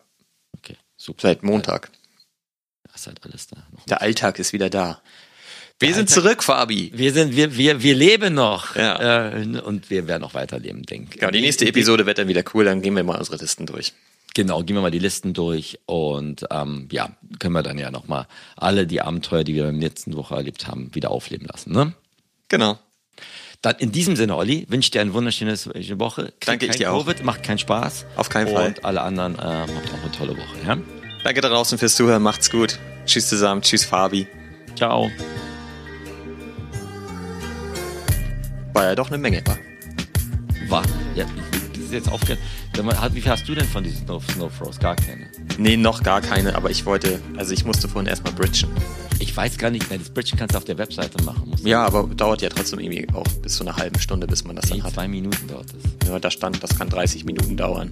[0.57, 1.21] Okay, super.
[1.21, 1.91] seit Montag.
[2.91, 3.57] Das ist halt alles da.
[3.87, 5.01] Der Alltag ist wieder da.
[5.79, 6.91] Wir sind Alltag- zurück, Fabi.
[6.95, 8.75] Wir sind, wir, wir, wir leben noch.
[8.75, 9.29] Ja.
[9.29, 11.21] Äh, und wir werden noch weiterleben, denke ich.
[11.21, 12.65] Ja, die nächste Episode wird dann wieder cool.
[12.65, 13.93] Dann gehen wir mal unsere Listen durch.
[14.33, 17.09] Genau, gehen wir mal die Listen durch und ähm, ja,
[17.39, 20.67] können wir dann ja nochmal alle die Abenteuer, die wir in der letzten Woche erlebt
[20.67, 21.73] haben, wieder aufleben lassen.
[21.73, 21.93] Ne?
[22.47, 22.79] Genau.
[23.61, 25.55] Dann in diesem Sinne, Olli, wünsche dir eine wunderschöne
[25.99, 26.23] Woche.
[26.39, 27.05] Krieg Danke, ich dir auch.
[27.05, 28.05] Covid, macht keinen Spaß.
[28.15, 28.75] Auf keinen Und Fall.
[28.83, 30.57] alle anderen äh, habt auch eine tolle Woche.
[30.65, 30.77] Ja?
[31.23, 32.23] Danke da draußen fürs Zuhören.
[32.23, 32.79] Macht's gut.
[33.05, 33.61] Tschüss zusammen.
[33.61, 34.27] Tschüss, Fabi.
[34.75, 35.11] Ciao.
[38.73, 39.43] War ja doch eine Menge.
[39.45, 39.57] wa?
[40.69, 40.83] War.
[41.15, 41.25] Ja,
[41.91, 42.39] ist jetzt aufgehört.
[43.13, 44.79] Wie viel hast du denn von diesen Snow, Snow?
[44.79, 45.27] Gar keine.
[45.57, 48.69] Nee, noch gar keine, aber ich wollte, also ich musste vorhin erstmal bridgen.
[49.19, 51.49] Ich weiß gar nicht, nein, das Bridge kannst du auf der Webseite machen.
[51.49, 54.55] Musst Ja, aber dauert ja trotzdem irgendwie auch bis zu einer halben Stunde, bis man
[54.55, 54.93] das Nee, dann hat.
[54.93, 56.09] zwei Minuten dauert das.
[56.09, 57.91] Ja, da stand, das kann 30 Minuten dauern.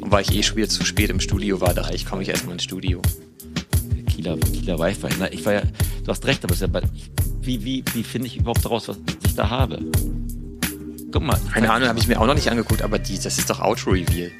[0.00, 2.28] Und weil ich eh schon wieder zu spät im Studio war, dachte ich, komme ich
[2.28, 3.02] erstmal ins Studio.
[4.08, 5.08] Kieler, Kieler Wi-Fi.
[5.18, 5.62] Na, ich war ja,
[6.04, 6.68] du hast recht, aber ja
[7.42, 9.80] wie, wie, wie finde ich überhaupt daraus, was ich da habe?
[11.12, 11.38] Guck mal.
[11.52, 14.30] Keine Ahnung, habe ich mir auch noch nicht angegugt, aber die, das ist doch Outro-Reveal.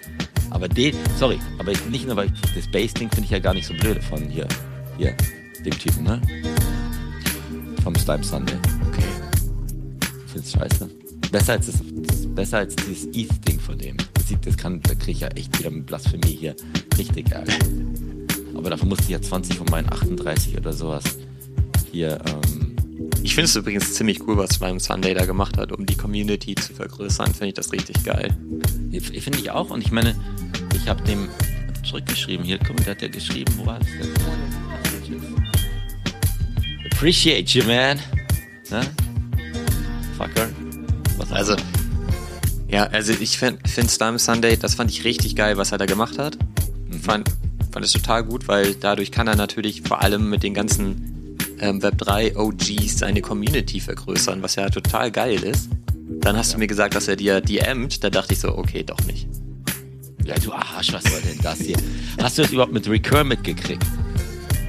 [0.50, 3.54] Aber den, sorry, aber ich- nicht nur, weil ich, das Bass-Ding finde ich ja gar
[3.54, 4.46] nicht so blöd von hier,
[4.98, 5.14] hier,
[5.64, 6.20] dem Typen, ne?
[7.82, 8.56] Vom Slime Sunday.
[8.88, 9.02] Okay.
[10.26, 10.90] Findest du scheiße?
[11.30, 13.96] Besser als das, das besser als dieses ETH-Ding von dem.
[14.14, 16.54] Das sieht, das kann, da kriege ich ja echt wieder mit Blasphemie hier
[16.98, 17.52] richtig Ärger.
[18.54, 21.04] Aber dafür musste ich ja 20 von meinen 38 oder sowas
[21.90, 22.71] hier, ähm,
[23.22, 26.56] Ich finde es übrigens ziemlich cool, was Slime Sunday da gemacht hat, um die Community
[26.56, 27.28] zu vergrößern.
[27.28, 28.36] Finde ich das richtig geil.
[28.90, 29.70] Finde ich auch.
[29.70, 30.16] Und ich meine,
[30.74, 31.28] ich habe dem
[31.84, 32.44] zurückgeschrieben.
[32.44, 34.12] Hier, guck mal, der hat ja geschrieben, wo war das denn?
[36.92, 38.00] Appreciate you, man.
[38.70, 38.82] Ne?
[40.16, 40.48] Fucker.
[41.16, 41.56] Was Also,
[42.68, 45.86] ja, also ich finde find Slime Sunday, das fand ich richtig geil, was er da
[45.86, 46.38] gemacht hat.
[47.02, 47.30] Fand,
[47.70, 51.11] fand es total gut, weil dadurch kann er natürlich vor allem mit den ganzen
[51.62, 55.70] ähm, Web3 OGs seine Community vergrößern, was ja total geil ist.
[56.20, 59.00] Dann hast du mir gesagt, dass er dir DM't, da dachte ich so, okay, doch
[59.06, 59.26] nicht.
[60.24, 61.76] ja, du Arsch, was soll denn das hier?
[62.20, 63.86] Hast du das überhaupt mit Recur mitgekriegt?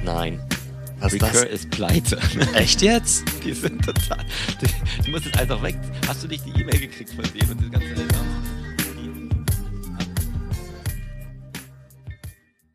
[0.04, 0.40] Nein.
[1.00, 1.44] Was Recur das?
[1.44, 2.18] ist pleite.
[2.54, 3.24] Echt jetzt?
[3.44, 4.24] Die sind total.
[5.04, 5.76] Du, musst es einfach weg.
[6.06, 7.94] Hast du nicht die E-Mail gekriegt von denen und das ganze